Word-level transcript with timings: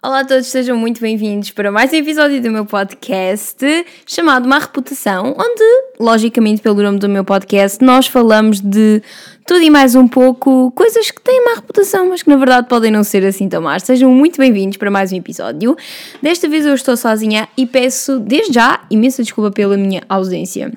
Olá 0.00 0.20
a 0.20 0.24
todos, 0.24 0.46
sejam 0.46 0.76
muito 0.76 1.00
bem-vindos 1.00 1.50
para 1.50 1.72
mais 1.72 1.92
um 1.92 1.96
episódio 1.96 2.40
do 2.40 2.52
meu 2.52 2.64
podcast 2.64 3.66
chamado 4.06 4.48
Má 4.48 4.60
Reputação, 4.60 5.34
onde, 5.36 5.64
logicamente, 5.98 6.62
pelo 6.62 6.80
nome 6.80 7.00
do 7.00 7.08
meu 7.08 7.24
podcast, 7.24 7.84
nós 7.84 8.06
falamos 8.06 8.60
de 8.60 9.02
tudo 9.44 9.60
e 9.60 9.68
mais 9.68 9.96
um 9.96 10.06
pouco, 10.06 10.70
coisas 10.70 11.10
que 11.10 11.20
têm 11.20 11.44
má 11.44 11.54
reputação, 11.56 12.10
mas 12.10 12.22
que 12.22 12.30
na 12.30 12.36
verdade 12.36 12.68
podem 12.68 12.92
não 12.92 13.02
ser 13.02 13.26
assim 13.26 13.48
tão 13.48 13.60
más. 13.60 13.82
Sejam 13.82 14.08
muito 14.12 14.38
bem-vindos 14.38 14.76
para 14.76 14.88
mais 14.88 15.10
um 15.12 15.16
episódio. 15.16 15.76
Desta 16.22 16.48
vez 16.48 16.64
eu 16.64 16.74
estou 16.74 16.96
sozinha 16.96 17.48
e 17.56 17.66
peço, 17.66 18.20
desde 18.20 18.54
já, 18.54 18.80
imensa 18.88 19.24
desculpa 19.24 19.50
pela 19.50 19.76
minha 19.76 20.02
ausência. 20.08 20.72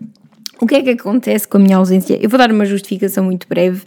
O 0.62 0.68
que 0.68 0.76
é 0.76 0.84
que 0.84 0.92
acontece 0.92 1.48
com 1.48 1.58
a 1.58 1.60
minha 1.60 1.78
ausência? 1.78 2.20
Eu 2.22 2.30
vou 2.30 2.38
dar 2.38 2.52
uma 2.52 2.68
justificação 2.68 3.24
muito 3.24 3.48
breve. 3.48 3.82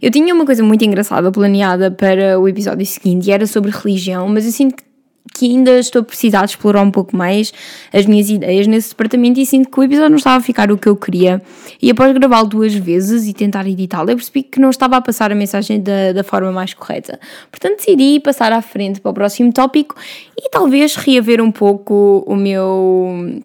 Eu 0.00 0.12
tinha 0.12 0.32
uma 0.32 0.46
coisa 0.46 0.62
muito 0.62 0.84
engraçada 0.84 1.28
planeada 1.32 1.90
para 1.90 2.38
o 2.38 2.48
episódio 2.48 2.86
seguinte 2.86 3.26
e 3.26 3.32
era 3.32 3.48
sobre 3.48 3.72
religião, 3.72 4.28
mas 4.28 4.46
eu 4.46 4.52
sinto 4.52 4.76
que 4.76 4.84
ainda 5.42 5.78
estou 5.78 6.02
a 6.02 6.04
precisar 6.04 6.44
de 6.44 6.50
explorar 6.50 6.82
um 6.82 6.90
pouco 6.90 7.16
mais 7.16 7.52
as 7.92 8.06
minhas 8.06 8.28
ideias 8.28 8.66
nesse 8.66 8.90
departamento 8.90 9.40
e 9.40 9.46
sinto 9.46 9.70
que 9.70 9.80
o 9.80 9.82
episódio 9.82 10.10
não 10.10 10.16
estava 10.16 10.36
a 10.36 10.40
ficar 10.40 10.70
o 10.70 10.78
que 10.78 10.88
eu 10.88 10.96
queria. 10.96 11.42
E 11.80 11.90
após 11.90 12.12
gravá-lo 12.12 12.48
duas 12.48 12.74
vezes 12.74 13.26
e 13.26 13.32
tentar 13.32 13.66
editá-lo, 13.66 14.10
eu 14.10 14.16
percebi 14.16 14.42
que 14.42 14.60
não 14.60 14.70
estava 14.70 14.96
a 14.96 15.00
passar 15.00 15.32
a 15.32 15.34
mensagem 15.34 15.80
da, 15.80 16.12
da 16.12 16.24
forma 16.24 16.50
mais 16.52 16.74
correta. 16.74 17.18
Portanto, 17.50 17.78
decidi 17.78 18.20
passar 18.20 18.52
à 18.52 18.62
frente 18.62 19.00
para 19.00 19.10
o 19.10 19.14
próximo 19.14 19.52
tópico 19.52 19.94
e 20.36 20.50
talvez 20.50 20.96
reaver 20.96 21.40
um 21.40 21.50
pouco 21.50 22.24
o 22.26 22.36
meu 22.36 23.42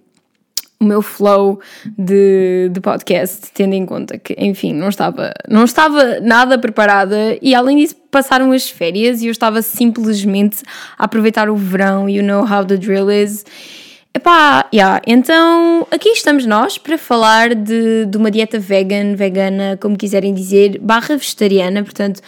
o 0.86 0.88
meu 0.88 1.02
flow 1.02 1.60
de, 1.98 2.70
de 2.72 2.80
podcast, 2.80 3.52
tendo 3.54 3.74
em 3.74 3.86
conta 3.86 4.18
que, 4.18 4.36
enfim, 4.38 4.72
não 4.72 4.88
estava, 4.88 5.34
não 5.50 5.66
estava 5.66 6.20
nada 6.22 6.58
preparada 6.58 7.38
e 7.42 7.56
além 7.56 7.78
disso 7.78 7.96
passaram 8.12 8.52
as 8.52 8.70
férias 8.70 9.22
e 9.22 9.28
eu 9.28 9.32
estava 9.32 9.62
simplesmente 9.62 10.64
a 10.98 11.06
aproveitar 11.06 11.50
o 11.50 11.56
verão, 11.56 12.08
you 12.08 12.24
know 12.24 12.46
how 12.46 12.64
the 12.64 12.78
drill 12.78 13.12
is. 13.12 13.44
Epá, 14.14 14.70
yeah. 14.74 15.02
então 15.06 15.86
aqui 15.92 16.10
estamos 16.10 16.46
nós 16.46 16.78
para 16.78 16.98
falar 16.98 17.54
de, 17.54 18.06
de 18.06 18.18
uma 18.18 18.32
dieta 18.32 18.58
vegan, 18.58 19.14
vegana, 19.16 19.78
como 19.82 19.98
quiserem 19.98 20.34
dizer, 20.34 20.80
barra 20.80 21.18
vegetariana, 21.18 21.84
portanto, 21.84 22.22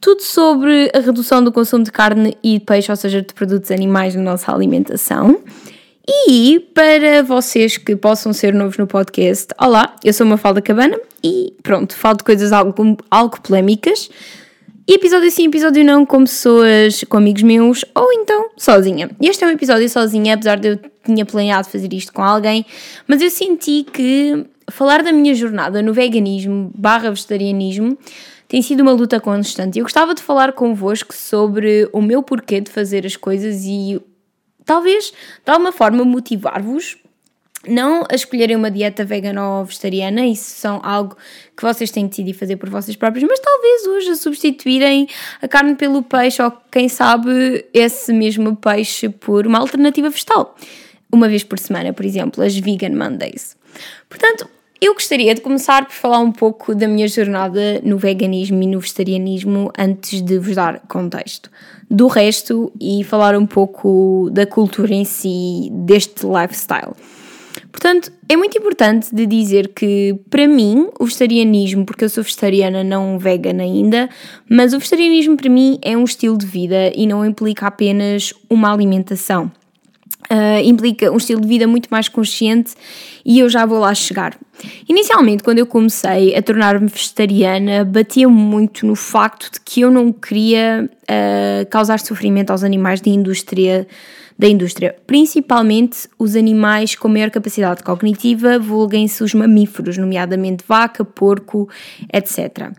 tudo 0.00 0.22
sobre 0.22 0.88
a 0.94 1.00
redução 1.00 1.42
do 1.42 1.50
consumo 1.50 1.82
de 1.82 1.90
carne 1.90 2.36
e 2.44 2.58
de 2.58 2.64
peixe, 2.64 2.92
ou 2.92 2.96
seja, 2.96 3.22
de 3.22 3.34
produtos 3.34 3.72
animais 3.72 4.14
na 4.14 4.22
nossa 4.22 4.54
alimentação. 4.54 5.40
E 6.08 6.60
para 6.72 7.24
vocês 7.24 7.76
que 7.76 7.96
possam 7.96 8.32
ser 8.32 8.54
novos 8.54 8.78
no 8.78 8.86
podcast, 8.86 9.48
olá, 9.60 9.96
eu 10.04 10.12
sou 10.12 10.24
uma 10.24 10.36
Falda 10.36 10.62
Cabana 10.62 10.96
e 11.22 11.52
pronto, 11.64 11.96
falo 11.96 12.18
de 12.18 12.22
coisas 12.22 12.52
algo, 12.52 12.96
algo 13.10 13.40
polémicas. 13.40 14.08
E 14.86 14.94
episódio 14.94 15.28
sim, 15.32 15.48
episódio 15.48 15.84
não, 15.84 16.06
com 16.06 16.20
pessoas, 16.20 17.02
com 17.08 17.16
amigos 17.16 17.42
meus 17.42 17.84
ou 17.92 18.12
então 18.12 18.50
sozinha. 18.56 19.10
Este 19.20 19.42
é 19.42 19.48
um 19.48 19.50
episódio 19.50 19.88
sozinha, 19.88 20.34
apesar 20.34 20.60
de 20.60 20.68
eu 20.68 20.80
tinha 21.04 21.26
planeado 21.26 21.68
fazer 21.68 21.92
isto 21.92 22.12
com 22.12 22.22
alguém, 22.22 22.64
mas 23.08 23.20
eu 23.20 23.28
senti 23.28 23.82
que 23.82 24.46
falar 24.70 25.02
da 25.02 25.10
minha 25.10 25.34
jornada 25.34 25.82
no 25.82 25.92
veganismo 25.92 26.70
barra 26.72 27.10
vegetarianismo 27.10 27.98
tem 28.46 28.62
sido 28.62 28.82
uma 28.82 28.92
luta 28.92 29.18
constante. 29.18 29.80
Eu 29.80 29.84
gostava 29.84 30.14
de 30.14 30.22
falar 30.22 30.52
convosco 30.52 31.12
sobre 31.12 31.88
o 31.92 32.00
meu 32.00 32.22
porquê 32.22 32.60
de 32.60 32.70
fazer 32.70 33.04
as 33.04 33.16
coisas 33.16 33.64
e 33.64 34.00
talvez 34.66 35.12
de 35.44 35.50
alguma 35.50 35.72
forma 35.72 36.04
motivar-vos 36.04 36.98
não 37.66 38.04
a 38.10 38.14
escolherem 38.14 38.54
uma 38.54 38.70
dieta 38.70 39.04
vegana 39.04 39.58
ou 39.58 39.64
vegetariana, 39.64 40.24
isso 40.26 40.50
são 40.60 40.80
algo 40.84 41.16
que 41.56 41.62
vocês 41.62 41.90
têm 41.90 42.04
que 42.04 42.10
decidir 42.10 42.34
fazer 42.34 42.56
por 42.56 42.68
vocês 42.68 42.96
próprios, 42.96 43.26
mas 43.28 43.40
talvez 43.40 43.86
hoje 43.86 44.10
a 44.10 44.16
substituírem 44.16 45.08
a 45.40 45.48
carne 45.48 45.74
pelo 45.74 46.02
peixe 46.02 46.42
ou 46.42 46.52
quem 46.70 46.88
sabe 46.88 47.64
esse 47.72 48.12
mesmo 48.12 48.54
peixe 48.56 49.08
por 49.08 49.46
uma 49.46 49.58
alternativa 49.58 50.08
vegetal. 50.08 50.54
Uma 51.10 51.28
vez 51.28 51.44
por 51.44 51.58
semana, 51.58 51.92
por 51.92 52.04
exemplo, 52.04 52.42
as 52.42 52.56
Vegan 52.56 52.90
Mondays. 52.90 53.56
Portanto, 54.08 54.48
eu 54.80 54.92
gostaria 54.94 55.34
de 55.34 55.40
começar 55.40 55.86
por 55.86 55.94
falar 55.94 56.18
um 56.18 56.32
pouco 56.32 56.74
da 56.74 56.86
minha 56.86 57.08
jornada 57.08 57.80
no 57.82 57.96
veganismo 57.96 58.62
e 58.62 58.66
no 58.66 58.80
vegetarianismo 58.80 59.70
antes 59.78 60.20
de 60.20 60.38
vos 60.38 60.54
dar 60.54 60.80
contexto 60.80 61.50
do 61.90 62.08
resto 62.08 62.72
e 62.80 63.04
falar 63.04 63.36
um 63.36 63.46
pouco 63.46 64.28
da 64.32 64.44
cultura 64.44 64.92
em 64.92 65.04
si, 65.04 65.70
deste 65.72 66.26
lifestyle. 66.26 66.92
Portanto, 67.70 68.12
é 68.28 68.36
muito 68.36 68.58
importante 68.58 69.14
de 69.14 69.26
dizer 69.26 69.68
que, 69.68 70.18
para 70.30 70.48
mim, 70.48 70.88
o 70.98 71.04
vegetarianismo, 71.04 71.84
porque 71.84 72.04
eu 72.04 72.08
sou 72.08 72.24
vegetariana, 72.24 72.82
não 72.82 73.18
vegana 73.18 73.62
ainda, 73.62 74.08
mas 74.48 74.72
o 74.72 74.78
vegetarianismo 74.78 75.36
para 75.36 75.48
mim 75.48 75.78
é 75.82 75.96
um 75.96 76.04
estilo 76.04 76.36
de 76.36 76.46
vida 76.46 76.92
e 76.94 77.06
não 77.06 77.24
implica 77.24 77.66
apenas 77.66 78.32
uma 78.50 78.72
alimentação. 78.72 79.50
Uh, 80.28 80.60
implica 80.64 81.12
um 81.12 81.16
estilo 81.18 81.40
de 81.40 81.46
vida 81.46 81.66
muito 81.68 81.88
mais 81.88 82.08
consciente 82.08 82.74
e 83.24 83.38
eu 83.38 83.48
já 83.48 83.64
vou 83.64 83.78
lá 83.78 83.94
chegar. 83.94 84.36
Inicialmente, 84.88 85.42
quando 85.42 85.58
eu 85.58 85.66
comecei 85.66 86.34
a 86.34 86.42
tornar-me 86.42 86.88
vegetariana, 86.88 87.84
batia 87.84 88.28
muito 88.28 88.86
no 88.86 88.96
facto 88.96 89.52
de 89.52 89.60
que 89.60 89.82
eu 89.82 89.90
não 89.90 90.12
queria 90.12 90.90
uh, 91.02 91.66
causar 91.70 92.00
sofrimento 92.00 92.50
aos 92.50 92.64
animais 92.64 93.00
da 93.00 93.10
indústria, 93.10 93.86
da 94.38 94.48
indústria, 94.48 94.96
principalmente 95.06 96.08
os 96.18 96.34
animais 96.36 96.94
com 96.94 97.08
maior 97.08 97.30
capacidade 97.30 97.82
cognitiva, 97.82 98.58
vulguem-se 98.58 99.22
os 99.22 99.32
mamíferos, 99.32 99.96
nomeadamente 99.96 100.64
vaca, 100.66 101.04
porco, 101.04 101.68
etc. 102.12 102.72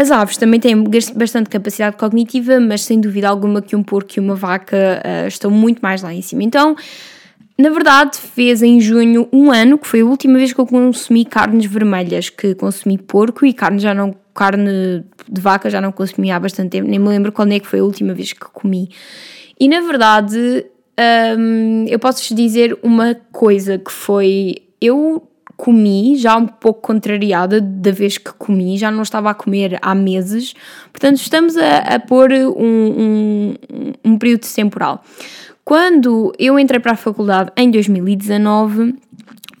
As 0.00 0.10
aves 0.10 0.38
também 0.38 0.58
têm 0.58 0.82
bastante 1.14 1.50
capacidade 1.50 1.94
cognitiva, 1.98 2.58
mas 2.58 2.84
sem 2.84 2.98
dúvida 2.98 3.28
alguma 3.28 3.60
que 3.60 3.76
um 3.76 3.82
porco 3.82 4.12
e 4.16 4.18
uma 4.18 4.34
vaca 4.34 5.02
uh, 5.04 5.28
estão 5.28 5.50
muito 5.50 5.80
mais 5.80 6.00
lá 6.00 6.14
em 6.14 6.22
cima. 6.22 6.42
Então, 6.42 6.74
na 7.58 7.68
verdade, 7.68 8.16
fez 8.16 8.62
em 8.62 8.80
junho 8.80 9.28
um 9.30 9.52
ano, 9.52 9.76
que 9.76 9.86
foi 9.86 10.00
a 10.00 10.06
última 10.06 10.38
vez 10.38 10.54
que 10.54 10.58
eu 10.58 10.64
consumi 10.64 11.26
carnes 11.26 11.66
vermelhas, 11.66 12.30
que 12.30 12.54
consumi 12.54 12.96
porco 12.96 13.44
e 13.44 13.52
carne 13.52 13.78
já 13.78 13.92
não 13.92 14.14
carne 14.34 15.04
de 15.28 15.38
vaca 15.38 15.68
já 15.68 15.82
não 15.82 15.92
consumi 15.92 16.30
há 16.30 16.40
bastante 16.40 16.70
tempo, 16.70 16.88
nem 16.88 16.98
me 16.98 17.08
lembro 17.08 17.30
quando 17.30 17.52
é 17.52 17.60
que 17.60 17.66
foi 17.66 17.80
a 17.80 17.84
última 17.84 18.14
vez 18.14 18.32
que 18.32 18.40
comi. 18.40 18.88
E 19.58 19.68
na 19.68 19.82
verdade, 19.82 20.64
um, 21.38 21.84
eu 21.86 21.98
posso-vos 21.98 22.34
dizer 22.34 22.78
uma 22.82 23.14
coisa 23.30 23.76
que 23.76 23.92
foi 23.92 24.62
eu 24.80 25.29
comi, 25.60 26.16
já 26.16 26.38
um 26.38 26.46
pouco 26.46 26.80
contrariada 26.80 27.60
da 27.60 27.90
vez 27.90 28.16
que 28.16 28.32
comi, 28.32 28.78
já 28.78 28.90
não 28.90 29.02
estava 29.02 29.28
a 29.28 29.34
comer 29.34 29.78
há 29.82 29.94
meses, 29.94 30.54
portanto 30.90 31.18
estamos 31.18 31.54
a, 31.54 31.78
a 31.80 32.00
pôr 32.00 32.32
um, 32.32 32.54
um, 32.56 33.54
um 34.02 34.18
período 34.18 34.46
temporal. 34.54 35.04
Quando 35.62 36.32
eu 36.38 36.58
entrei 36.58 36.80
para 36.80 36.92
a 36.92 36.96
faculdade 36.96 37.52
em 37.58 37.70
2019, 37.70 38.94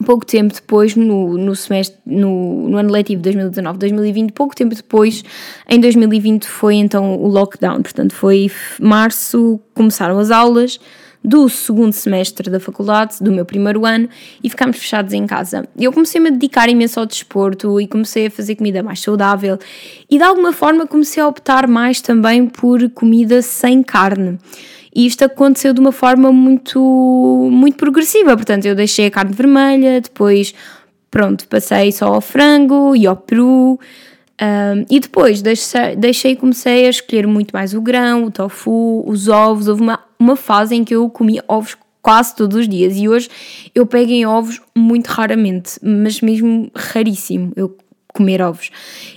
pouco 0.06 0.24
tempo 0.24 0.54
depois, 0.54 0.96
no, 0.96 1.36
no 1.36 1.54
semestre, 1.54 1.98
no, 2.06 2.70
no 2.70 2.78
ano 2.78 2.90
letivo 2.90 3.22
2019-2020, 3.22 4.32
pouco 4.32 4.56
tempo 4.56 4.74
depois, 4.74 5.22
em 5.68 5.78
2020 5.78 6.48
foi 6.48 6.76
então 6.76 7.14
o 7.16 7.28
lockdown, 7.28 7.82
portanto 7.82 8.14
foi 8.14 8.50
março, 8.80 9.60
começaram 9.74 10.18
as 10.18 10.30
aulas, 10.30 10.80
do 11.22 11.48
segundo 11.48 11.92
semestre 11.92 12.50
da 12.50 12.58
faculdade, 12.58 13.16
do 13.20 13.30
meu 13.30 13.44
primeiro 13.44 13.84
ano, 13.84 14.08
e 14.42 14.48
ficámos 14.48 14.78
fechados 14.78 15.12
em 15.12 15.26
casa. 15.26 15.68
Eu 15.78 15.92
comecei-me 15.92 16.28
a 16.28 16.32
dedicar 16.32 16.68
imenso 16.68 16.98
ao 16.98 17.06
desporto 17.06 17.80
e 17.80 17.86
comecei 17.86 18.26
a 18.26 18.30
fazer 18.30 18.56
comida 18.56 18.82
mais 18.82 19.00
saudável 19.00 19.58
e 20.08 20.16
de 20.16 20.24
alguma 20.24 20.52
forma 20.52 20.86
comecei 20.86 21.22
a 21.22 21.28
optar 21.28 21.66
mais 21.68 22.00
também 22.00 22.46
por 22.46 22.88
comida 22.90 23.42
sem 23.42 23.82
carne. 23.82 24.38
E 24.94 25.06
isto 25.06 25.24
aconteceu 25.24 25.72
de 25.72 25.80
uma 25.80 25.92
forma 25.92 26.32
muito, 26.32 26.80
muito 27.52 27.76
progressiva. 27.76 28.36
Portanto, 28.36 28.66
eu 28.66 28.74
deixei 28.74 29.06
a 29.06 29.10
carne 29.10 29.32
vermelha, 29.32 30.00
depois, 30.00 30.52
pronto, 31.10 31.46
passei 31.46 31.92
só 31.92 32.14
ao 32.14 32.20
frango 32.20 32.96
e 32.96 33.06
ao 33.06 33.16
peru. 33.16 33.78
Um, 34.40 34.86
e 34.88 34.98
depois 34.98 35.42
deixei, 35.42 35.94
deixei 35.96 36.34
comecei 36.34 36.86
a 36.86 36.90
escolher 36.90 37.26
muito 37.26 37.52
mais 37.52 37.74
o 37.74 37.80
grão, 37.80 38.24
o 38.24 38.30
tofu, 38.30 39.04
os 39.06 39.28
ovos. 39.28 39.68
Houve 39.68 39.82
uma, 39.82 40.00
uma 40.18 40.34
fase 40.34 40.74
em 40.74 40.82
que 40.82 40.94
eu 40.94 41.08
comia 41.10 41.44
ovos 41.46 41.76
quase 42.00 42.34
todos 42.34 42.56
os 42.56 42.68
dias 42.68 42.96
e 42.96 43.06
hoje 43.06 43.28
eu 43.74 43.84
pego 43.84 44.10
em 44.10 44.24
ovos 44.24 44.60
muito 44.74 45.08
raramente, 45.08 45.78
mas 45.82 46.22
mesmo 46.22 46.70
raríssimo 46.74 47.52
eu 47.54 47.76
comer 48.14 48.40
ovos. 48.40 48.70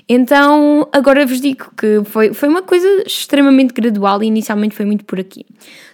Então 0.10 0.88
agora 0.92 1.26
vos 1.26 1.40
digo 1.40 1.72
que 1.78 2.04
foi, 2.04 2.34
foi 2.34 2.50
uma 2.50 2.62
coisa 2.62 3.04
extremamente 3.08 3.74
gradual 3.74 4.22
e 4.22 4.28
inicialmente 4.28 4.76
foi 4.76 4.86
muito 4.86 5.06
por 5.06 5.20
aqui. 5.20 5.46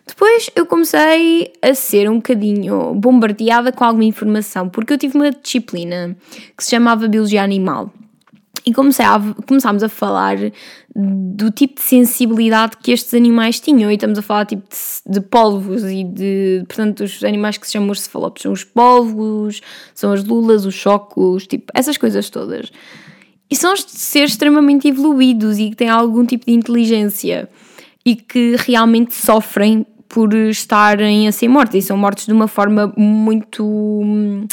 Depois 0.07 0.50
eu 0.56 0.65
comecei 0.65 1.54
a 1.62 1.75
ser 1.75 2.09
um 2.09 2.15
bocadinho 2.15 2.95
bombardeada 2.95 3.71
com 3.71 3.83
alguma 3.83 4.06
informação, 4.06 4.68
porque 4.68 4.92
eu 4.92 4.98
tive 4.98 5.15
uma 5.15 5.30
disciplina 5.30 6.18
que 6.57 6.63
se 6.63 6.71
chamava 6.71 7.07
Biologia 7.07 7.44
Animal 7.44 7.94
e 8.69 8.74
comecei 8.74 9.04
a, 9.04 9.19
começámos 9.48 9.81
a 9.81 9.89
falar 9.89 10.38
do 10.95 11.50
tipo 11.50 11.75
de 11.75 11.81
sensibilidade 11.81 12.77
que 12.77 12.92
estes 12.92 13.16
animais 13.16 13.60
tinham. 13.60 13.89
E 13.89 13.95
estamos 13.95 14.19
a 14.19 14.21
falar 14.21 14.45
tipo 14.45 14.63
de, 14.69 15.12
de 15.12 15.21
polvos 15.21 15.83
e 15.83 16.04
de. 16.04 16.63
Portanto, 16.68 17.04
os 17.04 17.24
animais 17.24 17.57
que 17.57 17.66
se 17.66 17.74
chamam 17.74 17.89
os 17.89 18.01
cefalópodes 18.01 18.44
são 18.44 18.51
os 18.51 18.63
polvos, 18.63 19.62
são 19.95 20.12
as 20.12 20.24
lulas, 20.24 20.66
os 20.66 20.75
chocos, 20.75 21.48
tipo, 21.48 21.71
essas 21.74 21.98
coisas 21.98 22.30
todas. 22.30 22.71
E 23.50 23.56
são 23.56 23.75
seres 23.75 24.31
extremamente 24.31 24.88
evoluídos 24.88 25.57
e 25.57 25.71
que 25.71 25.75
têm 25.75 25.89
algum 25.89 26.24
tipo 26.24 26.45
de 26.45 26.51
inteligência 26.51 27.50
e 28.06 28.16
que 28.16 28.56
realmente 28.60 29.16
sofrem 29.16 29.83
por 30.07 30.33
estarem 30.36 31.27
a 31.27 31.31
ser 31.31 31.48
mortos 31.48 31.75
e 31.75 31.81
são 31.81 31.98
mortos 31.98 32.27
de 32.27 32.33
uma 32.33 32.48
forma 32.48 32.94
muito 32.95 34.48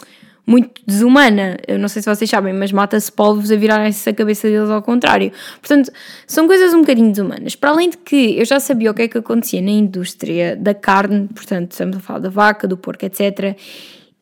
muito 0.47 0.81
desumana. 0.87 1.57
Eu 1.67 1.79
não 1.79 1.89
sei 1.89 2.01
se 2.01 2.09
vocês 2.09 2.31
sabem, 2.31 2.55
mas 2.55 2.71
mata-se 2.71 3.11
polvos 3.11 3.51
a 3.51 3.57
virarem-se 3.57 4.09
a 4.09 4.15
cabeça 4.15 4.49
deles 4.49 4.71
ao 4.71 4.81
contrário. 4.81 5.33
Portanto, 5.61 5.91
são 6.27 6.47
coisas 6.47 6.73
um 6.73 6.81
bocadinho 6.81 7.11
desumanas. 7.11 7.57
Para 7.57 7.71
além 7.71 7.91
de 7.91 7.97
que 7.97 8.39
eu 8.39 8.45
já 8.45 8.61
sabia 8.61 8.91
o 8.91 8.95
que 8.95 9.03
é 9.03 9.09
que 9.09 9.19
acontecia 9.19 9.61
na 9.61 9.73
indústria 9.73 10.55
da 10.55 10.73
carne, 10.73 11.29
portanto, 11.35 11.73
estamos 11.73 11.97
a 11.97 12.01
falar 12.01 12.21
da 12.21 12.29
vaca, 12.31 12.69
do 12.69 12.77
porco, 12.77 13.05
etc. 13.05 13.57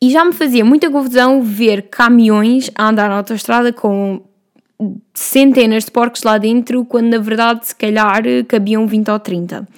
E 0.00 0.10
já 0.10 0.24
me 0.24 0.32
fazia 0.32 0.64
muita 0.64 0.90
confusão 0.90 1.42
ver 1.42 1.82
caminhões 1.82 2.70
a 2.74 2.88
andar 2.88 3.10
na 3.10 3.16
autostrada 3.16 3.72
com 3.72 4.22
centenas 5.12 5.84
de 5.84 5.90
porcos 5.90 6.22
lá 6.22 6.38
dentro, 6.38 6.84
quando 6.84 7.06
na 7.06 7.18
verdade 7.18 7.66
se 7.68 7.74
calhar 7.74 8.22
cabiam 8.48 8.86
20 8.86 9.10
ou 9.10 9.18
30. 9.18 9.68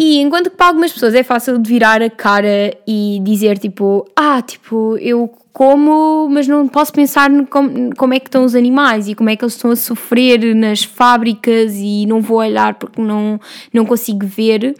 E 0.00 0.20
enquanto 0.20 0.48
que 0.48 0.56
para 0.56 0.68
algumas 0.68 0.92
pessoas 0.92 1.12
é 1.12 1.24
fácil 1.24 1.58
de 1.58 1.68
virar 1.68 2.00
a 2.00 2.08
cara 2.08 2.72
e 2.86 3.18
dizer 3.24 3.58
tipo, 3.58 4.08
ah, 4.14 4.40
tipo, 4.40 4.96
eu 4.98 5.28
como, 5.52 6.28
mas 6.30 6.46
não 6.46 6.68
posso 6.68 6.92
pensar 6.92 7.28
como, 7.46 7.92
como 7.96 8.14
é 8.14 8.20
que 8.20 8.28
estão 8.28 8.44
os 8.44 8.54
animais 8.54 9.08
e 9.08 9.16
como 9.16 9.28
é 9.28 9.34
que 9.34 9.44
eles 9.44 9.54
estão 9.54 9.72
a 9.72 9.76
sofrer 9.76 10.54
nas 10.54 10.84
fábricas 10.84 11.74
e 11.74 12.06
não 12.06 12.20
vou 12.20 12.38
olhar 12.38 12.74
porque 12.74 13.02
não, 13.02 13.40
não 13.74 13.84
consigo 13.84 14.24
ver. 14.24 14.76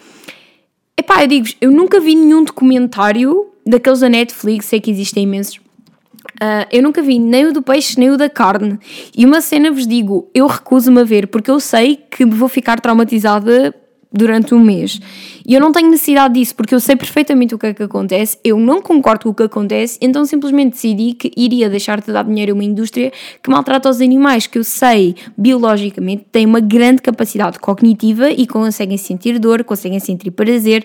Epá, 0.97 1.25
eu 1.25 1.27
digo 1.27 1.49
eu 1.61 1.73
nunca 1.73 1.99
vi 1.99 2.15
nenhum 2.15 2.45
documentário 2.45 3.49
daqueles 3.67 3.99
da 3.99 4.09
Netflix, 4.09 4.67
sei 4.67 4.81
que 4.81 4.89
existem 4.89 5.25
imensos. 5.25 5.57
Uh, 5.57 6.63
eu 6.71 6.81
nunca 6.81 7.03
vi 7.03 7.19
nem 7.19 7.47
o 7.47 7.53
do 7.53 7.61
peixe 7.61 7.99
nem 7.99 8.11
o 8.11 8.17
da 8.17 8.31
carne. 8.31 8.79
E 9.17 9.27
uma 9.27 9.41
cena 9.41 9.73
vos 9.73 9.85
digo, 9.85 10.31
eu 10.33 10.47
recuso-me 10.47 11.01
a 11.01 11.05
ver 11.05 11.27
porque 11.27 11.51
eu 11.51 11.59
sei 11.59 11.97
que 11.97 12.25
vou 12.25 12.49
ficar 12.49 12.79
traumatizada 12.79 13.75
durante 14.13 14.55
um 14.55 14.61
mês. 14.61 15.01
E 15.47 15.55
eu 15.55 15.61
não 15.61 15.73
tenho 15.73 15.91
necessidade 15.91 16.35
disso, 16.35 16.55
porque 16.55 16.75
eu 16.75 16.81
sei 16.81 16.97
perfeitamente 16.97 17.55
o 17.55 17.59
que 17.59 17.67
é 17.67 17.75
que 17.75 17.83
acontece, 17.83 18.39
eu 18.43 18.59
não 18.59 18.81
concordo 18.81 19.25
com 19.25 19.31
o 19.31 19.35
que 19.35 19.43
acontece, 19.43 19.99
então 20.01 20.25
simplesmente 20.25 20.73
decidi 20.73 21.13
que 21.13 21.31
iria 21.37 21.69
deixar 21.69 22.01
de 22.01 22.13
dar 22.13 22.25
dinheiro 22.25 22.53
a 22.53 22.55
uma 22.55 22.65
indústria 22.65 23.13
que 23.43 23.51
maltrata 23.51 23.89
os 23.89 24.01
animais, 24.01 24.47
que 24.47 24.59
eu 24.59 24.65
sei 24.65 25.15
biologicamente 25.37 26.27
tem 26.33 26.47
uma 26.47 26.61
grande 26.61 27.03
capacidade 27.03 27.59
cognitiva 27.59 28.31
e 28.31 28.47
conseguem 28.47 28.97
sentir 28.97 29.39
dor, 29.39 29.63
conseguem 29.65 30.01
sentir 30.01 30.31
prazer, 30.31 30.85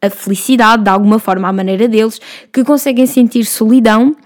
a 0.00 0.10
felicidade 0.10 0.82
de 0.82 0.90
alguma 0.90 1.18
forma 1.18 1.48
à 1.48 1.52
maneira 1.52 1.86
deles, 1.86 2.20
que 2.52 2.64
conseguem 2.64 3.06
sentir 3.06 3.44
solidão. 3.44 4.16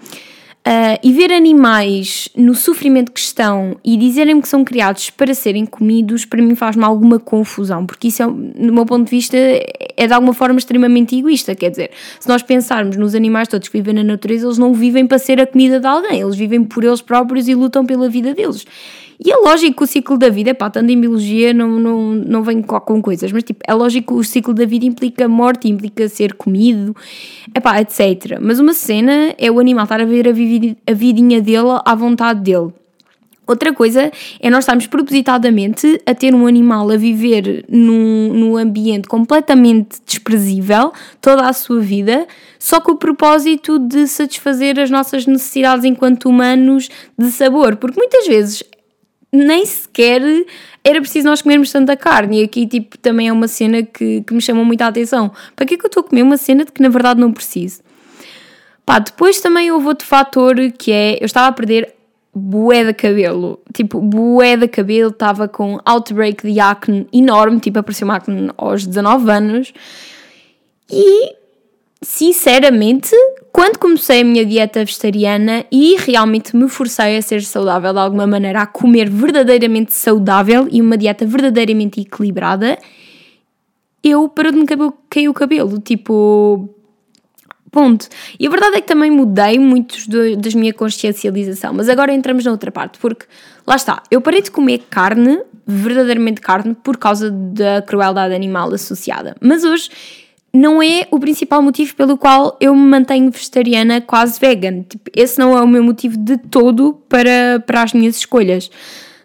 Uh, 0.67 0.99
e 1.01 1.13
ver 1.13 1.31
animais 1.31 2.27
no 2.35 2.53
sofrimento 2.53 3.13
que 3.13 3.21
estão 3.21 3.77
e 3.85 3.95
dizerem 3.95 4.41
que 4.41 4.49
são 4.49 4.65
criados 4.65 5.09
para 5.09 5.33
serem 5.33 5.65
comidos, 5.65 6.25
para 6.25 6.41
mim 6.41 6.55
faz-me 6.55 6.83
alguma 6.83 7.19
confusão, 7.19 7.85
porque 7.85 8.09
isso, 8.09 8.21
é, 8.21 8.25
no 8.25 8.73
meu 8.73 8.85
ponto 8.85 9.05
de 9.05 9.11
vista, 9.11 9.37
é 9.37 10.07
de 10.07 10.11
alguma 10.11 10.33
forma 10.33 10.59
extremamente 10.59 11.15
egoísta. 11.15 11.55
Quer 11.55 11.69
dizer, 11.69 11.91
se 12.19 12.27
nós 12.27 12.43
pensarmos 12.43 12.97
nos 12.97 13.15
animais 13.15 13.47
todos 13.47 13.69
que 13.69 13.77
vivem 13.77 13.93
na 13.93 14.03
natureza, 14.03 14.45
eles 14.45 14.57
não 14.57 14.73
vivem 14.73 15.07
para 15.07 15.17
ser 15.17 15.39
a 15.39 15.47
comida 15.47 15.79
de 15.79 15.87
alguém, 15.87 16.19
eles 16.19 16.35
vivem 16.35 16.61
por 16.65 16.83
eles 16.83 17.01
próprios 17.01 17.47
e 17.47 17.55
lutam 17.55 17.85
pela 17.85 18.09
vida 18.09 18.33
deles. 18.33 18.65
E 19.23 19.31
é 19.31 19.35
lógico 19.35 19.77
que 19.77 19.83
o 19.83 19.87
ciclo 19.87 20.17
da 20.17 20.29
vida, 20.29 20.53
pá, 20.53 20.69
tanto 20.69 20.91
em 20.91 20.99
biologia 20.99 21.51
não, 21.51 21.79
não, 21.79 22.13
não 22.13 22.43
venho 22.43 22.63
com 22.63 23.01
coisas, 23.01 23.31
mas 23.31 23.43
tipo, 23.43 23.59
é 23.67 23.73
lógico 23.73 24.13
que 24.13 24.19
o 24.19 24.23
ciclo 24.23 24.53
da 24.53 24.65
vida 24.65 24.85
implica 24.85 25.27
morte, 25.27 25.67
implica 25.67 26.07
ser 26.07 26.33
comido, 26.33 26.95
epá, 27.53 27.81
etc. 27.81 28.37
Mas 28.39 28.59
uma 28.59 28.73
cena 28.73 29.33
é 29.37 29.49
o 29.49 29.59
animal 29.59 29.85
estar 29.85 29.99
a 29.99 30.05
ver 30.05 30.27
a, 30.27 30.31
a 30.31 30.93
vidinha 30.93 31.41
dele 31.41 31.79
à 31.83 31.95
vontade 31.95 32.41
dele. 32.41 32.71
Outra 33.47 33.73
coisa 33.73 34.11
é 34.41 34.49
nós 34.49 34.65
estarmos 34.65 34.87
propositadamente 34.87 36.01
a 36.05 36.13
ter 36.13 36.35
um 36.35 36.45
animal 36.45 36.91
a 36.91 36.97
viver 36.97 37.63
num, 37.69 38.33
num 38.33 38.57
ambiente 38.57 39.07
completamente 39.07 39.99
desprezível 40.05 40.91
toda 41.21 41.47
a 41.47 41.53
sua 41.53 41.79
vida, 41.79 42.27
só 42.59 42.81
com 42.81 42.91
o 42.91 42.97
propósito 42.97 43.79
de 43.79 44.05
satisfazer 44.05 44.77
as 44.77 44.91
nossas 44.91 45.25
necessidades 45.25 45.85
enquanto 45.85 46.27
humanos 46.27 46.89
de 47.17 47.31
sabor, 47.31 47.77
porque 47.77 47.97
muitas 47.97 48.27
vezes 48.27 48.63
nem 49.31 49.65
sequer 49.65 50.21
era 50.83 51.01
preciso 51.01 51.27
nós 51.27 51.41
comermos 51.41 51.71
tanta 51.71 51.97
carne. 51.97 52.41
E 52.41 52.43
aqui, 52.43 52.65
tipo, 52.65 52.97
também 52.97 53.27
é 53.27 53.33
uma 53.33 53.47
cena 53.47 53.83
que, 53.83 54.21
que 54.21 54.33
me 54.33 54.41
chamou 54.41 54.63
muita 54.63 54.87
atenção. 54.87 55.31
Para 55.55 55.65
que 55.65 55.75
é 55.75 55.77
que 55.77 55.85
eu 55.85 55.87
estou 55.87 56.01
a 56.01 56.03
comer 56.03 56.23
uma 56.23 56.37
cena 56.37 56.63
de 56.63 56.71
que 56.71 56.81
na 56.81 56.89
verdade 56.89 57.19
não 57.19 57.31
preciso? 57.31 57.81
Pá, 58.85 58.99
depois 58.99 59.41
também 59.41 59.69
houve 59.69 59.87
outro 59.87 60.07
fator 60.07 60.55
que 60.77 60.91
é, 60.91 61.17
eu 61.19 61.25
estava 61.25 61.47
a 61.47 61.51
perder 61.51 61.93
bué 62.33 62.85
de 62.85 62.93
cabelo, 62.93 63.59
tipo, 63.73 63.99
bué 63.99 64.55
de 64.55 64.67
cabelo, 64.67 65.09
estava 65.09 65.47
com 65.47 65.79
outbreak 65.83 66.49
de 66.49 66.59
acne 66.59 67.07
enorme, 67.11 67.59
tipo, 67.59 67.79
apareceu-me 67.79 68.13
acne 68.13 68.49
aos 68.55 68.85
19 68.85 69.29
anos, 69.29 69.73
e 70.89 71.35
sinceramente, 72.01 73.13
quando 73.57 73.79
comecei 73.79 74.21
a 74.21 74.23
minha 74.23 74.45
dieta 74.45 74.85
vegetariana 74.85 75.65
e 75.71 75.95
realmente 75.95 76.55
me 76.55 76.69
forcei 76.69 77.17
a 77.17 77.21
ser 77.23 77.41
saudável 77.41 77.91
de 77.91 77.97
alguma 77.97 78.27
maneira, 78.27 78.61
a 78.61 78.67
comer 78.67 79.09
verdadeiramente 79.09 79.93
saudável 79.93 80.67
e 80.71 80.79
uma 80.79 80.95
dieta 80.95 81.25
verdadeiramente 81.25 81.99
equilibrada, 81.99 82.77
eu 84.03 84.29
parou 84.29 84.51
de 84.51 84.59
me 84.59 84.65
cair 85.09 85.27
o 85.27 85.33
cabelo, 85.33 85.79
tipo. 85.79 86.69
Ponto. 87.71 88.07
E 88.39 88.45
a 88.45 88.49
verdade 88.51 88.75
é 88.75 88.81
que 88.81 88.87
também 88.87 89.09
mudei 89.09 89.57
muito 89.57 89.97
das 90.37 90.53
minha 90.53 90.71
consciencialização, 90.71 91.73
mas 91.73 91.89
agora 91.89 92.13
entramos 92.13 92.45
na 92.45 92.51
outra 92.51 92.71
parte, 92.71 92.99
porque 92.99 93.25
lá 93.65 93.75
está, 93.75 94.03
eu 94.11 94.21
parei 94.21 94.43
de 94.43 94.51
comer 94.51 94.83
carne, 94.87 95.41
verdadeiramente 95.65 96.41
carne, 96.41 96.75
por 96.75 96.95
causa 96.95 97.31
da 97.31 97.81
crueldade 97.81 98.35
animal 98.35 98.71
associada. 98.71 99.35
Mas 99.41 99.63
hoje 99.63 99.89
não 100.57 100.81
é 100.81 101.07
o 101.11 101.19
principal 101.19 101.61
motivo 101.61 101.95
pelo 101.95 102.17
qual 102.17 102.57
eu 102.59 102.73
me 102.73 102.81
mantenho 102.81 103.29
vegetariana, 103.29 104.01
quase 104.01 104.39
vegan. 104.39 104.81
Tipo, 104.81 105.11
esse 105.15 105.37
não 105.37 105.55
é 105.55 105.61
o 105.61 105.67
meu 105.67 105.83
motivo 105.83 106.17
de 106.17 106.35
todo 106.35 106.99
para, 107.07 107.63
para 107.65 107.83
as 107.83 107.93
minhas 107.93 108.17
escolhas. 108.17 108.71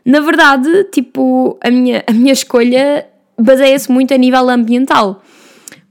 Na 0.05 0.21
verdade, 0.21 0.85
tipo, 0.93 1.59
a 1.63 1.71
minha, 1.71 2.05
a 2.07 2.13
minha 2.13 2.35
escolha 2.35 3.07
baseia-se 3.39 3.91
muito 3.91 4.13
a 4.13 4.19
nível 4.19 4.47
ambiental. 4.51 5.23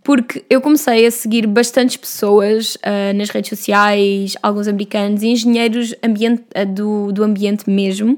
Porque 0.04 0.44
eu 0.48 0.62
comecei 0.62 1.08
a 1.08 1.12
seguir 1.12 1.48
bastantes 1.48 1.98
pessoas 1.98 2.76
uh, 2.76 3.16
nas 3.16 3.30
redes 3.30 3.50
sociais, 3.50 4.38
alguns 4.44 4.68
americanos, 4.68 5.24
engenheiros 5.24 5.96
ambiente, 6.04 6.44
uh, 6.56 6.66
do, 6.66 7.12
do 7.12 7.24
ambiente 7.24 7.68
mesmo, 7.68 8.18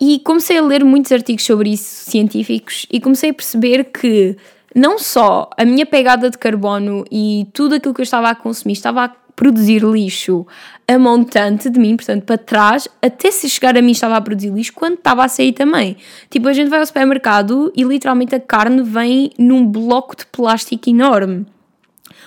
e 0.00 0.18
comecei 0.18 0.56
a 0.56 0.62
ler 0.62 0.82
muitos 0.82 1.12
artigos 1.12 1.44
sobre 1.44 1.70
isso, 1.70 2.10
científicos, 2.10 2.86
e 2.90 3.00
comecei 3.00 3.30
a 3.30 3.34
perceber 3.34 3.84
que 3.84 4.36
não 4.74 4.98
só 4.98 5.48
a 5.56 5.64
minha 5.64 5.86
pegada 5.86 6.30
de 6.30 6.38
carbono 6.38 7.04
e 7.10 7.46
tudo 7.52 7.74
aquilo 7.74 7.94
que 7.94 8.00
eu 8.00 8.04
estava 8.04 8.30
a 8.30 8.34
consumir 8.34 8.72
estava 8.72 9.04
a 9.04 9.08
produzir 9.34 9.82
lixo 9.82 10.46
a 10.86 10.98
montante 10.98 11.70
de 11.70 11.78
mim, 11.78 11.96
portanto, 11.96 12.24
para 12.24 12.36
trás, 12.38 12.88
até 13.00 13.30
se 13.30 13.48
chegar 13.48 13.76
a 13.76 13.82
mim 13.82 13.92
estava 13.92 14.16
a 14.16 14.20
produzir 14.20 14.50
lixo, 14.50 14.72
quando 14.74 14.94
estava 14.94 15.24
a 15.24 15.28
sair 15.28 15.52
também. 15.52 15.96
Tipo, 16.28 16.48
a 16.48 16.52
gente 16.52 16.68
vai 16.68 16.80
ao 16.80 16.86
supermercado 16.86 17.72
e 17.74 17.82
literalmente 17.82 18.34
a 18.34 18.40
carne 18.40 18.82
vem 18.82 19.30
num 19.38 19.66
bloco 19.66 20.16
de 20.16 20.26
plástico 20.26 20.90
enorme. 20.90 21.46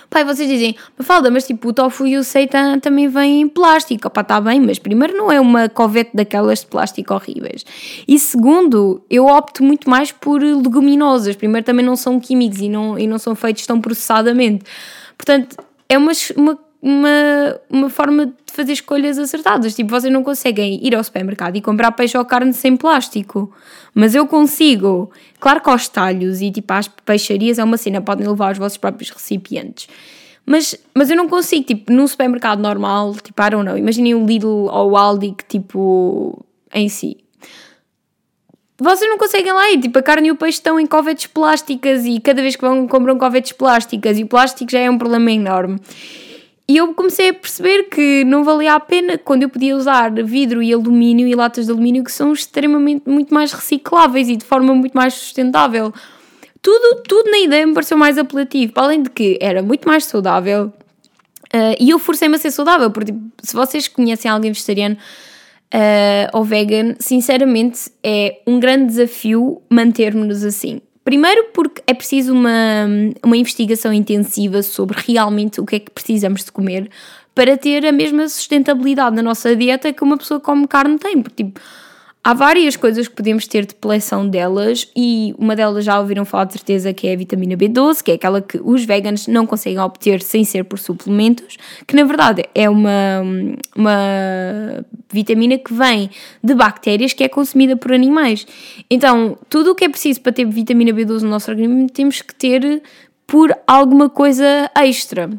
Pai, 0.08 0.24
vocês 0.24 0.48
dizem, 0.48 0.76
Mafalda, 0.98 1.30
mas 1.30 1.46
tipo, 1.46 1.68
o 1.68 1.72
tofu 1.72 2.06
e 2.06 2.16
o 2.16 2.24
seitan 2.24 2.78
também 2.78 3.08
vêm 3.08 3.42
em 3.42 3.48
plástico. 3.48 4.08
Opá, 4.08 4.20
está 4.20 4.40
bem, 4.40 4.60
mas 4.60 4.78
primeiro 4.78 5.16
não 5.16 5.30
é 5.30 5.40
uma 5.40 5.68
covete 5.68 6.10
daquelas 6.14 6.60
de 6.60 6.66
plástico 6.66 7.14
horríveis. 7.14 7.64
E 8.06 8.18
segundo, 8.18 9.02
eu 9.10 9.26
opto 9.26 9.62
muito 9.62 9.90
mais 9.90 10.12
por 10.12 10.40
leguminosas. 10.42 11.36
Primeiro 11.36 11.64
também 11.64 11.84
não 11.84 11.96
são 11.96 12.20
químicos 12.20 12.60
e 12.60 12.68
não, 12.68 12.98
e 12.98 13.06
não 13.06 13.18
são 13.18 13.34
feitos 13.34 13.66
tão 13.66 13.80
processadamente. 13.80 14.64
Portanto, 15.16 15.56
é 15.88 15.96
uma, 15.98 16.12
uma 16.36 16.58
uma, 16.80 17.60
uma 17.68 17.90
forma 17.90 18.26
de 18.26 18.52
fazer 18.52 18.72
escolhas 18.72 19.18
acertadas. 19.18 19.74
Tipo, 19.74 19.90
vocês 19.90 20.12
não 20.12 20.22
conseguem 20.22 20.80
ir 20.86 20.94
ao 20.94 21.02
supermercado 21.02 21.56
e 21.56 21.60
comprar 21.60 21.92
peixe 21.92 22.16
ou 22.16 22.24
carne 22.24 22.52
sem 22.52 22.76
plástico. 22.76 23.52
Mas 23.94 24.14
eu 24.14 24.26
consigo. 24.26 25.10
Claro 25.40 25.60
que 25.60 25.70
aos 25.70 25.88
talhos 25.88 26.40
e 26.40 26.50
tipo 26.50 26.72
às 26.72 26.88
peixarias 26.88 27.58
é 27.58 27.64
uma 27.64 27.76
cena, 27.76 28.00
podem 28.00 28.26
levar 28.26 28.52
os 28.52 28.58
vossos 28.58 28.78
próprios 28.78 29.10
recipientes. 29.10 29.88
Mas, 30.44 30.78
mas 30.94 31.10
eu 31.10 31.16
não 31.16 31.28
consigo, 31.28 31.64
tipo, 31.64 31.92
num 31.92 32.06
supermercado 32.06 32.60
normal, 32.60 33.16
tipo, 33.16 33.42
I 33.42 33.50
don't 33.50 33.78
imaginem 33.78 34.14
o 34.14 34.24
Lidl 34.24 34.68
ou 34.70 34.92
o 34.92 34.96
Aldi 34.96 35.34
que, 35.36 35.44
tipo, 35.44 36.46
em 36.72 36.88
si. 36.88 37.16
Vocês 38.78 39.10
não 39.10 39.18
conseguem 39.18 39.52
lá 39.52 39.70
ir, 39.72 39.80
tipo, 39.80 39.98
a 39.98 40.02
carne 40.02 40.28
e 40.28 40.30
o 40.30 40.36
peixe 40.36 40.58
estão 40.58 40.78
em 40.78 40.86
covetes 40.86 41.26
plásticas 41.26 42.04
e 42.04 42.20
cada 42.20 42.42
vez 42.42 42.54
que 42.54 42.62
vão 42.62 42.86
compram 42.86 43.18
covetes 43.18 43.52
plásticas 43.52 44.18
e 44.18 44.22
o 44.22 44.26
plástico 44.28 44.70
já 44.70 44.78
é 44.78 44.88
um 44.88 44.98
problema 44.98 45.32
enorme. 45.32 45.80
E 46.68 46.78
eu 46.78 46.92
comecei 46.94 47.28
a 47.28 47.34
perceber 47.34 47.84
que 47.84 48.24
não 48.24 48.42
valia 48.42 48.74
a 48.74 48.80
pena 48.80 49.16
quando 49.16 49.44
eu 49.44 49.48
podia 49.48 49.76
usar 49.76 50.12
vidro 50.24 50.60
e 50.60 50.72
alumínio 50.72 51.28
e 51.28 51.34
latas 51.34 51.66
de 51.66 51.70
alumínio 51.70 52.02
que 52.02 52.10
são 52.10 52.32
extremamente 52.32 53.08
muito 53.08 53.32
mais 53.32 53.52
recicláveis 53.52 54.28
e 54.28 54.36
de 54.36 54.44
forma 54.44 54.74
muito 54.74 54.92
mais 54.92 55.14
sustentável. 55.14 55.94
Tudo, 56.60 57.02
tudo 57.02 57.30
na 57.30 57.38
ideia 57.38 57.64
me 57.64 57.72
pareceu 57.72 57.96
mais 57.96 58.18
apelativo, 58.18 58.72
além 58.74 59.02
de 59.02 59.10
que 59.10 59.38
era 59.40 59.62
muito 59.62 59.86
mais 59.86 60.04
saudável 60.06 60.72
uh, 61.54 61.76
e 61.78 61.90
eu 61.90 62.00
forcei-me 62.00 62.34
a 62.34 62.38
ser 62.38 62.50
saudável, 62.50 62.90
porque 62.90 63.12
tipo, 63.12 63.20
se 63.40 63.54
vocês 63.54 63.86
conhecem 63.86 64.28
alguém 64.28 64.50
vegetariano 64.50 64.96
uh, 64.96 66.36
ou 66.36 66.42
vegan, 66.42 66.96
sinceramente 66.98 67.92
é 68.02 68.40
um 68.44 68.58
grande 68.58 68.86
desafio 68.86 69.62
mantermos-nos 69.70 70.42
assim 70.42 70.80
Primeiro, 71.06 71.44
porque 71.54 71.80
é 71.86 71.94
preciso 71.94 72.32
uma, 72.32 72.84
uma 73.24 73.36
investigação 73.36 73.92
intensiva 73.92 74.60
sobre 74.60 74.98
realmente 75.06 75.60
o 75.60 75.64
que 75.64 75.76
é 75.76 75.78
que 75.78 75.88
precisamos 75.88 76.44
de 76.44 76.50
comer 76.50 76.90
para 77.32 77.56
ter 77.56 77.86
a 77.86 77.92
mesma 77.92 78.28
sustentabilidade 78.28 79.14
na 79.14 79.22
nossa 79.22 79.54
dieta 79.54 79.92
que 79.92 80.02
uma 80.02 80.18
pessoa 80.18 80.40
que 80.40 80.46
come 80.46 80.66
carne 80.66 80.98
tem. 80.98 81.22
Porque, 81.22 81.44
tipo, 81.44 81.60
Há 82.26 82.34
várias 82.34 82.74
coisas 82.74 83.06
que 83.06 83.14
podemos 83.14 83.46
ter 83.46 83.64
depleção 83.64 84.28
delas 84.28 84.90
e 84.96 85.32
uma 85.38 85.54
delas 85.54 85.84
já 85.84 85.96
ouviram 86.00 86.24
falar 86.24 86.46
de 86.46 86.54
certeza 86.54 86.92
que 86.92 87.06
é 87.06 87.12
a 87.12 87.16
vitamina 87.16 87.56
B12, 87.56 88.02
que 88.02 88.10
é 88.10 88.14
aquela 88.14 88.42
que 88.42 88.60
os 88.64 88.84
veganos 88.84 89.28
não 89.28 89.46
conseguem 89.46 89.78
obter 89.78 90.20
sem 90.20 90.42
ser 90.42 90.64
por 90.64 90.76
suplementos, 90.76 91.56
que 91.86 91.94
na 91.94 92.02
verdade 92.02 92.42
é 92.52 92.68
uma, 92.68 93.22
uma 93.76 94.84
vitamina 95.08 95.56
que 95.56 95.72
vem 95.72 96.10
de 96.42 96.52
bactérias 96.52 97.12
que 97.12 97.22
é 97.22 97.28
consumida 97.28 97.76
por 97.76 97.92
animais. 97.92 98.44
Então, 98.90 99.38
tudo 99.48 99.70
o 99.70 99.74
que 99.76 99.84
é 99.84 99.88
preciso 99.88 100.20
para 100.20 100.32
ter 100.32 100.46
vitamina 100.46 100.90
B12 100.90 101.22
no 101.22 101.30
nosso 101.30 101.48
organismo 101.48 101.88
temos 101.88 102.22
que 102.22 102.34
ter 102.34 102.82
por 103.24 103.56
alguma 103.68 104.10
coisa 104.10 104.68
extra. 104.74 105.30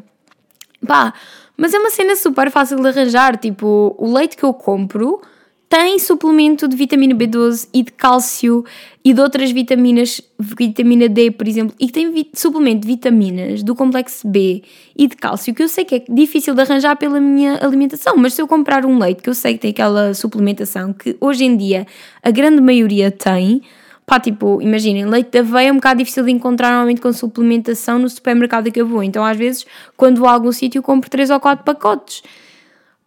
Pá, 0.86 1.12
mas 1.54 1.74
é 1.74 1.78
uma 1.78 1.90
cena 1.90 2.16
super 2.16 2.50
fácil 2.50 2.80
de 2.80 2.88
arranjar, 2.88 3.36
tipo, 3.36 3.94
o 3.98 4.10
leite 4.10 4.38
que 4.38 4.44
eu 4.44 4.54
compro 4.54 5.20
tem 5.68 5.98
suplemento 5.98 6.66
de 6.66 6.74
vitamina 6.74 7.14
B12 7.14 7.68
e 7.74 7.82
de 7.82 7.92
cálcio 7.92 8.64
e 9.04 9.12
de 9.12 9.20
outras 9.20 9.50
vitaminas, 9.50 10.20
vitamina 10.38 11.08
D, 11.08 11.30
por 11.30 11.46
exemplo, 11.46 11.74
e 11.78 11.86
que 11.86 11.92
tem 11.92 12.30
suplemento 12.32 12.80
de 12.80 12.86
vitaminas 12.86 13.62
do 13.62 13.74
complexo 13.74 14.26
B 14.26 14.62
e 14.96 15.06
de 15.06 15.14
cálcio, 15.14 15.54
que 15.54 15.62
eu 15.62 15.68
sei 15.68 15.84
que 15.84 15.96
é 15.96 16.04
difícil 16.08 16.54
de 16.54 16.62
arranjar 16.62 16.96
pela 16.96 17.20
minha 17.20 17.62
alimentação, 17.62 18.16
mas 18.16 18.32
se 18.32 18.40
eu 18.40 18.48
comprar 18.48 18.86
um 18.86 18.98
leite 18.98 19.22
que 19.22 19.28
eu 19.28 19.34
sei 19.34 19.54
que 19.54 19.60
tem 19.60 19.70
aquela 19.70 20.14
suplementação 20.14 20.92
que 20.92 21.16
hoje 21.20 21.44
em 21.44 21.54
dia 21.54 21.86
a 22.22 22.30
grande 22.30 22.62
maioria 22.62 23.10
tem, 23.10 23.60
pá, 24.06 24.18
tipo, 24.18 24.62
imaginem, 24.62 25.04
leite 25.04 25.30
de 25.30 25.38
aveia 25.40 25.68
é 25.68 25.72
um 25.72 25.76
bocado 25.76 25.98
difícil 25.98 26.24
de 26.24 26.30
encontrar 26.32 26.70
normalmente 26.70 27.02
com 27.02 27.12
suplementação 27.12 27.98
no 27.98 28.08
supermercado 28.08 28.72
que 28.72 28.80
eu 28.80 28.86
vou, 28.86 29.02
então 29.02 29.22
às 29.22 29.36
vezes 29.36 29.66
quando 29.98 30.18
vou 30.18 30.28
a 30.28 30.32
algum 30.32 30.50
sítio 30.50 30.82
compro 30.82 31.10
3 31.10 31.28
ou 31.28 31.38
4 31.38 31.62
pacotes. 31.62 32.22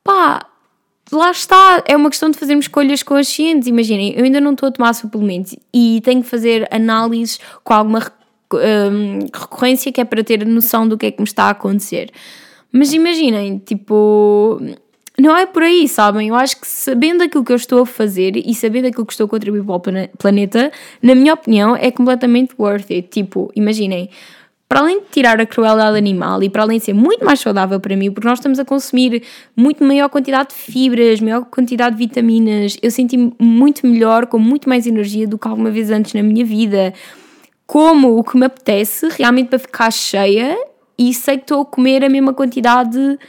Pá, 0.04 0.51
lá 1.12 1.32
está, 1.32 1.84
é 1.88 1.96
uma 1.96 2.10
questão 2.10 2.30
de 2.30 2.38
fazermos 2.38 2.66
escolhas 2.66 3.04
conscientes. 3.04 3.68
Imaginem, 3.68 4.14
eu 4.16 4.24
ainda 4.24 4.40
não 4.40 4.54
estou 4.54 4.70
a 4.70 4.72
tomar 4.72 4.94
suplementos 4.94 5.56
e 5.74 6.02
tenho 6.04 6.24
que 6.24 6.30
fazer 6.30 6.68
análises 6.72 7.40
com 7.64 7.74
alguma 7.74 8.12
um, 8.54 9.20
recorrência 9.34 9.92
que 9.92 10.02
é 10.02 10.06
para 10.06 10.24
ter 10.24 10.46
noção 10.46 10.88
do 10.88 10.98
que 10.98 11.06
é 11.06 11.12
que 11.12 11.20
me 11.22 11.28
está 11.28 11.46
a 11.46 11.50
acontecer. 11.52 12.12
Mas 12.72 12.94
imaginem, 12.94 13.58
tipo, 13.60 14.62
não 15.20 15.36
é 15.36 15.46
por 15.46 15.64
aí, 15.64 15.88
sabem? 15.88 16.30
Eu 16.30 16.36
acho 16.36 16.60
que 16.60 16.68
sabendo 16.68 17.24
aquilo 17.24 17.44
que 17.44 17.52
eu 17.52 17.58
estou 17.58 17.84
a 17.84 17.86
fazer 17.86 18.38
e 18.38 18.54
sabendo 18.56 18.88
aquilo 18.88 19.06
que 19.06 19.14
estou 19.14 19.26
a 19.26 19.30
contribuir 19.30 19.64
para 19.64 19.76
o 19.76 20.18
planeta, 20.18 20.72
na 21.02 21.14
minha 21.14 21.34
opinião, 21.34 21.76
é 21.76 21.92
completamente 21.92 22.56
worth 22.58 22.90
it. 22.90 23.10
Tipo, 23.10 23.52
imaginem 23.56 24.10
para 24.72 24.80
além 24.80 25.02
de 25.02 25.08
tirar 25.12 25.38
a 25.42 25.46
crueldade 25.46 25.98
animal 25.98 26.42
e 26.42 26.50
para 26.50 26.64
além 26.64 26.78
de 26.78 26.86
ser 26.86 26.94
muito 26.94 27.26
mais 27.26 27.42
saudável 27.42 27.78
para 27.78 27.94
mim, 27.94 28.10
porque 28.10 28.26
nós 28.26 28.40
estamos 28.40 28.58
a 28.58 28.64
consumir 28.64 29.22
muito 29.54 29.84
maior 29.84 30.08
quantidade 30.08 30.52
de 30.52 30.56
fibras, 30.56 31.20
maior 31.20 31.44
quantidade 31.44 31.98
de 31.98 32.00
vitaminas, 32.00 32.78
eu 32.82 32.90
senti-me 32.90 33.34
muito 33.38 33.86
melhor, 33.86 34.28
com 34.28 34.40
muito 34.40 34.70
mais 34.70 34.88
energia 34.88 35.28
do 35.28 35.38
que 35.38 35.46
alguma 35.46 35.70
vez 35.70 35.92
antes 35.92 36.14
na 36.14 36.24
minha 36.24 36.46
vida. 36.46 36.94
Como 37.68 38.18
o 38.18 38.24
que 38.24 38.38
me 38.38 38.46
apetece, 38.46 39.10
realmente 39.10 39.50
para 39.50 39.60
ficar 39.60 39.92
cheia, 39.92 40.58
e 40.98 41.14
sei 41.14 41.36
que 41.36 41.44
estou 41.44 41.64
a 41.64 41.66
comer 41.66 42.06
a 42.06 42.10
mesma 42.10 42.34
quantidade 42.34 43.20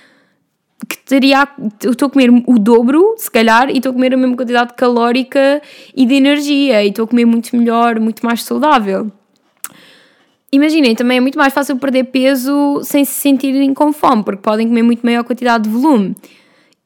que 0.88 0.96
teria. 0.98 1.48
Estou 1.84 2.06
a 2.06 2.10
comer 2.10 2.30
o 2.46 2.56
dobro, 2.56 3.16
se 3.16 3.28
calhar, 3.28 3.68
e 3.68 3.78
estou 3.78 3.90
a 3.90 3.92
comer 3.92 4.14
a 4.14 4.16
mesma 4.16 4.36
quantidade 4.36 4.74
calórica 4.74 5.60
e 5.92 6.06
de 6.06 6.14
energia, 6.14 6.84
e 6.84 6.90
estou 6.90 7.04
a 7.04 7.08
comer 7.08 7.24
muito 7.24 7.56
melhor, 7.56 7.98
muito 7.98 8.24
mais 8.24 8.44
saudável. 8.44 9.10
Imaginem, 10.54 10.94
também 10.94 11.16
é 11.16 11.20
muito 11.20 11.38
mais 11.38 11.52
fácil 11.52 11.76
perder 11.78 12.04
peso 12.04 12.82
sem 12.84 13.04
se 13.06 13.12
sentirem 13.12 13.72
com 13.72 13.90
fome, 13.90 14.22
porque 14.22 14.42
podem 14.42 14.68
comer 14.68 14.82
muito 14.82 15.04
maior 15.04 15.24
quantidade 15.24 15.64
de 15.64 15.70
volume. 15.70 16.14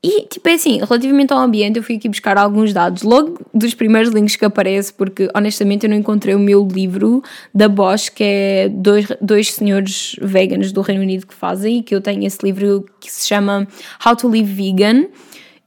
E, 0.09 0.23
tipo, 0.27 0.49
é 0.49 0.53
assim, 0.53 0.79
relativamente 0.79 1.33
ao 1.33 1.41
ambiente, 1.41 1.79
eu 1.79 1.83
fui 1.83 1.97
aqui 1.97 2.09
buscar 2.09 2.39
alguns 2.39 2.73
dados, 2.73 3.03
logo 3.03 3.41
dos 3.53 3.75
primeiros 3.75 4.13
links 4.15 4.37
que 4.37 4.45
aparece, 4.45 4.93
porque 4.93 5.29
honestamente 5.35 5.85
eu 5.85 5.91
não 5.91 5.97
encontrei 5.97 6.33
o 6.33 6.39
meu 6.39 6.65
livro 6.65 7.25
da 7.53 7.69
Bosch, 7.69 8.09
que 8.11 8.23
é 8.23 8.69
dois, 8.69 9.09
dois 9.21 9.53
senhores 9.53 10.15
veganos 10.23 10.71
do 10.71 10.81
Reino 10.81 11.03
Unido 11.03 11.27
que 11.27 11.35
fazem, 11.35 11.79
e 11.79 11.83
que 11.83 11.93
eu 11.93 12.01
tenho 12.01 12.25
esse 12.25 12.39
livro 12.45 12.87
que 13.01 13.11
se 13.11 13.27
chama 13.27 13.67
How 14.07 14.15
to 14.15 14.29
Live 14.29 14.53
Vegan 14.53 15.07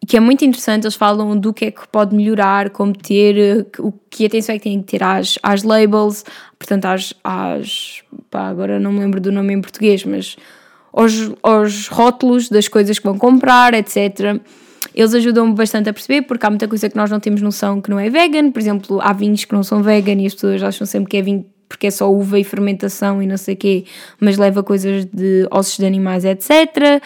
que 0.08 0.18
é 0.18 0.20
muito 0.20 0.44
interessante. 0.46 0.86
Eles 0.86 0.96
falam 0.96 1.38
do 1.38 1.54
que 1.54 1.66
é 1.66 1.72
que 1.72 1.88
pode 1.88 2.16
melhorar, 2.16 2.70
como 2.70 2.94
ter, 2.94 3.68
o 3.80 3.92
que 4.10 4.26
atenção 4.26 4.56
é 4.56 4.58
que 4.58 4.64
tem 4.64 4.82
que 4.82 4.98
ter 4.98 5.04
às, 5.04 5.38
às 5.44 5.64
labels, 5.64 6.24
portanto, 6.58 6.86
às. 6.86 7.14
às 7.24 8.02
pá, 8.30 8.48
agora 8.48 8.80
não 8.80 8.92
me 8.92 9.00
lembro 9.00 9.20
do 9.20 9.32
nome 9.32 9.54
em 9.54 9.62
português, 9.62 10.04
mas 10.06 10.36
aos, 10.94 11.32
aos 11.44 11.88
rótulos 11.88 12.50
das 12.50 12.68
coisas 12.68 12.98
que 12.98 13.06
vão 13.06 13.18
comprar, 13.18 13.74
etc. 13.74 14.42
Eles 14.96 15.14
ajudam-me 15.14 15.54
bastante 15.54 15.90
a 15.90 15.94
perceber, 15.94 16.24
porque 16.24 16.46
há 16.46 16.50
muita 16.50 16.68
coisa 16.68 16.90
que 16.90 16.96
nós 16.96 17.12
não 17.12 17.20
temos 17.20 17.42
noção 17.42 17.82
que 17.82 17.90
não 17.90 18.00
é 18.00 18.10
vegan. 18.10 18.52
Por 18.52 18.60
exemplo, 18.60 19.00
há 19.02 19.14
vinhos 19.14 19.46
que 19.46 19.54
não 19.54 19.64
são 19.64 19.84
vegan 19.84 20.22
e 20.22 20.26
as 20.26 20.34
pessoas 20.34 20.64
acham 20.64 20.88
sempre 20.88 21.10
que 21.10 21.18
é 21.18 21.22
vinho 21.22 21.46
porque 21.70 21.86
é 21.86 21.92
só 21.92 22.12
uva 22.12 22.40
e 22.40 22.44
fermentação 22.44 23.22
e 23.22 23.28
não 23.28 23.38
sei 23.38 23.54
o 23.54 23.58
quê, 23.58 23.86
mas 24.20 24.38
leva 24.38 24.64
coisas 24.64 25.06
de 25.06 25.48
ossos 25.52 25.78
de 25.78 25.86
animais, 25.86 26.26
etc. 26.26 27.00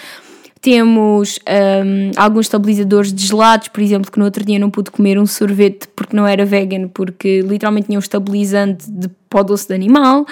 Temos 0.64 1.40
um, 1.86 2.12
alguns 2.16 2.46
estabilizadores 2.46 3.14
de 3.14 3.28
gelados, 3.28 3.68
por 3.68 3.82
exemplo, 3.82 4.10
que 4.10 4.18
no 4.18 4.24
outro 4.24 4.46
dia 4.46 4.58
não 4.58 4.72
pude 4.72 4.92
comer 4.92 5.20
um 5.20 5.26
sorvete 5.26 5.90
porque 5.94 6.16
não 6.16 6.26
era 6.26 6.46
vegan, 6.46 6.88
porque 6.88 7.42
literalmente 7.42 7.88
tinha 7.88 8.00
um 8.00 8.02
estabilizante 8.02 8.90
de 8.90 9.10
pó 9.30 9.44
doce 9.44 9.68
de 9.68 9.74
animal, 9.74 10.26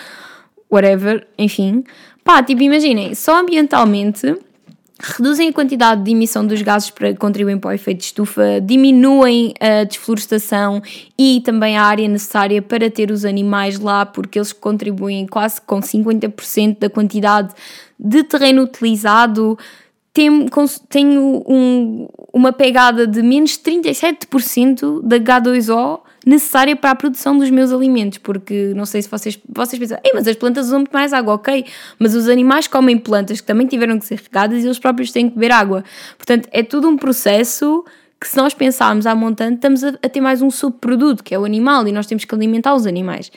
whatever, 0.72 1.28
enfim. 1.38 1.84
Pá, 2.24 2.42
tipo, 2.42 2.64
imaginem, 2.64 3.14
só 3.14 3.42
ambientalmente 3.42 4.38
reduzem 5.02 5.50
a 5.50 5.54
quantidade 5.54 6.04
de 6.04 6.12
emissão 6.12 6.46
dos 6.46 6.62
gases 6.62 6.90
para 6.92 7.14
contribuem 7.16 7.58
para 7.58 7.72
o 7.72 7.74
efeito 7.74 7.98
de 7.98 8.06
estufa, 8.06 8.62
diminuem 8.62 9.54
a 9.60 9.84
desflorestação 9.84 10.82
e 11.18 11.42
também 11.44 11.78
a 11.78 11.84
área 11.84 12.08
necessária 12.08 12.62
para 12.62 12.90
ter 12.90 13.12
os 13.12 13.26
animais 13.26 13.80
lá, 13.80 14.06
porque 14.06 14.40
eles 14.40 14.54
contribuem 14.54 15.28
quase 15.28 15.60
com 15.60 15.82
50% 15.82 16.80
da 16.80 16.90
quantidade 16.90 17.54
de 18.00 18.24
terreno 18.24 18.64
utilizado, 18.64 19.58
tem, 20.13 20.46
tenho 20.89 21.44
um, 21.48 22.08
uma 22.34 22.51
pegada 22.51 23.08
de 23.08 23.22
menos 23.22 23.58
37% 23.58 25.01
da 25.03 25.18
H2O 25.18 26.01
necessária 26.25 26.75
para 26.75 26.91
a 26.91 26.96
produção 26.96 27.38
dos 27.38 27.50
meus 27.50 27.72
alimentos, 27.72 28.18
porque 28.18 28.74
não 28.75 28.86
sei 28.86 29.01
se 29.01 29.10
vocês, 29.10 29.39
vocês 29.48 29.80
pensam, 29.80 29.98
Ei, 30.03 30.12
mas 30.13 30.27
as 30.27 30.36
plantas 30.36 30.68
usam 30.68 30.80
muito 30.80 30.91
mais 30.91 31.13
água, 31.13 31.36
ok, 31.36 31.65
mas 31.98 32.13
os 32.13 32.27
animais 32.27 32.68
comem 32.68 32.98
plantas 32.98 33.41
que 33.41 33.48
também 33.48 33.65
tiveram 33.65 33.98
que 33.98 34.06
ser 34.06 34.20
regadas 34.22 34.63
e 34.63 34.68
eles 34.68 34.77
próprios 34.77 35.12
têm 35.12 35.30
que 35.30 35.36
beber 35.36 35.51
água. 35.51 35.84
Portanto, 36.18 36.48
é 36.51 36.62
tudo 36.62 36.89
um 36.89 36.98
processo 36.98 37.84
que 38.20 38.27
se 38.27 38.38
nós 38.38 38.53
pensarmos 38.53 39.08
à 39.08 39.15
montante, 39.15 39.56
estamos 39.56 39.84
a, 39.84 39.89
a 39.89 40.10
ter 40.10 40.22
mais 40.22 40.44
um 40.44 40.51
subproduto, 40.51 41.24
que 41.24 41.34
é 41.34 41.39
o 41.39 41.46
animal, 41.46 41.88
e 41.88 41.91
nós 41.91 42.06
temos 42.06 42.24
que 42.24 42.36
alimentar 42.36 42.75
os 42.75 42.86
animais. 42.86 43.32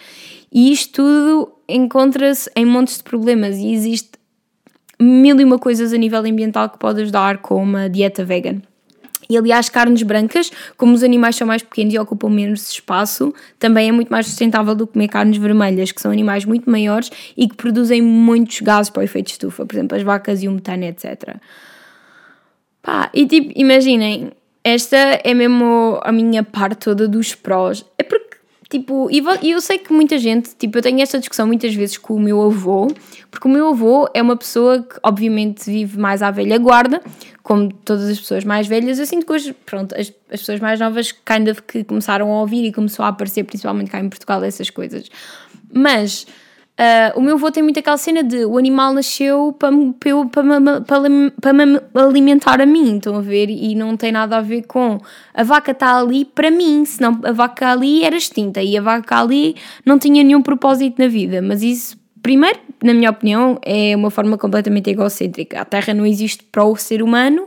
E 0.53 0.71
isto 0.71 1.03
tudo 1.03 1.53
encontra-se 1.67 2.51
em 2.55 2.67
montes 2.67 2.99
de 2.99 3.03
problemas 3.03 3.57
e 3.57 3.73
existe 3.73 4.11
mil 5.01 5.39
e 5.41 5.45
uma 5.45 5.59
coisas 5.59 5.93
a 5.93 5.97
nível 5.97 6.21
ambiental 6.21 6.69
que 6.69 6.79
pode 6.79 7.03
ajudar 7.03 7.39
com 7.39 7.63
uma 7.63 7.89
dieta 7.89 8.25
vegan. 8.25 8.61
E 9.29 9.39
aliás, 9.39 9.69
carnes 9.69 10.03
brancas, 10.03 10.51
como 10.77 10.95
os 10.95 11.03
animais 11.03 11.37
são 11.37 11.47
mais 11.47 11.63
pequenos 11.63 11.95
e 11.95 11.99
ocupam 11.99 12.29
menos 12.29 12.71
espaço, 12.71 13.33
também 13.59 13.89
é 13.89 13.93
muito 13.93 14.11
mais 14.11 14.27
sustentável 14.27 14.75
do 14.75 14.87
que 14.87 14.93
comer 14.93 15.09
carnes 15.09 15.39
vermelhas, 15.39 15.93
que 15.93 16.01
são 16.01 16.11
animais 16.11 16.45
muito 16.45 16.71
maiores 16.71 17.11
e 17.37 17.49
que 17.49 17.57
produzem 17.57 18.03
muitos 18.03 18.61
gases 18.61 18.91
para 18.91 19.01
o 19.01 19.05
efeito 19.05 19.29
estufa, 19.29 19.65
por 19.65 19.75
exemplo, 19.75 19.97
as 19.97 20.03
vacas 20.03 20.43
e 20.43 20.49
o 20.49 20.53
metano, 20.53 20.85
etc. 20.85 21.37
Pá, 22.83 23.11
e 23.15 23.27
tipo, 23.27 23.51
imaginem, 23.57 24.31
esta 24.63 24.97
é 24.97 25.35
mesmo 25.35 26.01
a 26.03 26.13
minha 26.13 26.43
parte 26.43 26.85
toda 26.85 27.09
dos 27.09 27.35
prós. 27.35 27.85
É 27.99 28.03
Tipo, 28.75 29.09
e 29.09 29.53
eu 29.53 29.61
sei 29.61 29.79
que 29.79 29.93
muita 29.93 30.19
gente, 30.19 30.53
tipo, 30.57 30.77
eu 30.77 30.83
tenho 30.83 31.01
esta 31.01 31.17
discussão 31.21 31.47
muitas 31.47 31.73
vezes 31.73 31.97
com 31.97 32.15
o 32.15 32.19
meu 32.19 32.43
avô, 32.43 32.89
porque 33.31 33.47
o 33.47 33.51
meu 33.51 33.69
avô 33.69 34.09
é 34.13 34.21
uma 34.21 34.37
pessoa 34.37 34.83
que, 34.83 34.97
obviamente, 35.01 35.71
vive 35.71 35.97
mais 35.97 36.23
à 36.23 36.33
velha 36.33 36.59
guarda, 36.59 37.01
como 37.41 37.73
todas 37.73 38.09
as 38.09 38.19
pessoas 38.19 38.43
mais 38.43 38.67
velhas. 38.67 38.99
Eu 38.99 39.07
sinto 39.07 39.27
que 39.27 39.33
hoje, 39.33 39.53
pronto, 39.65 39.95
as, 39.95 40.13
as 40.29 40.41
pessoas 40.41 40.59
mais 40.59 40.81
novas, 40.81 41.13
kind 41.13 41.47
of, 41.49 41.63
que 41.63 41.85
começaram 41.85 42.33
a 42.33 42.41
ouvir 42.41 42.67
e 42.67 42.73
começou 42.73 43.05
a 43.05 43.11
aparecer, 43.11 43.45
principalmente 43.45 43.93
cá 43.93 44.01
em 44.01 44.09
Portugal, 44.09 44.43
essas 44.43 44.71
coisas. 44.71 45.09
Mas 45.73 46.27
Uh, 46.77 47.17
o 47.17 47.23
meu 47.23 47.37
avô 47.37 47.53
tem 47.53 47.63
muito 47.63 47.79
aquela 47.79 47.97
cena 47.97 48.21
de 48.21 48.45
o 48.45 48.59
animal 48.59 48.93
nasceu 48.93 49.55
para, 49.57 49.71
para, 50.01 50.61
para, 50.85 51.01
para, 51.41 51.53
me 51.53 51.81
alimentar 51.95 52.61
a 52.61 52.67
mim, 52.67 52.97
estão 52.97 53.15
a 53.15 53.21
ver? 53.21 53.49
E 53.49 53.77
não 53.77 53.97
tem 53.97 54.11
nada 54.11 54.39
a 54.39 54.41
ver 54.41 54.63
com 54.63 54.99
a 55.33 55.45
vaca 55.45 55.71
está 55.71 55.97
ali 55.97 56.25
para 56.25 56.51
mim, 56.51 56.85
senão 56.85 57.21
a 57.23 57.31
vaca 57.31 57.71
ali 57.71 58.03
era 58.03 58.17
extinta 58.17 58.61
e 58.61 58.77
a 58.77 58.83
vaca 58.83 59.21
ali 59.21 59.55
não 59.87 60.01
tinha 60.01 60.25
nenhum 60.25 60.43
propósito 60.43 61.01
na 61.01 61.07
vida. 61.07 61.41
Mas 61.41 61.63
isso, 61.63 61.97
primeiro, 62.21 62.59
na 62.83 62.93
minha 62.93 63.11
opinião, 63.11 63.57
é 63.63 63.95
uma 63.95 64.11
forma 64.11 64.37
completamente 64.37 64.91
egocêntrica. 64.91 65.61
A 65.61 65.65
Terra 65.65 65.95
não 65.95 66.05
existe 66.05 66.43
para 66.43 66.65
o 66.65 66.75
ser 66.75 67.05
humano, 67.05 67.47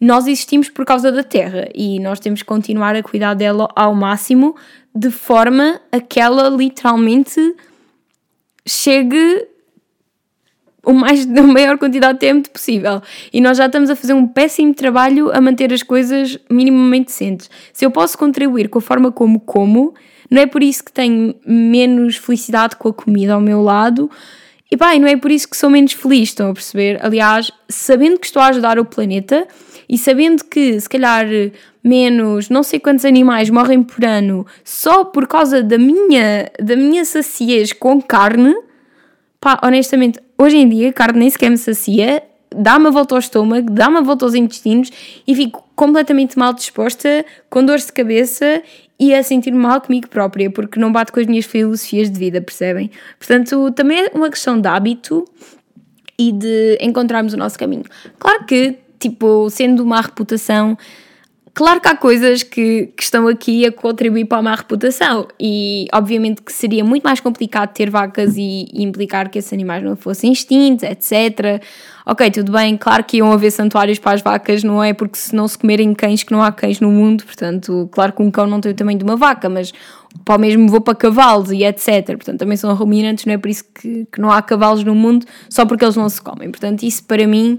nós 0.00 0.26
existimos 0.26 0.68
por 0.68 0.84
causa 0.84 1.12
da 1.12 1.22
Terra 1.22 1.68
e 1.72 2.00
nós 2.00 2.18
temos 2.18 2.42
que 2.42 2.46
continuar 2.46 2.96
a 2.96 3.04
cuidar 3.04 3.34
dela 3.34 3.68
ao 3.76 3.94
máximo, 3.94 4.56
de 4.92 5.12
forma 5.12 5.80
a 5.92 6.00
que 6.00 6.18
ela 6.18 6.48
literalmente 6.48 7.40
chegue 8.66 9.46
o 10.84 10.92
mais, 10.92 11.26
a 11.36 11.42
maior 11.42 11.78
quantidade 11.78 12.14
de 12.14 12.20
tempo 12.20 12.50
possível. 12.50 13.02
E 13.32 13.40
nós 13.40 13.58
já 13.58 13.66
estamos 13.66 13.90
a 13.90 13.96
fazer 13.96 14.14
um 14.14 14.26
péssimo 14.26 14.74
trabalho 14.74 15.30
a 15.32 15.40
manter 15.40 15.72
as 15.72 15.82
coisas 15.82 16.38
minimamente 16.50 17.06
decentes. 17.06 17.50
Se 17.72 17.84
eu 17.84 17.90
posso 17.90 18.16
contribuir 18.18 18.68
com 18.68 18.78
a 18.78 18.82
forma 18.82 19.10
como 19.10 19.40
como, 19.40 19.94
não 20.30 20.42
é 20.42 20.46
por 20.46 20.62
isso 20.62 20.84
que 20.84 20.92
tenho 20.92 21.34
menos 21.46 22.16
felicidade 22.16 22.76
com 22.76 22.88
a 22.88 22.92
comida 22.92 23.34
ao 23.34 23.40
meu 23.40 23.62
lado. 23.62 24.10
E 24.70 24.76
pá, 24.76 24.98
não 24.98 25.06
é 25.06 25.16
por 25.16 25.30
isso 25.30 25.48
que 25.48 25.56
sou 25.56 25.70
menos 25.70 25.92
feliz, 25.92 26.30
estão 26.30 26.50
a 26.50 26.54
perceber? 26.54 26.98
Aliás, 27.04 27.50
sabendo 27.68 28.18
que 28.18 28.26
estou 28.26 28.42
a 28.42 28.48
ajudar 28.48 28.78
o 28.78 28.84
planeta 28.84 29.46
e 29.88 29.98
sabendo 29.98 30.44
que 30.44 30.80
se 30.80 30.88
calhar 30.88 31.26
menos 31.84 32.48
não 32.48 32.62
sei 32.62 32.80
quantos 32.80 33.04
animais 33.04 33.50
morrem 33.50 33.82
por 33.82 34.02
ano 34.04 34.46
só 34.64 35.04
por 35.04 35.28
causa 35.28 35.62
da 35.62 35.76
minha, 35.76 36.50
da 36.58 36.74
minha 36.74 37.04
saciez 37.04 37.74
com 37.74 38.00
carne, 38.00 38.54
pá, 39.38 39.60
honestamente, 39.62 40.18
hoje 40.38 40.56
em 40.56 40.68
dia 40.68 40.92
carne 40.92 41.18
nem 41.18 41.30
sequer 41.30 41.50
me 41.50 41.58
sacia, 41.58 42.22
dá 42.50 42.76
uma 42.76 42.90
volta 42.90 43.14
ao 43.14 43.18
estômago, 43.18 43.70
dá 43.70 43.88
uma 43.88 44.02
volta 44.02 44.24
aos 44.24 44.34
intestinos 44.34 44.90
e 45.26 45.34
fico 45.34 45.62
completamente 45.74 46.38
mal 46.38 46.54
disposta, 46.54 47.24
com 47.50 47.64
dores 47.64 47.86
de 47.86 47.92
cabeça 47.92 48.62
e 48.98 49.14
a 49.14 49.22
sentir-me 49.22 49.58
mal 49.58 49.80
comigo 49.80 50.08
própria, 50.08 50.50
porque 50.50 50.78
não 50.78 50.92
bate 50.92 51.12
com 51.12 51.20
as 51.20 51.26
minhas 51.26 51.44
filosofias 51.44 52.10
de 52.10 52.18
vida, 52.18 52.40
percebem? 52.40 52.90
Portanto, 53.18 53.72
também 53.72 54.04
é 54.04 54.10
uma 54.14 54.30
questão 54.30 54.60
de 54.60 54.68
hábito 54.68 55.24
e 56.18 56.32
de 56.32 56.78
encontrarmos 56.80 57.34
o 57.34 57.36
nosso 57.36 57.58
caminho. 57.58 57.84
Claro 58.18 58.44
que, 58.46 58.76
tipo, 59.00 59.50
sendo 59.50 59.82
uma 59.82 60.00
reputação 60.00 60.78
Claro 61.54 61.80
que 61.80 61.86
há 61.86 61.96
coisas 61.96 62.42
que, 62.42 62.86
que 62.96 63.02
estão 63.04 63.28
aqui 63.28 63.64
a 63.64 63.70
contribuir 63.70 64.24
para 64.24 64.38
a 64.38 64.42
má 64.42 64.56
reputação 64.56 65.28
e 65.38 65.86
obviamente 65.94 66.42
que 66.42 66.52
seria 66.52 66.84
muito 66.84 67.04
mais 67.04 67.20
complicado 67.20 67.72
ter 67.72 67.88
vacas 67.88 68.36
e, 68.36 68.66
e 68.72 68.82
implicar 68.82 69.30
que 69.30 69.38
esses 69.38 69.52
animais 69.52 69.84
não 69.84 69.94
fossem 69.94 70.32
extintos, 70.32 70.82
etc. 70.82 71.62
Ok, 72.04 72.28
tudo 72.32 72.50
bem, 72.50 72.76
claro 72.76 73.04
que 73.04 73.18
iam 73.18 73.30
haver 73.30 73.52
santuários 73.52 74.00
para 74.00 74.16
as 74.16 74.20
vacas, 74.20 74.64
não 74.64 74.82
é 74.82 74.92
porque 74.92 75.16
se 75.16 75.32
não 75.32 75.46
se 75.46 75.56
comerem 75.56 75.94
cães 75.94 76.24
que 76.24 76.32
não 76.32 76.42
há 76.42 76.50
cães 76.50 76.80
no 76.80 76.90
mundo, 76.90 77.24
portanto, 77.24 77.88
claro 77.92 78.12
que 78.12 78.20
um 78.20 78.32
cão 78.32 78.48
não 78.48 78.60
tem 78.60 78.72
o 78.72 78.74
tamanho 78.74 78.98
de 78.98 79.04
uma 79.04 79.16
vaca, 79.16 79.48
mas 79.48 79.72
para 80.24 80.36
o 80.36 80.40
mesmo 80.40 80.68
vou 80.68 80.80
para 80.80 80.94
cavalos 80.94 81.50
e 81.50 81.64
etc. 81.64 82.06
Portanto, 82.06 82.38
também 82.38 82.56
são 82.56 82.74
ruminantes, 82.74 83.26
não 83.26 83.34
é 83.34 83.38
por 83.38 83.48
isso 83.48 83.64
que, 83.74 84.06
que 84.10 84.20
não 84.20 84.30
há 84.30 84.40
cavalos 84.40 84.84
no 84.84 84.94
mundo, 84.94 85.26
só 85.48 85.66
porque 85.66 85.84
eles 85.84 85.96
não 85.96 86.08
se 86.08 86.20
comem. 86.20 86.50
Portanto, 86.50 86.82
isso 86.82 87.04
para 87.04 87.26
mim 87.26 87.58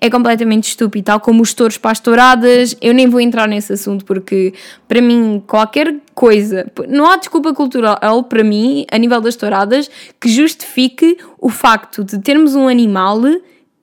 é 0.00 0.08
completamente 0.08 0.68
estúpido. 0.68 1.04
Tal 1.04 1.20
como 1.20 1.42
os 1.42 1.52
touros 1.52 1.76
para 1.76 1.90
as 1.90 2.00
touradas, 2.00 2.76
eu 2.80 2.94
nem 2.94 3.06
vou 3.06 3.20
entrar 3.20 3.48
nesse 3.48 3.72
assunto 3.72 4.04
porque 4.04 4.54
para 4.88 5.00
mim 5.00 5.42
qualquer 5.46 5.96
coisa, 6.14 6.70
não 6.88 7.10
há 7.10 7.16
desculpa 7.16 7.52
cultural 7.52 8.24
para 8.24 8.42
mim, 8.42 8.86
a 8.90 8.96
nível 8.98 9.20
das 9.20 9.36
touradas, 9.36 9.90
que 10.20 10.28
justifique 10.28 11.18
o 11.38 11.50
facto 11.50 12.02
de 12.02 12.18
termos 12.18 12.54
um 12.54 12.68
animal 12.68 13.20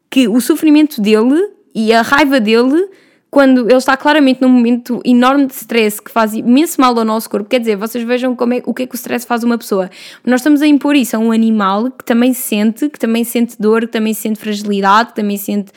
que 0.09 0.27
o 0.27 0.39
sofrimento 0.39 1.01
dele 1.01 1.49
e 1.73 1.91
a 1.91 2.01
raiva 2.01 2.39
dele 2.39 2.87
quando 3.33 3.61
ele 3.61 3.77
está 3.77 3.97
claramente 3.97 4.43
num 4.43 4.47
momento 4.47 5.01
enorme 5.03 5.47
de 5.47 5.55
stress 5.55 5.99
que 5.99 6.11
faz 6.11 6.35
imenso 6.35 6.79
mal 6.79 6.95
ao 6.95 7.03
nosso 7.03 7.27
corpo. 7.27 7.49
Quer 7.49 7.61
dizer, 7.61 7.75
vocês 7.75 8.03
vejam 8.03 8.35
como 8.35 8.53
é, 8.53 8.61
o 8.63 8.75
que 8.75 8.83
é 8.83 8.85
que 8.85 8.93
o 8.93 8.95
stress 8.95 9.25
faz 9.25 9.43
a 9.43 9.47
uma 9.47 9.57
pessoa. 9.57 9.89
Nós 10.23 10.41
estamos 10.41 10.61
a 10.61 10.67
impor 10.67 10.95
isso 10.95 11.15
a 11.15 11.19
um 11.19 11.31
animal 11.31 11.89
que 11.89 12.05
também 12.05 12.31
sente, 12.31 12.87
que 12.87 12.99
também 12.99 13.23
sente 13.23 13.55
dor, 13.59 13.81
que 13.81 13.87
também 13.87 14.13
sente 14.13 14.37
fragilidade, 14.37 15.09
que 15.09 15.15
também 15.15 15.35
sente 15.37 15.71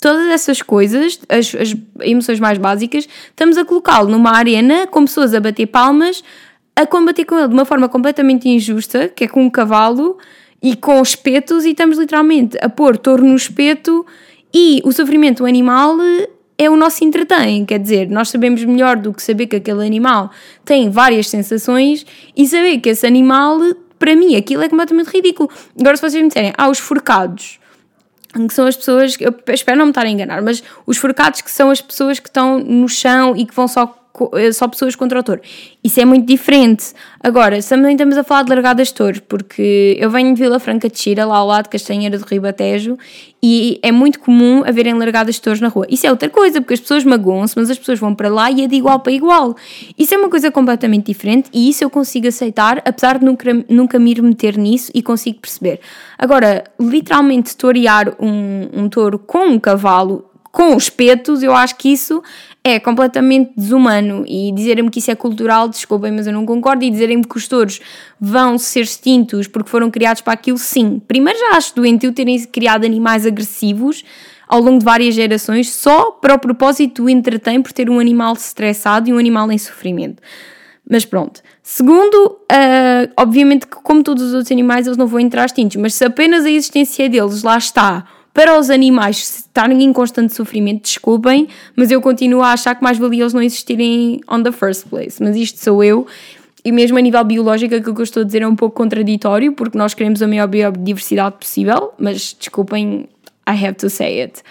todas 0.00 0.26
essas 0.28 0.62
coisas, 0.62 1.20
as, 1.28 1.54
as 1.54 1.76
emoções 2.00 2.40
mais 2.40 2.56
básicas, 2.56 3.06
estamos 3.28 3.58
a 3.58 3.64
colocá-lo 3.66 4.08
numa 4.08 4.34
arena 4.34 4.86
com 4.86 5.04
pessoas 5.04 5.34
a 5.34 5.40
bater 5.40 5.66
palmas, 5.66 6.24
a 6.74 6.86
combater 6.86 7.26
com 7.26 7.38
ele 7.38 7.48
de 7.48 7.52
uma 7.52 7.66
forma 7.66 7.90
completamente 7.90 8.48
injusta, 8.48 9.08
que 9.08 9.24
é 9.24 9.28
com 9.28 9.42
um 9.44 9.50
cavalo 9.50 10.16
e 10.62 10.74
com 10.74 11.02
espetos, 11.02 11.66
e 11.66 11.72
estamos 11.72 11.98
literalmente 11.98 12.56
a 12.62 12.70
pôr 12.70 12.96
touro 12.96 13.22
no 13.22 13.36
espeto 13.36 14.06
e 14.54 14.80
o 14.82 14.92
sofrimento 14.92 15.42
do 15.42 15.46
animal 15.46 15.98
é 16.58 16.68
o 16.70 16.76
nosso 16.76 17.04
entretém, 17.04 17.64
quer 17.64 17.78
dizer, 17.78 18.08
nós 18.08 18.28
sabemos 18.28 18.64
melhor 18.64 18.96
do 18.96 19.12
que 19.12 19.22
saber 19.22 19.46
que 19.46 19.56
aquele 19.56 19.84
animal 19.86 20.30
tem 20.64 20.90
várias 20.90 21.28
sensações 21.28 22.06
e 22.36 22.46
saber 22.46 22.78
que 22.78 22.90
esse 22.90 23.06
animal, 23.06 23.58
para 23.98 24.14
mim, 24.14 24.36
aquilo 24.36 24.62
é 24.62 24.68
completamente 24.68 25.08
ridículo. 25.08 25.50
Agora, 25.78 25.96
se 25.96 26.02
vocês 26.02 26.22
me 26.22 26.28
disserem, 26.28 26.52
ah, 26.56 26.68
os 26.68 26.78
forcados, 26.78 27.58
que 28.32 28.54
são 28.54 28.66
as 28.66 28.76
pessoas, 28.76 29.16
eu 29.20 29.34
espero 29.52 29.78
não 29.78 29.86
me 29.86 29.90
estar 29.90 30.04
a 30.04 30.08
enganar, 30.08 30.42
mas 30.42 30.62
os 30.86 30.96
forcados 30.96 31.40
que 31.40 31.50
são 31.50 31.70
as 31.70 31.80
pessoas 31.80 32.18
que 32.18 32.28
estão 32.28 32.58
no 32.58 32.88
chão 32.88 33.36
e 33.36 33.44
que 33.44 33.54
vão 33.54 33.68
só 33.68 34.01
só 34.52 34.68
pessoas 34.68 34.94
contra 34.94 35.18
o 35.18 35.22
touro. 35.22 35.40
Isso 35.82 36.00
é 36.00 36.04
muito 36.04 36.26
diferente. 36.26 36.92
Agora, 37.20 37.60
também 37.62 37.92
estamos 37.92 38.16
a 38.16 38.22
falar 38.22 38.42
de 38.42 38.50
largadas 38.50 38.88
de 38.88 38.94
touros, 38.94 39.20
porque 39.20 39.96
eu 39.98 40.10
venho 40.10 40.34
de 40.34 40.40
Vila 40.40 40.58
Franca 40.58 40.88
de 40.88 40.98
Xira, 40.98 41.24
lá 41.24 41.38
ao 41.38 41.46
lado 41.46 41.64
de 41.64 41.70
Castanheira 41.70 42.18
do 42.18 42.24
Ribatejo, 42.24 42.98
e 43.42 43.80
é 43.82 43.90
muito 43.90 44.20
comum 44.20 44.62
haverem 44.64 44.94
largadas 44.94 45.36
de 45.36 45.40
touros 45.40 45.60
na 45.60 45.68
rua. 45.68 45.86
Isso 45.88 46.06
é 46.06 46.10
outra 46.10 46.28
coisa, 46.28 46.60
porque 46.60 46.74
as 46.74 46.80
pessoas 46.80 47.04
magoam-se, 47.04 47.54
mas 47.56 47.70
as 47.70 47.78
pessoas 47.78 47.98
vão 47.98 48.14
para 48.14 48.28
lá 48.28 48.50
e 48.50 48.62
é 48.62 48.66
de 48.66 48.76
igual 48.76 49.00
para 49.00 49.12
igual. 49.12 49.56
Isso 49.98 50.14
é 50.14 50.18
uma 50.18 50.28
coisa 50.28 50.50
completamente 50.50 51.06
diferente 51.06 51.48
e 51.52 51.68
isso 51.68 51.82
eu 51.82 51.90
consigo 51.90 52.28
aceitar, 52.28 52.82
apesar 52.84 53.18
de 53.18 53.24
nunca, 53.24 53.64
nunca 53.68 53.98
me 53.98 54.12
ir 54.12 54.22
meter 54.22 54.56
nisso 54.56 54.92
e 54.94 55.02
consigo 55.02 55.40
perceber. 55.40 55.80
Agora, 56.18 56.64
literalmente 56.78 57.56
torear 57.56 58.14
um, 58.20 58.68
um 58.72 58.88
touro 58.88 59.18
com 59.18 59.46
um 59.46 59.58
cavalo 59.58 60.28
com 60.52 60.76
os 60.76 60.90
petos, 60.90 61.42
eu 61.42 61.54
acho 61.54 61.76
que 61.76 61.90
isso 61.90 62.22
é 62.64 62.78
completamente 62.78 63.52
desumano 63.56 64.24
e 64.26 64.52
dizerem-me 64.52 64.88
que 64.88 65.00
isso 65.00 65.10
é 65.10 65.14
cultural, 65.16 65.68
desculpem, 65.68 66.12
mas 66.12 66.26
eu 66.26 66.32
não 66.32 66.46
concordo, 66.46 66.84
e 66.84 66.90
dizerem-me 66.90 67.24
que 67.24 67.36
os 67.36 67.48
touros 67.48 67.80
vão 68.20 68.56
ser 68.56 68.82
extintos 68.82 69.48
porque 69.48 69.68
foram 69.68 69.90
criados 69.90 70.22
para 70.22 70.34
aquilo, 70.34 70.58
sim. 70.58 71.00
Primeiro 71.08 71.38
já 71.38 71.56
acho 71.56 71.74
doentio 71.74 72.12
terem 72.12 72.40
criado 72.44 72.84
animais 72.84 73.26
agressivos 73.26 74.04
ao 74.46 74.60
longo 74.60 74.78
de 74.78 74.84
várias 74.84 75.14
gerações 75.14 75.70
só 75.70 76.12
para 76.12 76.34
o 76.34 76.38
propósito 76.38 77.02
do 77.02 77.08
entretém 77.08 77.60
por 77.60 77.72
ter 77.72 77.90
um 77.90 77.98
animal 77.98 78.34
estressado 78.34 79.08
e 79.08 79.12
um 79.12 79.18
animal 79.18 79.50
em 79.50 79.58
sofrimento. 79.58 80.22
Mas 80.88 81.04
pronto. 81.04 81.40
Segundo, 81.62 82.38
uh, 82.52 83.12
obviamente 83.16 83.66
que 83.66 83.76
como 83.76 84.02
todos 84.02 84.22
os 84.22 84.34
outros 84.34 84.52
animais 84.52 84.86
eles 84.86 84.98
não 84.98 85.06
vão 85.06 85.20
entrar 85.20 85.46
extintos, 85.46 85.76
mas 85.76 85.94
se 85.94 86.04
apenas 86.04 86.44
a 86.44 86.50
existência 86.50 87.08
deles 87.08 87.42
lá 87.42 87.56
está 87.56 88.04
para 88.34 88.58
os 88.58 88.70
animais 88.70 89.40
estarem 89.40 89.82
em 89.82 89.92
constante 89.92 90.34
sofrimento, 90.34 90.84
desculpem, 90.84 91.48
mas 91.76 91.90
eu 91.90 92.00
continuo 92.00 92.42
a 92.42 92.52
achar 92.52 92.74
que 92.74 92.82
mais 92.82 92.98
valia 92.98 93.22
eles 93.22 93.34
não 93.34 93.42
existirem 93.42 94.20
on 94.28 94.42
the 94.42 94.52
first 94.52 94.86
place. 94.88 95.22
Mas 95.22 95.36
isto 95.36 95.58
sou 95.58 95.84
eu, 95.84 96.06
e 96.64 96.72
mesmo 96.72 96.96
a 96.96 97.00
nível 97.00 97.22
biológico, 97.24 97.74
aquilo 97.74 97.94
que 97.94 98.00
eu 98.00 98.04
estou 98.04 98.22
a 98.22 98.24
dizer 98.24 98.42
é 98.42 98.48
um 98.48 98.56
pouco 98.56 98.76
contraditório, 98.76 99.52
porque 99.52 99.76
nós 99.76 99.94
queremos 99.94 100.22
a 100.22 100.28
maior 100.28 100.46
biodiversidade 100.46 101.36
possível, 101.38 101.92
mas 101.98 102.34
desculpem, 102.38 103.08
I 103.46 103.66
have 103.66 103.74
to 103.74 103.90
say 103.90 104.22
it. 104.22 104.42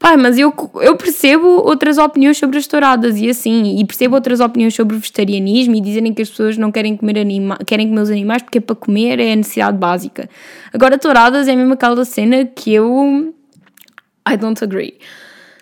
Pá, 0.00 0.16
mas 0.16 0.38
eu, 0.38 0.50
eu 0.76 0.96
percebo 0.96 1.46
outras 1.46 1.98
opiniões 1.98 2.38
sobre 2.38 2.56
as 2.56 2.66
touradas 2.66 3.18
e 3.18 3.28
assim, 3.28 3.78
e 3.78 3.84
percebo 3.84 4.14
outras 4.14 4.40
opiniões 4.40 4.74
sobre 4.74 4.96
o 4.96 4.98
vegetarianismo 4.98 5.74
e 5.74 5.80
dizerem 5.80 6.14
que 6.14 6.22
as 6.22 6.30
pessoas 6.30 6.56
não 6.56 6.72
querem 6.72 6.96
comer, 6.96 7.18
anima 7.18 7.58
querem 7.66 7.86
comer 7.86 8.00
os 8.00 8.10
animais 8.10 8.40
porque 8.40 8.56
é 8.56 8.60
para 8.62 8.74
comer, 8.74 9.20
é 9.20 9.34
a 9.34 9.36
necessidade 9.36 9.76
básica. 9.76 10.26
Agora, 10.72 10.96
touradas 10.96 11.46
é 11.48 11.54
mesmo 11.54 11.74
aquela 11.74 12.02
cena 12.06 12.46
que 12.46 12.72
eu. 12.72 13.34
I 14.26 14.38
don't 14.38 14.64
agree. 14.64 14.94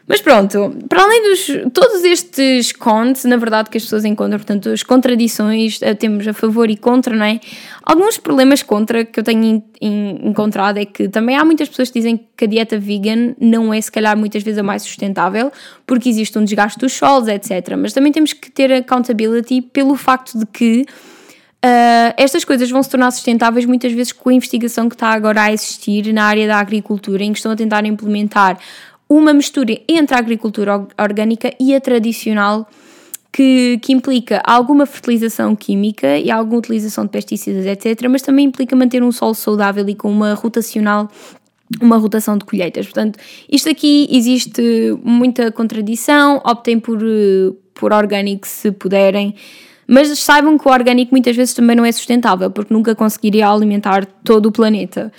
Mas 0.09 0.23
pronto, 0.23 0.75
para 0.89 1.03
além 1.03 1.23
dos 1.23 1.47
todos 1.75 2.03
estes 2.03 2.73
cons, 2.73 3.25
na 3.27 3.37
verdade, 3.37 3.69
que 3.69 3.77
as 3.77 3.85
pessoas 3.85 4.07
encontram, 4.07 4.39
portanto, 4.39 4.71
as 4.71 4.83
contradições, 4.83 5.83
eh, 5.83 5.93
temos 5.93 6.27
a 6.27 6.33
favor 6.33 6.71
e 6.71 6.79
contra, 6.79 7.15
não 7.15 7.27
é? 7.27 7.39
Alguns 7.83 8.17
problemas 8.17 8.63
contra 8.63 9.05
que 9.05 9.21
eu 9.21 9.25
tenho 9.25 9.63
encontrado 9.83 10.79
é 10.79 10.87
que 10.87 11.09
também 11.09 11.37
há 11.37 11.45
muitas 11.45 11.69
pessoas 11.69 11.91
que 11.91 11.99
dizem 11.99 12.19
que 12.35 12.47
a 12.47 12.49
dieta 12.49 12.79
vegan 12.79 13.35
não 13.39 13.73
é, 13.73 13.79
se 13.79 13.93
calhar, 13.93 14.17
muitas 14.17 14.43
vezes 14.43 14.59
a 14.59 14.63
mais 14.63 14.83
sustentável, 14.83 15.53
porque 15.87 16.09
existe 16.09 16.39
um 16.39 16.45
desgaste 16.45 16.79
dos 16.79 16.95
solos, 16.95 17.29
etc. 17.29 17.77
Mas 17.77 17.93
também 17.93 18.11
temos 18.11 18.33
que 18.33 18.51
ter 18.51 18.73
accountability 18.73 19.61
pelo 19.61 19.95
facto 19.95 20.39
de 20.39 20.47
que 20.47 20.87
Uh, 21.59 22.15
estas 22.17 22.45
coisas 22.45 22.71
vão 22.71 22.81
se 22.81 22.89
tornar 22.89 23.11
sustentáveis 23.11 23.67
muitas 23.67 23.91
vezes 23.91 24.13
com 24.13 24.31
a 24.31 24.33
investigação 24.33 24.89
que 24.89 24.95
está 24.95 25.09
agora 25.09 25.43
a 25.43 25.53
existir 25.53 26.13
na 26.13 26.23
área 26.23 26.47
da 26.47 26.57
agricultura, 26.57 27.25
em 27.25 27.33
que 27.33 27.39
estão 27.41 27.51
a 27.51 27.57
tentar 27.57 27.85
implementar 27.85 28.57
uma 29.09 29.33
mistura 29.33 29.79
entre 29.89 30.15
a 30.15 30.19
agricultura 30.19 30.87
orgânica 30.99 31.53
e 31.59 31.75
a 31.75 31.81
tradicional, 31.81 32.69
que, 33.33 33.79
que, 33.83 33.93
implica 33.93 34.43
alguma 34.45 34.87
fertilização 34.87 35.55
química 35.55 36.19
e 36.19 36.31
alguma 36.31 36.59
utilização 36.59 37.05
de 37.05 37.11
pesticidas, 37.11 37.67
etc., 37.67 38.09
mas 38.09 38.23
também 38.23 38.47
implica 38.47 38.75
manter 38.75 39.03
um 39.03 39.13
solo 39.13 39.35
saudável 39.35 39.89
e 39.89 39.95
com 39.95 40.11
uma 40.11 40.35
rotacional 40.35 41.09
uma 41.83 41.99
rotação 41.99 42.39
de 42.39 42.47
colheitas. 42.47 42.87
Portanto, 42.87 43.19
isto 43.51 43.69
aqui 43.69 44.09
existe 44.11 44.63
muita 45.05 45.53
contradição, 45.53 46.41
optem 46.45 46.81
por, 46.81 46.99
por 47.75 47.93
orgânico 47.93 48.47
se 48.47 48.73
puderem, 48.73 49.35
mas 49.87 50.19
saibam 50.19 50.59
que 50.59 50.67
o 50.67 50.73
orgânico 50.73 51.13
muitas 51.13 51.37
vezes 51.37 51.55
também 51.55 51.77
não 51.77 51.85
é 51.85 51.93
sustentável, 51.93 52.51
porque 52.51 52.73
nunca 52.73 52.95
conseguiria 52.95 53.49
alimentar 53.49 54.07
todo 54.25 54.47
o 54.47 54.53
planeta. 54.53 55.13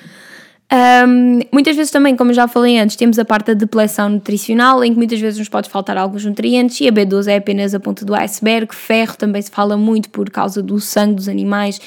Um, 0.72 1.40
muitas 1.52 1.76
vezes 1.76 1.92
também, 1.92 2.16
como 2.16 2.32
já 2.32 2.48
falei 2.48 2.78
antes, 2.78 2.96
temos 2.96 3.18
a 3.18 3.26
parte 3.26 3.48
da 3.48 3.54
depleção 3.54 4.08
nutricional, 4.08 4.84
em 4.84 4.92
que 4.92 4.98
muitas 4.98 5.20
vezes 5.20 5.40
nos 5.40 5.50
pode 5.50 5.70
faltar 5.70 5.98
alguns 5.98 6.24
nutrientes, 6.24 6.80
e 6.82 6.88
a 6.88 6.92
B12 6.92 7.28
é 7.28 7.38
apenas 7.38 7.74
a 7.74 7.80
ponta 7.80 8.06
do 8.06 8.14
iceberg. 8.14 8.74
Ferro 8.76 9.18
também 9.18 9.42
se 9.42 9.50
fala 9.50 9.76
muito 9.76 10.10
por 10.10 10.30
causa 10.30 10.62
do 10.62 10.80
sangue 10.80 11.16
dos 11.16 11.28
animais. 11.28 11.82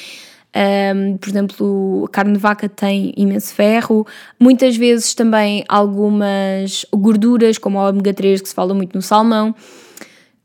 Um, 0.54 1.16
por 1.16 1.28
exemplo, 1.30 2.04
a 2.06 2.08
carne 2.10 2.34
de 2.34 2.38
vaca 2.38 2.68
tem 2.68 3.14
imenso 3.16 3.54
ferro, 3.54 4.06
muitas 4.38 4.76
vezes 4.76 5.14
também 5.14 5.64
algumas 5.66 6.84
gorduras, 6.92 7.56
como 7.56 7.78
o 7.78 7.88
ômega 7.88 8.12
3, 8.12 8.42
que 8.42 8.48
se 8.48 8.54
fala 8.54 8.74
muito 8.74 8.94
no 8.94 9.00
salmão. 9.00 9.54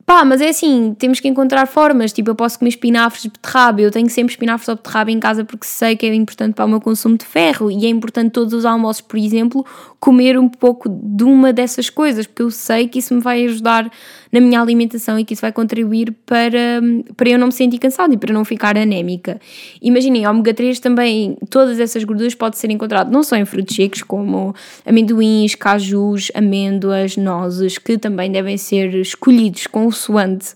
Pá, 0.07 0.23
mas 0.23 0.39
é 0.39 0.47
assim, 0.47 0.95
temos 0.97 1.19
que 1.19 1.27
encontrar 1.27 1.65
formas. 1.67 2.13
Tipo, 2.13 2.29
eu 2.29 2.35
posso 2.35 2.57
comer 2.57 2.69
espinafres 2.69 3.23
de 3.23 3.29
beterraba, 3.29 3.81
eu 3.81 3.91
tenho 3.91 4.09
sempre 4.09 4.31
espinafres 4.31 4.65
de 4.65 4.75
beterraba 4.75 5.11
em 5.11 5.19
casa 5.19 5.43
porque 5.43 5.67
sei 5.67 5.97
que 5.97 6.05
é 6.05 6.15
importante 6.15 6.53
para 6.53 6.63
o 6.63 6.69
meu 6.69 6.79
consumo 6.79 7.17
de 7.17 7.25
ferro 7.25 7.69
e 7.69 7.85
é 7.85 7.89
importante 7.89 8.31
todos 8.31 8.53
os 8.53 8.63
almoços, 8.63 9.01
por 9.01 9.17
exemplo, 9.17 9.65
comer 9.99 10.39
um 10.39 10.47
pouco 10.47 10.87
de 10.87 11.25
uma 11.25 11.51
dessas 11.51 11.89
coisas, 11.89 12.25
porque 12.25 12.41
eu 12.41 12.49
sei 12.49 12.87
que 12.87 12.99
isso 12.99 13.13
me 13.13 13.19
vai 13.19 13.43
ajudar 13.43 13.91
na 14.31 14.39
minha 14.39 14.61
alimentação 14.61 15.17
e 15.17 15.25
que 15.25 15.33
isso 15.33 15.41
vai 15.41 15.51
contribuir 15.51 16.11
para, 16.25 16.81
para 17.15 17.29
eu 17.29 17.39
não 17.39 17.47
me 17.47 17.53
sentir 17.53 17.77
cansada 17.77 18.13
e 18.13 18.17
para 18.17 18.33
não 18.33 18.43
ficar 18.43 18.77
anémica. 18.77 19.39
Imaginem, 19.81 20.27
ômega 20.27 20.53
3 20.53 20.79
também, 20.79 21.37
todas 21.49 21.79
essas 21.79 22.03
gorduras 22.03 22.35
podem 22.35 22.59
ser 22.59 22.71
encontradas 22.71 23.11
não 23.11 23.23
só 23.23 23.35
em 23.35 23.45
frutos 23.45 23.75
secos, 23.75 24.03
como 24.03 24.53
amendoins, 24.85 25.55
cajus, 25.55 26.31
amêndoas, 26.33 27.17
nozes, 27.17 27.77
que 27.77 27.97
também 27.97 28.31
devem 28.31 28.57
ser 28.57 28.93
escolhidos 28.95 29.67
consoante 29.67 30.55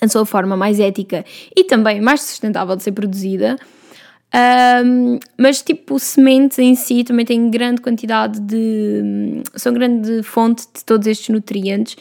a 0.00 0.08
sua 0.08 0.24
forma 0.24 0.56
mais 0.56 0.78
ética 0.78 1.24
e 1.56 1.64
também 1.64 2.00
mais 2.00 2.20
sustentável 2.22 2.76
de 2.76 2.82
ser 2.82 2.92
produzida. 2.92 3.56
Um, 4.84 5.18
mas 5.38 5.62
tipo, 5.62 5.98
sementes 5.98 6.58
em 6.58 6.74
si 6.74 7.02
também 7.02 7.24
têm 7.24 7.50
grande 7.50 7.80
quantidade 7.80 8.38
de. 8.40 9.42
são 9.54 9.72
grande 9.72 10.22
fonte 10.22 10.66
de 10.74 10.84
todos 10.84 11.06
estes 11.06 11.30
nutrientes 11.30 11.96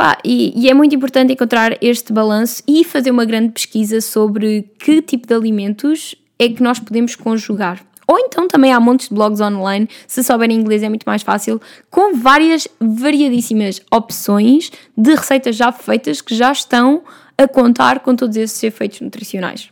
Pá, 0.00 0.16
e, 0.24 0.54
e, 0.56 0.70
é 0.70 0.72
muito 0.72 0.94
importante 0.94 1.34
encontrar 1.34 1.76
este 1.82 2.10
balanço 2.10 2.62
e 2.66 2.84
fazer 2.84 3.10
uma 3.10 3.26
grande 3.26 3.52
pesquisa 3.52 4.00
sobre 4.00 4.62
que 4.78 5.02
tipo 5.02 5.26
de 5.26 5.34
alimentos 5.34 6.14
é 6.38 6.48
que 6.48 6.62
nós 6.62 6.78
podemos 6.78 7.14
conjugar. 7.14 7.84
Ou 8.08 8.18
então 8.18 8.48
também 8.48 8.72
há 8.72 8.80
montes 8.80 9.10
de 9.10 9.14
blogs 9.14 9.42
online, 9.42 9.86
se 10.06 10.24
souberem 10.24 10.56
inglês 10.56 10.82
é 10.82 10.88
muito 10.88 11.04
mais 11.04 11.20
fácil, 11.20 11.60
com 11.90 12.14
várias 12.14 12.66
variadíssimas 12.80 13.82
opções 13.92 14.72
de 14.96 15.14
receitas 15.14 15.54
já 15.54 15.70
feitas 15.70 16.22
que 16.22 16.34
já 16.34 16.50
estão 16.50 17.02
a 17.36 17.46
contar 17.46 18.00
com 18.00 18.16
todos 18.16 18.38
esses 18.38 18.62
efeitos 18.62 19.02
nutricionais. 19.02 19.68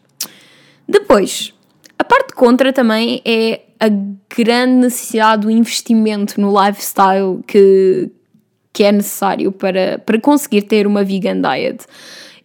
Depois, 0.87 1.55
a 1.99 2.05
parte 2.05 2.35
contra 2.35 2.71
também 2.71 3.23
é 3.25 3.62
a 3.81 3.88
grande 4.37 4.75
necessidade 4.75 5.41
do 5.41 5.51
investimento 5.51 6.38
no 6.38 6.53
lifestyle 6.53 7.43
que, 7.47 8.11
que 8.79 8.85
é 8.85 8.93
necessário 8.93 9.51
para, 9.51 9.99
para 10.07 10.21
conseguir 10.21 10.62
ter 10.62 10.87
uma 10.87 11.03
vegan 11.03 11.41
diet. 11.41 11.85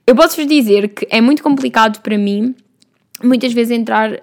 Eu 0.08 0.15
posso-vos 0.15 0.48
dizer 0.48 0.88
que 0.88 1.08
é 1.12 1.22
muito 1.22 1.43
complicado 1.43 2.02
para 2.02 2.17
mim 2.17 2.56
muitas 3.24 3.54
vezes 3.54 3.78
entrar 3.78 4.13
uh, 4.13 4.17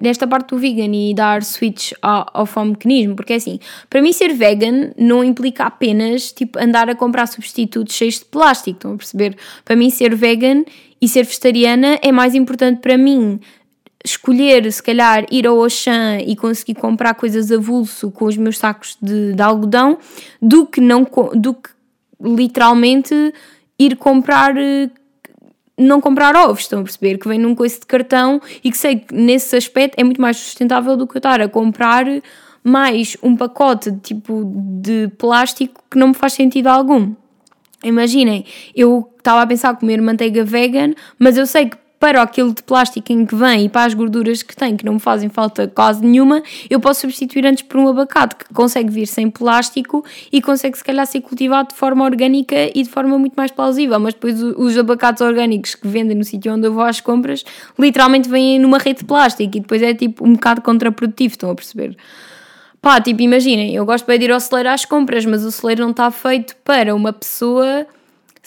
nesta 0.00 0.24
parte 0.24 0.50
do 0.50 0.56
vegan 0.56 0.94
e 0.94 1.12
dar 1.12 1.42
switch 1.42 1.94
ao, 2.00 2.30
ao 2.32 2.64
mecanismo, 2.64 3.16
porque 3.16 3.32
é 3.32 3.36
assim, 3.36 3.58
para 3.90 4.00
mim 4.00 4.12
ser 4.12 4.34
vegan 4.34 4.92
não 4.96 5.24
implica 5.24 5.64
apenas 5.64 6.30
tipo 6.30 6.60
andar 6.60 6.88
a 6.88 6.94
comprar 6.94 7.26
substitutos 7.26 7.92
cheios 7.92 8.20
de 8.20 8.26
plástico, 8.26 8.76
estão 8.76 8.94
a 8.94 8.96
perceber? 8.96 9.36
Para 9.64 9.74
mim 9.74 9.90
ser 9.90 10.14
vegan 10.14 10.62
e 11.02 11.08
ser 11.08 11.24
vegetariana 11.24 11.98
é 12.00 12.12
mais 12.12 12.36
importante 12.36 12.80
para 12.80 12.96
mim 12.96 13.40
escolher, 14.04 14.70
se 14.72 14.82
calhar, 14.82 15.26
ir 15.30 15.46
ao 15.46 15.60
Auchan 15.60 16.18
e 16.26 16.36
conseguir 16.36 16.74
comprar 16.74 17.14
coisas 17.14 17.50
avulso 17.50 18.10
com 18.10 18.26
os 18.26 18.36
meus 18.36 18.58
sacos 18.58 18.96
de, 19.02 19.32
de 19.32 19.42
algodão, 19.42 19.98
do 20.40 20.66
que, 20.66 20.80
não, 20.80 21.06
do 21.34 21.54
que 21.54 21.70
literalmente 22.20 23.14
ir 23.78 23.96
comprar 23.96 24.54
não 25.78 26.00
comprar 26.00 26.34
ovos, 26.34 26.62
estão 26.62 26.80
a 26.80 26.82
perceber? 26.82 27.18
Que 27.18 27.28
vem 27.28 27.38
num 27.38 27.54
coice 27.54 27.78
de 27.78 27.86
cartão 27.86 28.40
e 28.64 28.70
que 28.70 28.76
sei 28.76 28.96
que 28.96 29.14
nesse 29.14 29.54
aspecto 29.54 29.94
é 29.96 30.02
muito 30.02 30.20
mais 30.20 30.36
sustentável 30.36 30.96
do 30.96 31.06
que 31.06 31.16
eu 31.16 31.20
estar 31.20 31.40
a 31.40 31.48
comprar 31.48 32.04
mais 32.64 33.16
um 33.22 33.36
pacote 33.36 33.92
de 33.92 34.00
tipo 34.00 34.42
de 34.82 35.08
plástico 35.16 35.80
que 35.88 35.96
não 35.96 36.08
me 36.08 36.14
faz 36.14 36.32
sentido 36.32 36.66
algum. 36.66 37.14
Imaginem, 37.84 38.44
eu 38.74 39.08
estava 39.16 39.42
a 39.42 39.46
pensar 39.46 39.76
comer 39.76 40.02
manteiga 40.02 40.44
vegan, 40.44 40.94
mas 41.16 41.36
eu 41.36 41.46
sei 41.46 41.66
que 41.66 41.78
para 41.98 42.22
aquilo 42.22 42.52
de 42.52 42.62
plástico 42.62 43.12
em 43.12 43.26
que 43.26 43.34
vem 43.34 43.64
e 43.64 43.68
para 43.68 43.84
as 43.84 43.94
gorduras 43.94 44.42
que 44.42 44.54
tem, 44.54 44.76
que 44.76 44.84
não 44.84 44.94
me 44.94 45.00
fazem 45.00 45.28
falta 45.28 45.66
quase 45.66 46.04
nenhuma, 46.04 46.42
eu 46.70 46.78
posso 46.78 47.00
substituir 47.00 47.44
antes 47.44 47.62
por 47.62 47.78
um 47.78 47.88
abacate 47.88 48.36
que 48.36 48.54
consegue 48.54 48.90
vir 48.90 49.06
sem 49.06 49.30
plástico 49.30 50.04
e 50.32 50.40
consegue 50.40 50.78
se 50.78 50.84
calhar 50.84 51.06
ser 51.06 51.20
cultivado 51.20 51.70
de 51.70 51.74
forma 51.74 52.04
orgânica 52.04 52.70
e 52.74 52.82
de 52.82 52.88
forma 52.88 53.18
muito 53.18 53.34
mais 53.34 53.50
plausível. 53.50 53.98
Mas 53.98 54.14
depois 54.14 54.40
os 54.40 54.78
abacates 54.78 55.20
orgânicos 55.20 55.74
que 55.74 55.88
vendem 55.88 56.16
no 56.16 56.24
sítio 56.24 56.52
onde 56.52 56.66
eu 56.66 56.72
vou 56.72 56.84
às 56.84 57.00
compras 57.00 57.44
literalmente 57.78 58.28
vêm 58.28 58.58
numa 58.58 58.78
rede 58.78 59.00
de 59.00 59.04
plástico 59.04 59.56
e 59.56 59.60
depois 59.60 59.82
é 59.82 59.92
tipo 59.92 60.26
um 60.26 60.34
bocado 60.34 60.62
contraprodutivo, 60.62 61.34
estão 61.34 61.50
a 61.50 61.54
perceber? 61.54 61.96
Pá, 62.80 63.00
tipo, 63.00 63.20
imaginem, 63.22 63.74
eu 63.74 63.84
gosto 63.84 64.06
bem 64.06 64.18
de 64.18 64.26
ir 64.26 64.30
ao 64.30 64.38
celeiro 64.38 64.70
às 64.70 64.84
compras, 64.84 65.26
mas 65.26 65.44
o 65.44 65.50
celeiro 65.50 65.82
não 65.82 65.90
está 65.90 66.10
feito 66.12 66.54
para 66.64 66.94
uma 66.94 67.12
pessoa 67.12 67.84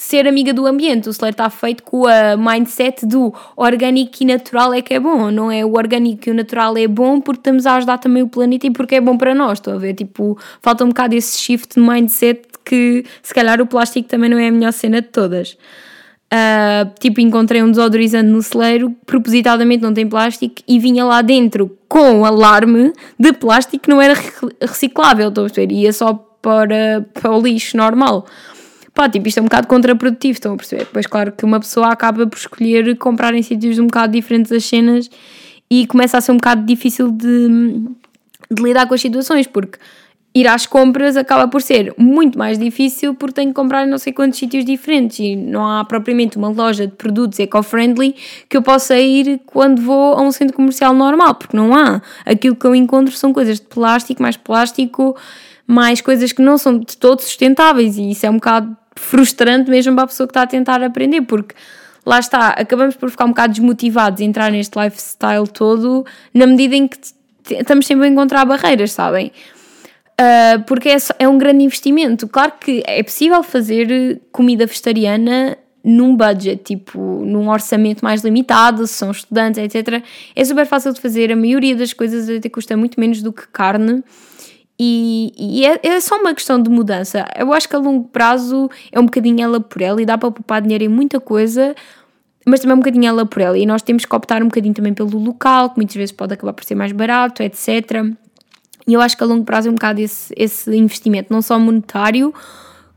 ser 0.02 0.28
amiga 0.28 0.52
do 0.52 0.66
ambiente. 0.66 1.08
O 1.08 1.12
Slayer 1.12 1.32
está 1.32 1.48
feito 1.48 1.84
com 1.84 2.08
a 2.08 2.36
mindset 2.36 3.06
do 3.06 3.32
orgânico 3.56 4.18
e 4.20 4.26
natural 4.26 4.74
é 4.74 4.82
que 4.82 4.96
é 4.96 5.00
bom, 5.00 5.30
não 5.30 5.52
é 5.52 5.64
o 5.64 5.74
orgânico 5.74 6.28
e 6.28 6.32
o 6.32 6.34
natural 6.34 6.76
é 6.76 6.88
bom 6.88 7.22
porque 7.22 7.40
estamos 7.40 7.68
a 7.68 7.76
ajudar 7.76 8.00
também 8.00 8.24
o 8.24 8.28
planeta 8.28 8.66
e 8.66 8.72
porque 8.72 8.96
é 8.96 9.02
bom 9.02 9.16
para 9.16 9.36
nós. 9.36 9.60
Estou 9.60 9.76
a 9.76 9.78
ver? 9.78 9.94
Tipo, 9.94 10.40
falta 10.60 10.84
um 10.84 10.88
bocado 10.88 11.14
esse 11.14 11.38
shift 11.38 11.76
de 11.76 11.88
mindset 11.88 12.42
que 12.66 13.06
se 13.22 13.32
calhar 13.32 13.62
o 13.62 13.68
plástico 13.68 14.10
também 14.10 14.28
não 14.28 14.40
é 14.40 14.48
a 14.48 14.52
melhor 14.52 14.74
cena 14.74 15.04
de 15.04 15.08
todas. 15.08 15.56
Uh, 16.34 16.90
tipo, 17.00 17.22
encontrei 17.22 17.62
um 17.62 17.70
desodorizante 17.70 18.28
no 18.28 18.42
celeiro, 18.42 18.96
propositadamente 19.06 19.84
não 19.84 19.94
tem 19.94 20.08
plástico, 20.08 20.64
e 20.68 20.80
vinha 20.80 21.06
lá 21.06 21.22
dentro 21.22 21.78
com 21.88 22.26
alarme 22.26 22.92
de 23.20 23.34
plástico 23.34 23.84
que 23.84 23.90
não 23.90 24.02
era 24.02 24.16
reciclável, 24.60 25.30
estou 25.30 25.46
a 25.46 25.48
ver? 25.48 25.72
Ia 25.72 25.94
só 25.94 26.14
para, 26.42 27.06
para 27.14 27.32
o 27.32 27.40
lixo 27.40 27.78
normal 27.78 28.26
pá, 28.94 29.10
tipo, 29.10 29.28
isto 29.28 29.38
é 29.38 29.42
um 29.42 29.46
bocado 29.46 29.68
contraprodutivo, 29.68 30.34
estão 30.34 30.54
a 30.54 30.58
perceber? 30.58 30.88
Pois 30.92 31.08
claro 31.08 31.32
que 31.32 31.46
uma 31.46 31.60
pessoa 31.60 31.88
acaba 31.88 32.28
por 32.28 32.38
escolher 32.38 32.98
comprar 32.98 33.34
em 33.34 33.42
sítios 33.42 33.80
um 33.80 33.88
bocado 33.88 34.14
diferentes 34.14 34.52
as 34.52 34.64
cenas 34.66 35.10
e 35.70 35.88
começa 35.88 36.18
a 36.18 36.22
ser 36.22 36.32
um 36.32 36.38
bocado 36.38 36.66
difícil 36.66 37.10
de, 37.12 37.48
de 38.52 38.62
lidar 38.62 38.88
com 38.88 38.94
as 38.94 39.02
situações, 39.02 39.48
porque 39.48 39.80
ir 40.34 40.48
às 40.48 40.66
compras 40.66 41.18
acaba 41.18 41.48
por 41.48 41.62
ser 41.62 41.94
muito 41.98 42.38
mais 42.38 42.58
difícil 42.58 43.14
porque 43.14 43.34
tenho 43.34 43.50
que 43.50 43.54
comprar 43.54 43.86
em 43.86 43.90
não 43.90 43.98
sei 43.98 44.14
quantos 44.14 44.40
sítios 44.40 44.64
diferentes 44.64 45.20
e 45.20 45.36
não 45.36 45.68
há 45.68 45.84
propriamente 45.84 46.38
uma 46.38 46.50
loja 46.50 46.88
de 46.88 46.94
produtos 46.94 47.40
eco-friendly 47.40 48.16
que 48.48 48.56
eu 48.56 48.62
possa 48.62 48.98
ir 48.98 49.42
quando 49.46 49.82
vou 49.82 50.14
a 50.14 50.22
um 50.22 50.32
centro 50.32 50.56
comercial 50.56 50.94
normal, 50.94 51.36
porque 51.36 51.56
não 51.56 51.76
há. 51.76 52.02
Aquilo 52.26 52.56
que 52.56 52.66
eu 52.66 52.74
encontro 52.74 53.16
são 53.16 53.34
coisas 53.34 53.60
de 53.60 53.66
plástico, 53.66 54.22
mais 54.22 54.38
plástico, 54.38 55.18
mais 55.68 56.02
coisas 56.02 56.32
que 56.32 56.42
não 56.42 56.58
são 56.58 56.78
de 56.80 56.98
todo 56.98 57.22
sustentáveis 57.22 57.98
e 57.98 58.12
isso 58.12 58.26
é 58.26 58.30
um 58.30 58.36
bocado 58.36 58.76
frustrante 58.96 59.70
mesmo 59.70 59.94
para 59.96 60.04
a 60.04 60.08
pessoa 60.08 60.28
que 60.28 60.32
está 60.32 60.44
a 60.44 60.48
tentar 60.48 60.84
aprender, 60.84 61.22
porque 61.22 61.56
lá 62.06 62.20
está, 62.20 62.50
acabamos 62.50 62.96
por 62.96 63.10
ficar 63.10 63.26
um 63.26 63.30
bocado 63.30 63.54
desmotivados 63.54 64.22
a 64.22 64.24
entrar 64.24 64.52
neste 64.52 64.78
lifestyle 64.80 65.48
todo, 65.48 66.06
na 66.34 66.46
medida 66.46 66.76
em 66.76 66.88
que 66.88 66.98
estamos 67.50 67.86
sempre 67.86 68.08
a 68.08 68.10
encontrar 68.10 68.46
barreiras, 68.46 68.92
sabem? 68.92 69.32
Uh, 70.20 70.62
porque 70.68 70.90
é, 70.90 70.98
é 71.20 71.28
um 71.28 71.38
grande 71.38 71.64
investimento. 71.64 72.28
Claro 72.28 72.54
que 72.60 72.84
é 72.86 73.02
possível 73.02 73.42
fazer 73.42 74.22
comida 74.32 74.68
vegetariana 74.68 75.58
num 75.84 76.16
budget, 76.16 76.62
tipo, 76.64 77.00
num 77.00 77.50
orçamento 77.50 78.04
mais 78.04 78.24
limitado, 78.24 78.86
se 78.86 78.94
são 78.94 79.10
estudantes, 79.10 79.58
etc. 79.64 80.04
É 80.36 80.46
super 80.46 80.66
fácil 80.68 80.94
de 80.94 81.02
fazer, 81.02 81.32
a 81.32 81.36
maioria 81.36 81.76
das 81.76 81.92
coisas 81.92 82.30
até 82.30 82.50
custa 82.50 82.78
muito 82.78 83.00
menos 83.00 83.22
do 83.24 83.34
que 83.34 83.48
carne. 83.48 84.04
E, 84.84 85.32
e 85.38 85.64
é, 85.64 85.80
é, 85.84 86.00
só 86.00 86.20
uma 86.20 86.34
questão 86.34 86.60
de 86.60 86.68
mudança. 86.68 87.28
Eu 87.38 87.54
acho 87.54 87.70
que 87.70 87.76
a 87.76 87.80
longo 87.80 88.08
prazo 88.08 88.68
é 88.92 89.00
um 89.00 89.06
bocadinho 89.06 89.40
ela 89.40 89.60
por 89.60 89.80
ela 89.80 90.02
e 90.02 90.06
dá 90.08 90.18
para 90.18 90.32
poupar 90.32 90.60
dinheiro 90.60 90.84
em 90.84 90.88
muita 90.88 91.20
coisa, 91.20 91.76
mas 92.48 92.62
também 92.62 92.72
é 92.72 92.76
um 92.78 92.80
bocadinho 92.80 93.06
ela 93.06 93.24
por 93.24 93.44
ela. 93.44 93.56
E 93.60 93.64
nós 93.64 93.84
temos 93.84 94.06
que 94.06 94.16
optar 94.16 94.42
um 94.42 94.48
bocadinho 94.48 94.74
também 94.74 94.92
pelo 94.92 95.20
local, 95.20 95.70
que 95.70 95.78
muitas 95.78 95.96
vezes 95.96 96.12
pode 96.12 96.34
acabar 96.34 96.54
por 96.54 96.64
ser 96.64 96.74
mais 96.74 96.92
barato, 96.94 97.44
etc. 97.44 98.08
E 98.88 98.94
eu 98.94 99.02
acho 99.02 99.16
que 99.16 99.24
a 99.24 99.28
longo 99.28 99.46
prazo 99.46 99.68
é 99.68 99.72
um 99.72 99.76
bocado 99.76 100.02
esse, 100.02 100.34
esse 100.36 100.76
investimento, 100.76 101.32
não 101.32 101.44
só 101.44 101.60
monetário, 101.60 102.34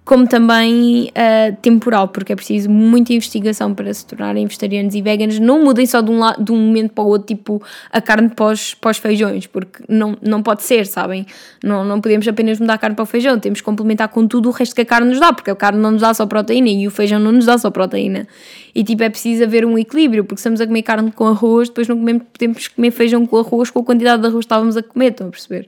como 0.04 0.28
também 0.28 1.08
uh, 1.08 1.56
temporal, 1.62 2.08
porque 2.08 2.34
é 2.34 2.36
preciso 2.36 2.68
muita 2.68 3.14
investigação 3.14 3.72
para 3.72 3.92
se 3.94 4.04
tornarem 4.04 4.46
vegetarianos 4.46 4.94
e 4.94 5.00
veganos. 5.00 5.38
Não 5.38 5.64
mudem 5.64 5.86
só 5.86 6.02
de 6.02 6.10
um, 6.10 6.18
lado, 6.18 6.44
de 6.44 6.52
um 6.52 6.56
momento 6.56 6.92
para 6.92 7.04
o 7.04 7.08
outro, 7.08 7.28
tipo 7.28 7.62
a 7.90 8.02
carne 8.02 8.28
pós, 8.28 8.74
pós 8.74 8.98
feijões, 8.98 9.46
porque 9.46 9.82
não, 9.88 10.14
não 10.20 10.42
pode 10.42 10.62
ser, 10.62 10.86
sabem? 10.86 11.24
Não, 11.62 11.84
não 11.84 12.02
podemos 12.02 12.28
apenas 12.28 12.60
mudar 12.60 12.74
a 12.74 12.78
carne 12.78 12.94
para 12.94 13.02
o 13.02 13.06
feijão, 13.06 13.38
temos 13.40 13.60
que 13.60 13.64
complementar 13.64 14.08
com 14.08 14.28
tudo 14.28 14.50
o 14.50 14.52
resto 14.52 14.74
que 14.74 14.82
a 14.82 14.86
carne 14.86 15.08
nos 15.08 15.18
dá, 15.18 15.32
porque 15.32 15.50
a 15.50 15.56
carne 15.56 15.80
não 15.80 15.92
nos 15.92 16.02
dá 16.02 16.12
só 16.12 16.26
proteína 16.26 16.68
e 16.68 16.86
o 16.86 16.90
feijão 16.90 17.18
não 17.18 17.32
nos 17.32 17.46
dá 17.46 17.56
só 17.56 17.70
proteína. 17.70 18.28
E 18.74 18.84
tipo, 18.84 19.02
é 19.02 19.08
preciso 19.08 19.44
haver 19.44 19.64
um 19.64 19.78
equilíbrio, 19.78 20.24
porque 20.24 20.40
estamos 20.40 20.60
a 20.60 20.66
comer 20.66 20.82
carne 20.82 21.12
com 21.12 21.26
arroz, 21.26 21.68
depois 21.68 21.88
não 21.88 21.96
comemos, 21.96 22.24
podemos 22.30 22.68
comer 22.68 22.90
feijão 22.90 23.24
com 23.24 23.38
arroz 23.38 23.70
com 23.70 23.80
a 23.80 23.84
quantidade 23.84 24.20
de 24.20 24.28
arroz 24.28 24.44
que 24.44 24.46
estávamos 24.46 24.76
a 24.76 24.82
comer, 24.82 25.12
estão 25.12 25.28
a 25.28 25.30
perceber? 25.30 25.66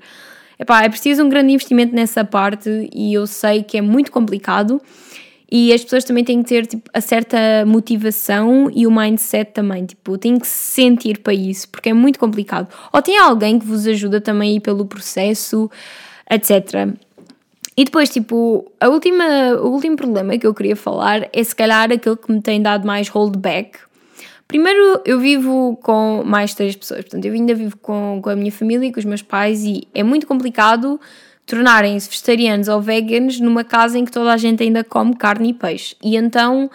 Epá, 0.59 0.83
é 0.83 0.89
preciso 0.89 1.23
um 1.23 1.29
grande 1.29 1.53
investimento 1.53 1.95
nessa 1.95 2.25
parte 2.25 2.89
e 2.95 3.13
eu 3.13 3.27
sei 3.27 3.63
que 3.63 3.77
é 3.77 3.83
muito 3.83 4.11
complicado 4.11 4.81
E 5.51 5.73
as 5.73 5.83
pessoas 5.85 6.05
também 6.05 6.25
têm 6.25 6.43
que 6.43 6.49
ter 6.49 6.67
tipo, 6.67 6.91
a 6.93 7.01
certa 7.01 7.39
motivação 7.67 8.69
e 8.75 8.87
o 8.87 8.91
mindset 8.91 9.53
também. 9.53 9.87
Tipo, 9.87 10.19
têm 10.19 10.39
que 10.39 10.47
se 10.47 10.75
sentir 10.75 11.19
para 11.19 11.33
isso, 11.33 11.69
porque 11.69 11.91
é 11.91 11.93
muito 11.93 12.19
complicado. 12.19 12.69
Ou 12.93 13.01
tem 13.01 13.17
alguém 13.19 13.59
que 13.59 13.67
vos 13.67 13.87
ajuda 13.87 14.21
também 14.21 14.61
pelo 14.61 14.85
processo, 14.87 15.71
etc. 16.29 16.93
E 17.77 17.85
depois, 17.85 18.09
tipo, 18.11 18.73
a 18.81 18.89
última, 18.89 19.25
o 19.61 19.69
último 19.69 19.97
problema 19.97 20.37
que 20.37 20.47
eu 20.47 20.55
queria 20.55 20.75
falar 20.75 21.29
é 21.33 21.45
se 21.45 21.55
calhar 21.55 21.93
aquele 21.93 22.17
que 22.17 22.33
me 22.33 22.41
tem 22.41 22.61
dado 22.61 22.87
mais 22.87 23.09
holdback. 23.09 23.79
Primeiro, 24.49 25.03
eu 25.05 25.19
vivo 25.19 25.77
com 25.83 26.23
mais 26.25 26.55
três 26.55 26.77
pessoas, 26.77 27.01
portanto, 27.01 27.25
eu 27.25 27.33
ainda 27.33 27.55
vivo 27.55 27.77
com, 27.79 28.21
com 28.23 28.31
a 28.31 28.37
minha 28.37 28.53
família 28.53 28.87
e 28.87 28.93
com 28.93 29.01
os 29.01 29.05
meus 29.05 29.23
pais, 29.23 29.65
e 29.65 29.89
é 29.93 30.03
muito 30.03 30.27
complicado 30.27 31.01
tornarem-se 31.45 32.09
vegetarianos 32.09 32.69
ou 32.69 32.81
veganos 32.81 33.41
numa 33.41 33.65
casa 33.65 33.99
em 33.99 34.05
que 34.05 34.11
toda 34.11 34.33
a 34.33 34.37
gente 34.37 34.63
ainda 34.63 34.83
come 34.83 35.17
carne 35.17 35.51
e 35.51 35.55
peixe. 35.55 35.97
E 36.03 36.17
então 36.17 36.71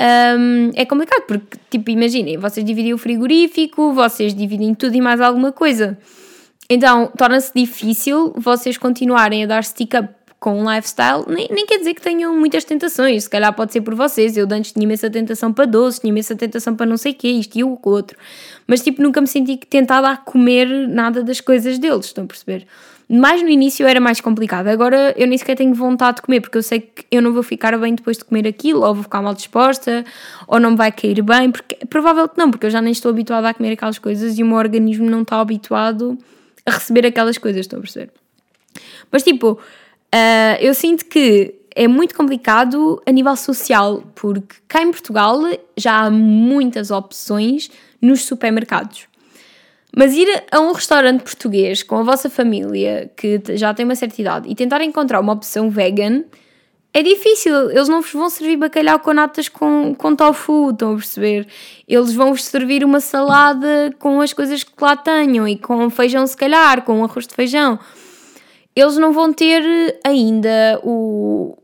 um, 0.00 0.70
é 0.74 0.84
complicado, 0.84 1.22
porque, 1.26 1.58
tipo, 1.70 1.90
imaginem, 1.90 2.36
vocês 2.36 2.64
dividem 2.64 2.92
o 2.92 2.98
frigorífico, 2.98 3.92
vocês 3.92 4.34
dividem 4.34 4.74
tudo 4.74 4.96
e 4.96 5.00
mais 5.00 5.20
alguma 5.20 5.52
coisa. 5.52 5.96
Então, 6.68 7.12
torna-se 7.16 7.52
difícil 7.54 8.32
vocês 8.36 8.78
continuarem 8.78 9.44
a 9.44 9.46
dar 9.46 9.62
stick-up 9.62 10.08
com 10.44 10.60
um 10.60 10.70
lifestyle, 10.70 11.24
nem, 11.26 11.48
nem 11.50 11.64
quer 11.64 11.78
dizer 11.78 11.94
que 11.94 12.02
tenham 12.02 12.38
muitas 12.38 12.64
tentações, 12.64 13.24
se 13.24 13.30
calhar 13.30 13.50
pode 13.54 13.72
ser 13.72 13.80
por 13.80 13.94
vocês. 13.94 14.36
Eu 14.36 14.46
antes 14.52 14.72
tinha 14.72 14.84
imensa 14.84 15.08
tentação 15.08 15.50
para 15.50 15.64
doce, 15.64 16.02
tinha 16.02 16.10
imensa 16.10 16.36
tentação 16.36 16.76
para 16.76 16.84
não 16.84 16.98
sei 16.98 17.12
o 17.12 17.14
quê, 17.14 17.28
isto 17.28 17.58
e 17.58 17.64
o 17.64 17.78
outro. 17.82 18.18
Mas, 18.66 18.82
tipo, 18.82 19.00
nunca 19.00 19.22
me 19.22 19.26
senti 19.26 19.56
tentada 19.56 20.10
a 20.10 20.18
comer 20.18 20.68
nada 20.86 21.22
das 21.22 21.40
coisas 21.40 21.78
deles, 21.78 22.04
estão 22.04 22.24
a 22.24 22.26
perceber? 22.26 22.66
Mais 23.08 23.42
no 23.42 23.48
início 23.48 23.86
era 23.86 23.98
mais 23.98 24.20
complicado, 24.20 24.66
agora 24.66 25.14
eu 25.16 25.26
nem 25.26 25.38
sequer 25.38 25.56
tenho 25.56 25.72
vontade 25.72 26.16
de 26.16 26.22
comer, 26.22 26.42
porque 26.42 26.58
eu 26.58 26.62
sei 26.62 26.80
que 26.80 27.06
eu 27.10 27.22
não 27.22 27.32
vou 27.32 27.42
ficar 27.42 27.78
bem 27.78 27.94
depois 27.94 28.18
de 28.18 28.26
comer 28.26 28.46
aquilo, 28.46 28.82
ou 28.82 28.92
vou 28.92 29.02
ficar 29.02 29.22
mal 29.22 29.32
disposta, 29.32 30.04
ou 30.46 30.60
não 30.60 30.72
me 30.72 30.76
vai 30.76 30.92
cair 30.92 31.22
bem, 31.22 31.50
porque 31.50 31.78
é 31.80 31.86
provável 31.86 32.28
que 32.28 32.36
não, 32.36 32.50
porque 32.50 32.66
eu 32.66 32.70
já 32.70 32.82
nem 32.82 32.92
estou 32.92 33.10
habituada 33.10 33.48
a 33.48 33.54
comer 33.54 33.72
aquelas 33.72 33.98
coisas 33.98 34.38
e 34.38 34.42
o 34.42 34.46
meu 34.46 34.58
organismo 34.58 35.08
não 35.08 35.22
está 35.22 35.40
habituado 35.40 36.18
a 36.66 36.72
receber 36.72 37.06
aquelas 37.06 37.38
coisas, 37.38 37.60
estão 37.62 37.78
a 37.78 37.82
perceber? 37.82 38.10
Mas 39.10 39.22
tipo, 39.22 39.58
uh, 40.14 40.56
eu 40.60 40.72
sinto 40.74 41.04
que 41.06 41.54
é 41.74 41.88
muito 41.88 42.14
complicado 42.14 43.02
a 43.04 43.10
nível 43.10 43.34
social, 43.34 44.04
porque 44.14 44.56
cá 44.68 44.80
em 44.80 44.90
Portugal 44.90 45.40
já 45.76 46.04
há 46.04 46.10
muitas 46.10 46.90
opções 46.90 47.68
nos 48.00 48.22
supermercados. 48.22 49.08
Mas 49.96 50.14
ir 50.14 50.28
a 50.50 50.60
um 50.60 50.72
restaurante 50.72 51.22
português 51.22 51.82
com 51.82 51.98
a 51.98 52.02
vossa 52.02 52.30
família, 52.30 53.10
que 53.16 53.40
já 53.56 53.72
tem 53.74 53.84
uma 53.84 53.94
certa 53.94 54.20
idade, 54.20 54.48
e 54.48 54.54
tentar 54.54 54.82
encontrar 54.82 55.20
uma 55.20 55.32
opção 55.32 55.70
vegan 55.70 56.22
é 56.92 57.02
difícil. 57.02 57.70
Eles 57.70 57.88
não 57.88 58.00
vos 58.00 58.12
vão 58.12 58.30
servir 58.30 58.56
bacalhau 58.56 59.00
com 59.00 59.12
natas 59.12 59.48
com, 59.48 59.94
com 59.96 60.14
tofu, 60.14 60.70
estão 60.70 60.92
a 60.92 60.96
perceber? 60.96 61.46
Eles 61.88 62.14
vão-vos 62.14 62.44
servir 62.44 62.84
uma 62.84 63.00
salada 63.00 63.92
com 63.98 64.20
as 64.20 64.32
coisas 64.32 64.62
que 64.62 64.72
lá 64.80 64.96
tenham 64.96 65.46
e 65.46 65.56
com 65.56 65.90
feijão, 65.90 66.24
se 66.24 66.36
calhar, 66.36 66.82
com 66.82 67.02
arroz 67.02 67.26
de 67.26 67.34
feijão. 67.34 67.80
Eles 68.74 68.96
não 68.96 69.12
vão 69.12 69.32
ter 69.32 70.00
ainda 70.04 70.80
o, 70.82 71.56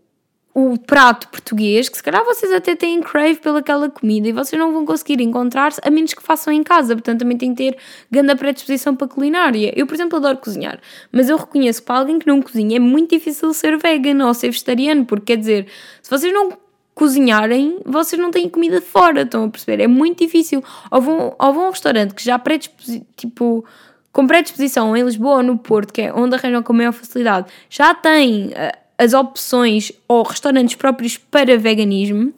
o 0.55 0.79
prato 0.79 1.29
português, 1.29 1.89
que 1.89 1.97
se 1.97 2.03
calhar 2.03 2.25
vocês 2.25 2.53
até 2.53 2.75
têm 2.77 3.01
crave 3.01 3.37
pelaquela 3.37 3.89
comida 3.89 4.29
e 4.29 4.33
vocês 4.33 4.59
não 4.59 4.73
vão 4.73 4.85
conseguir 4.85 5.21
encontrar-se 5.21 5.81
a 5.83 5.91
menos 5.91 6.15
que 6.15 6.23
façam 6.23 6.53
em 6.53 6.63
casa, 6.63 6.95
portanto 6.95 7.21
também 7.21 7.37
tem 7.37 7.55
que 7.55 7.71
ter 7.71 7.79
grande 8.11 8.35
predisposição 8.37 8.95
para 8.95 9.09
culinária. 9.09 9.73
Eu, 9.77 9.87
por 9.87 9.95
exemplo, 9.95 10.19
adoro 10.19 10.39
cozinhar, 10.39 10.81
mas 11.11 11.29
eu 11.29 11.37
reconheço 11.37 11.83
para 11.83 11.99
alguém 11.99 12.19
que 12.19 12.27
não 12.27 12.43
cozinha 12.43 12.77
é 12.77 12.81
muito 12.81 13.11
difícil 13.11 13.53
ser 13.55 13.77
vegan 13.77 14.27
ou 14.27 14.35
ser 14.35 14.49
vegetariano, 14.49 15.05
porque 15.05 15.35
quer 15.35 15.37
dizer, 15.39 15.67
se 16.03 16.11
vocês 16.11 16.33
não 16.33 16.59
cozinharem, 16.95 17.79
vocês 17.87 18.21
não 18.21 18.31
têm 18.31 18.49
comida 18.49 18.81
fora, 18.81 19.23
estão 19.23 19.45
a 19.45 19.49
perceber? 19.49 19.83
É 19.83 19.87
muito 19.87 20.23
difícil. 20.23 20.63
Ou 20.91 21.01
vão, 21.01 21.35
ou 21.39 21.53
vão 21.53 21.65
a 21.65 21.69
um 21.69 21.71
restaurante 21.71 22.15
que 22.15 22.23
já 22.23 22.39
predisposição, 22.39 23.07
tipo 23.17 23.65
com 24.13 24.27
predisposição 24.27 24.97
em 24.97 25.05
Lisboa 25.05 25.37
ou 25.37 25.43
no 25.43 25.59
Porto, 25.59 25.93
que 25.93 26.03
é 26.03 26.13
onde 26.13 26.35
arranjam 26.35 26.63
com 26.63 26.73
maior 26.73 26.93
facilidade, 26.93 27.47
já 27.69 27.95
tem 27.95 28.51
eh, 28.55 28.77
as 28.99 29.15
opções 29.15 29.93
ou 30.09 30.23
restaurantes 30.23 30.75
próprios 30.75 31.17
para 31.17 31.57
veganismo 31.57 32.33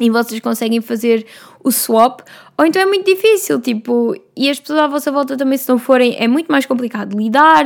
e 0.00 0.10
vocês 0.10 0.40
conseguem 0.40 0.80
fazer 0.80 1.26
o 1.62 1.72
swap, 1.72 2.20
ou 2.56 2.64
então 2.64 2.80
é 2.80 2.86
muito 2.86 3.04
difícil, 3.04 3.60
tipo, 3.60 4.14
e 4.36 4.48
as 4.48 4.60
pessoas 4.60 4.78
à 4.78 4.86
vossa 4.86 5.10
volta 5.10 5.36
também, 5.36 5.58
se 5.58 5.68
não 5.68 5.78
forem, 5.78 6.16
é 6.18 6.28
muito 6.28 6.50
mais 6.50 6.64
complicado 6.64 7.18
lidar, 7.18 7.64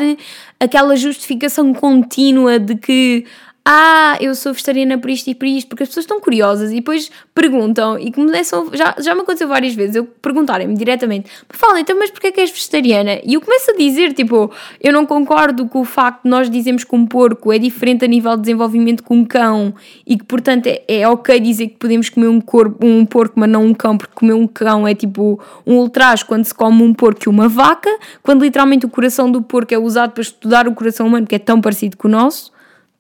aquela 0.59 0.97
justificação 0.97 1.75
contínua 1.75 2.59
de 2.59 2.77
que 2.77 3.27
ah, 3.65 4.17
eu 4.21 4.35
sou 4.35 4.53
vegetariana 4.53 4.99
por 4.99 5.09
isto 5.09 5.31
e 5.31 5.37
por 5.37 5.47
isto, 5.47 5.69
porque 5.69 5.85
as 5.85 5.89
pessoas 5.89 6.05
estão 6.05 6.21
curiosas 6.21 6.73
e 6.73 6.77
depois 6.77 7.13
perguntam 7.33 7.97
e 7.97 8.11
começam, 8.11 8.69
já, 8.73 8.95
já 8.99 9.15
me 9.15 9.21
aconteceu 9.21 9.47
várias 9.47 9.73
vezes, 9.73 9.95
eu 9.95 10.05
perguntarem-me 10.05 10.75
diretamente, 10.75 11.31
fala 11.49 11.79
então, 11.79 11.97
mas 11.97 12.11
porquê 12.11 12.29
é 12.29 12.33
que 12.33 12.41
és 12.41 12.51
vegetariana? 12.51 13.21
E 13.25 13.35
eu 13.35 13.41
começo 13.41 13.71
a 13.71 13.75
dizer, 13.75 14.15
tipo, 14.15 14.51
eu 14.81 14.93
não 14.93 15.07
concordo 15.07 15.69
com 15.69 15.81
o 15.81 15.85
facto 15.85 16.25
de 16.25 16.31
nós 16.31 16.51
dizermos 16.51 16.83
que 16.83 16.95
um 16.97 17.07
porco 17.07 17.53
é 17.53 17.59
diferente 17.59 18.05
a 18.05 18.09
nível 18.09 18.35
de 18.37 18.43
desenvolvimento 18.43 19.05
que 19.05 19.13
um 19.13 19.25
cão 19.25 19.73
e 20.05 20.17
que, 20.19 20.25
portanto, 20.25 20.67
é, 20.67 20.83
é 20.89 21.09
ok 21.09 21.39
dizer 21.39 21.69
que 21.69 21.77
podemos 21.77 22.11
comer 22.11 22.29
um, 22.29 22.41
corpo, 22.41 22.85
um 22.85 23.07
porco, 23.07 23.39
mas 23.39 23.49
não 23.49 23.65
um 23.65 23.75
cão, 23.75 23.97
porque 23.97 24.13
comer 24.13 24.35
um 24.35 24.49
cão 24.49 24.89
é 24.89 24.95
tipo 24.95 25.41
um 25.65 25.77
ultraje 25.77 26.25
quando 26.25 26.45
se 26.45 26.55
come 26.55 26.83
um 26.83 26.93
porco 26.93 27.21
e 27.27 27.29
uma 27.29 27.49
vaca, 27.49 27.91
quando 28.25 28.43
literalmente 28.43 28.87
o 28.87 28.89
coração 28.89 29.31
do 29.31 29.41
porco 29.41 29.73
é 29.73 29.79
usado 29.79 30.13
para 30.13 30.23
estudar 30.23 30.67
o 30.67 30.75
coração 30.75 31.07
humano, 31.07 31.29
que 31.29 31.37
é 31.37 31.39
tão 31.39 31.61
parecido 31.61 31.97
com 31.97 32.09
o 32.09 32.11
nosso. 32.11 32.52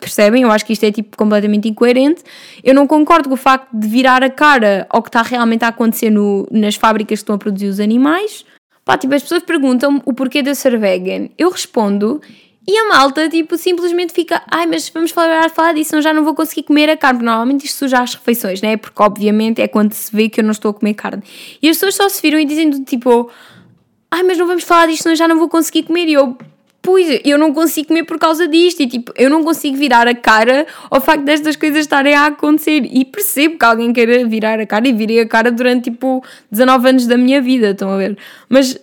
Percebem? 0.03 0.43
Eu 0.43 0.51
acho 0.51 0.67
que 0.67 0.73
isto 0.73 0.85
é 0.85 0.91
tipo 0.91 1.17
completamente 1.17 1.69
incoerente. 1.69 2.25
Eu 2.65 2.75
não 2.75 2.88
concordo 2.88 3.29
com 3.29 3.35
o 3.37 3.38
facto 3.38 3.69
de 3.73 3.87
virar 3.87 4.25
a 4.25 4.29
cara 4.29 4.85
ao 4.91 5.01
que 5.01 5.09
está 5.09 5.23
realmente 5.23 5.65
a 5.65 5.69
acontecer 5.69 6.11
no, 6.11 6.45
nas 6.51 6.75
fábricas 6.75 7.21
que 7.21 7.23
estão 7.23 7.37
a 7.37 7.38
produzir 7.38 7.69
os 7.69 7.79
animais. 7.79 8.45
Pá, 8.85 8.99
tipo, 8.99 9.15
as 9.15 9.23
pessoas 9.23 9.45
perguntam 9.45 10.03
o 10.05 10.12
porquê 10.12 10.43
eu 10.45 10.55
ser 10.57 10.77
vegan. 10.77 11.29
Eu 11.38 11.51
respondo 11.51 12.21
e 12.67 12.79
a 12.79 12.88
malta, 12.88 13.29
tipo, 13.29 13.57
simplesmente 13.57 14.12
fica 14.12 14.43
ai, 14.49 14.67
mas 14.67 14.88
vamos 14.88 15.11
falar, 15.11 15.51
falar 15.51 15.73
disso, 15.73 15.97
eu 15.97 16.03
já 16.03 16.12
não 16.12 16.25
vou 16.25 16.35
conseguir 16.35 16.62
comer 16.62 16.91
a 16.91 16.97
carne. 16.97 17.23
Normalmente 17.23 17.67
isto 17.67 17.79
suja 17.79 18.01
as 18.01 18.15
refeições, 18.15 18.61
né? 18.61 18.77
Porque 18.77 19.01
obviamente 19.03 19.61
é 19.61 19.67
quando 19.67 19.93
se 19.93 20.15
vê 20.15 20.29
que 20.29 20.41
eu 20.41 20.45
não 20.45 20.53
estou 20.53 20.71
a 20.71 20.75
comer 20.75 20.95
carne. 20.95 21.23
E 21.61 21.69
as 21.69 21.77
pessoas 21.77 21.95
só 21.95 22.09
se 22.09 22.23
viram 22.23 22.38
e 22.38 22.45
dizem 22.45 22.71
tipo, 22.85 23.31
ai, 24.11 24.23
mas 24.23 24.38
não 24.38 24.47
vamos 24.47 24.65
falar 24.65 24.87
disto, 24.87 25.09
eu 25.09 25.17
já 25.17 25.27
não 25.27 25.38
vou 25.38 25.49
conseguir 25.49 25.85
comer. 25.85 26.07
E 26.07 26.12
eu, 26.12 26.37
pois, 26.83 27.21
eu 27.25 27.38
não 27.38 27.55
consigo 27.55 27.88
comer 27.88 28.05
por 28.05 28.18
causa 28.18 28.49
disto 28.49 28.83
e 28.83 28.88
tipo, 28.88 29.12
eu 29.16 29.31
não 29.31 29.45
consigo 29.45 29.77
virar 29.77 30.09
a 30.09 30.14
cara 30.14 30.66
ao 30.90 31.01
facto 31.01 31.23
destas 31.23 31.55
coisas 31.55 31.79
estarem 31.79 32.12
a 32.12 32.27
acontecer 32.27 32.83
e 32.90 33.05
percebo 33.05 33.57
que 33.57 33.64
alguém 33.64 33.92
queira 33.92 34.27
virar 34.27 34.59
a 34.59 34.66
cara 34.66 34.88
e 34.88 34.92
virei 34.92 35.21
a 35.21 35.27
cara 35.27 35.53
durante 35.53 35.85
tipo 35.85 36.25
19 36.51 36.88
anos 36.88 37.07
da 37.07 37.16
minha 37.16 37.40
vida, 37.40 37.71
estão 37.71 37.88
a 37.88 37.97
ver? 37.97 38.18
Mas 38.49 38.79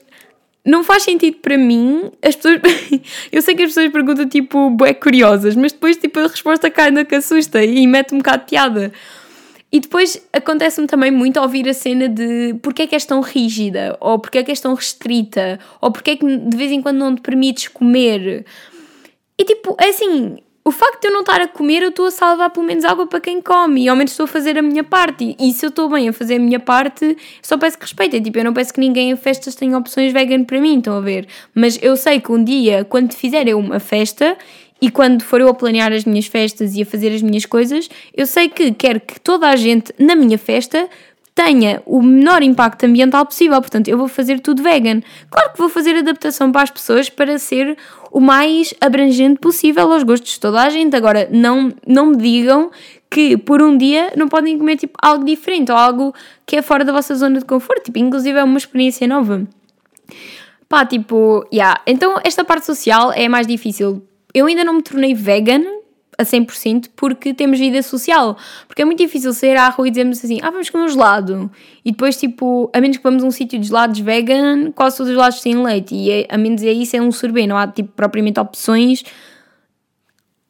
não 0.66 0.84
faz 0.84 1.04
sentido 1.04 1.38
para 1.42 1.58
mim, 1.58 2.10
as 2.22 2.36
pessoas, 2.36 2.62
eu 3.32 3.42
sei 3.42 3.54
que 3.56 3.64
as 3.64 3.70
pessoas 3.70 3.92
perguntam 3.92 4.28
tipo, 4.28 4.70
bué 4.70 4.94
curiosas, 4.94 5.56
mas 5.56 5.74
depois 5.74 5.98
tipo 5.98 6.20
a 6.20 6.28
resposta 6.28 6.70
cai 6.70 6.92
na 6.92 7.04
que 7.04 7.16
assusta 7.16 7.64
e 7.64 7.86
mete 7.86 8.16
um 8.16 8.20
bocado 8.20 8.44
de 8.44 8.50
piada. 8.50 8.94
E 9.72 9.80
depois 9.80 10.20
acontece-me 10.34 10.88
também 10.88 11.12
muito 11.12 11.40
ouvir 11.40 11.70
a 11.70 11.74
cena 11.74 12.10
de 12.10 12.56
porque 12.62 12.84
é 12.84 12.88
que 12.88 12.96
és 12.96 13.06
tão 13.06 13.22
rígida, 13.22 13.96
ou 14.00 14.18
porque 14.18 14.40
é 14.40 14.44
que 14.44 14.52
és 14.52 14.60
tão 14.60 14.74
restrita, 14.74 15.60
ou 15.80 15.92
porque 15.92 16.12
é 16.12 16.16
que 16.16 16.38
de 16.38 16.58
vez 16.58 16.72
em 16.72 16.82
quando 16.82 16.98
não 16.98 17.16
te 17.16 17.22
permites 17.22 17.68
comer. 17.68 18.46
E 19.38 19.46
tipo, 19.46 19.78
é 19.80 19.90
assim, 19.90 20.40
o 20.70 20.72
facto 20.72 21.02
de 21.02 21.08
eu 21.08 21.14
não 21.14 21.22
estar 21.22 21.42
a 21.42 21.48
comer, 21.48 21.82
eu 21.82 21.90
estou 21.90 22.06
a 22.06 22.12
salvar 22.12 22.50
pelo 22.50 22.66
menos 22.66 22.84
água 22.84 23.08
para 23.08 23.20
quem 23.20 23.42
come, 23.42 23.86
e 23.86 23.90
ao 23.90 23.96
menos 23.96 24.12
estou 24.12 24.26
a 24.26 24.28
fazer 24.28 24.58
a 24.58 24.62
minha 24.62 24.84
parte. 24.84 25.36
E 25.40 25.54
se 25.54 25.66
eu 25.66 25.70
estou 25.70 25.90
bem 25.90 26.10
a 26.10 26.14
fazer 26.14 26.36
a 26.36 26.40
minha 26.40 26.60
parte, 26.60 27.18
só 27.42 27.58
peço 27.58 27.78
que 27.78 27.86
respeitem. 27.86 28.22
Tipo, 28.22 28.40
eu 28.40 28.44
não 28.44 28.54
peço 28.54 28.74
que 28.74 28.80
ninguém 28.80 29.12
em 29.12 29.16
festas 29.16 29.56
tenha 29.56 29.78
opções 29.78 30.12
vegan 30.12 30.44
para 30.44 30.60
mim, 30.60 30.78
estão 30.78 30.98
a 30.98 31.02
ver? 31.02 31.28
Mas 31.56 31.80
eu 31.82 31.96
sei 31.96 32.20
que 32.20 32.32
um 32.32 32.44
dia, 32.44 32.86
quando 32.86 33.14
fizer 33.14 33.48
eu 33.48 33.58
uma 33.58 33.80
festa, 33.80 34.38
e 34.82 34.90
quando 34.90 35.24
for 35.24 35.42
eu 35.42 35.50
a 35.50 35.54
planear 35.54 35.92
as 35.92 36.06
minhas 36.06 36.26
festas 36.26 36.76
e 36.76 36.82
a 36.82 36.86
fazer 36.86 37.14
as 37.14 37.22
minhas 37.22 37.46
coisas, 37.46 37.90
eu 38.16 38.26
sei 38.26 38.50
que 38.50 38.72
quero 38.72 39.00
que 39.00 39.20
toda 39.20 39.50
a 39.50 39.56
gente 39.56 39.94
na 40.00 40.16
minha 40.16 40.38
festa 40.38 40.90
tenha 41.36 41.82
o 41.86 42.02
menor 42.02 42.44
impacto 42.44 42.86
ambiental 42.86 43.26
possível. 43.26 43.62
Portanto, 43.62 43.88
eu 43.88 43.98
vou 43.98 44.10
fazer 44.10 44.42
tudo 44.42 44.62
vegan. 44.62 45.02
Claro 45.30 45.54
que 45.54 45.58
vou 45.58 45.70
fazer 45.70 45.96
adaptação 45.96 46.52
para 46.52 46.64
as 46.64 46.70
pessoas 46.70 47.10
para 47.10 47.40
ser 47.40 47.78
o 48.12 48.20
mais 48.20 48.74
abrangente 48.82 49.40
possível 49.40 49.92
aos 49.92 50.04
gostos 50.04 50.34
de 50.34 50.40
toda 50.40 50.62
a 50.62 50.70
gente. 50.70 50.96
Agora, 50.98 51.30
não, 51.32 51.72
não 51.88 52.08
me 52.08 52.18
digam 52.18 52.72
que 53.10 53.38
por 53.38 53.62
um 53.62 53.78
dia 53.78 54.12
não 54.18 54.28
podem 54.28 54.58
comer 54.58 54.76
tipo, 54.76 54.98
algo 55.02 55.24
diferente 55.24 55.72
ou 55.72 55.78
algo 55.78 56.14
que 56.46 56.58
é 56.58 56.62
fora 56.62 56.84
da 56.84 56.92
vossa 56.92 57.16
zona 57.16 57.40
de 57.40 57.46
conforto. 57.46 57.84
Tipo, 57.84 58.00
inclusive 58.00 58.38
é 58.38 58.44
uma 58.44 58.58
experiência 58.58 59.08
nova. 59.08 59.48
Pá, 60.68 60.86
tipo, 60.86 61.48
yeah. 61.54 61.80
Então 61.88 62.20
esta 62.24 62.44
parte 62.44 62.66
social 62.66 63.14
é 63.14 63.30
mais 63.30 63.48
difícil 63.48 64.04
eu 64.34 64.46
ainda 64.46 64.64
não 64.64 64.76
me 64.76 64.82
tornei 64.82 65.14
vegan 65.14 65.64
a 66.18 66.24
100% 66.24 66.90
porque 66.96 67.34
temos 67.34 67.60
vida 67.60 67.82
social. 67.82 68.38
Porque 68.68 68.82
é 68.82 68.86
muito 68.86 69.00
difícil 69.00 69.34
sair 69.34 69.56
à 69.56 69.70
rua 69.70 69.88
e 69.88 69.92
dizermos 69.92 70.24
assim: 70.24 70.40
ah, 70.42 70.52
vamos 70.52 70.70
comer 70.70 70.84
um 70.84 70.90
gelado. 70.90 71.52
E 71.84 71.92
depois, 71.92 72.18
tipo, 72.18 72.70
a 72.74 72.82
menos 72.82 72.98
que 72.98 73.04
vamos 73.04 73.24
a 73.24 73.28
um 73.28 73.32
sítio 73.32 73.58
de 73.58 73.68
gelados 73.68 74.00
vegan, 74.00 74.72
quase 74.74 74.98
todos 74.98 75.10
os 75.10 75.16
gelados 75.16 75.42
têm 75.42 75.64
leite. 75.64 75.96
E 75.96 76.12
é, 76.12 76.28
a 76.30 76.38
menos 76.38 76.62
é 76.62 76.72
isso, 76.72 76.96
é 76.96 77.02
um 77.02 77.12
sorbet. 77.12 77.48
Não 77.48 77.58
há, 77.58 77.68
tipo, 77.68 77.90
propriamente 77.96 78.40
opções 78.40 79.04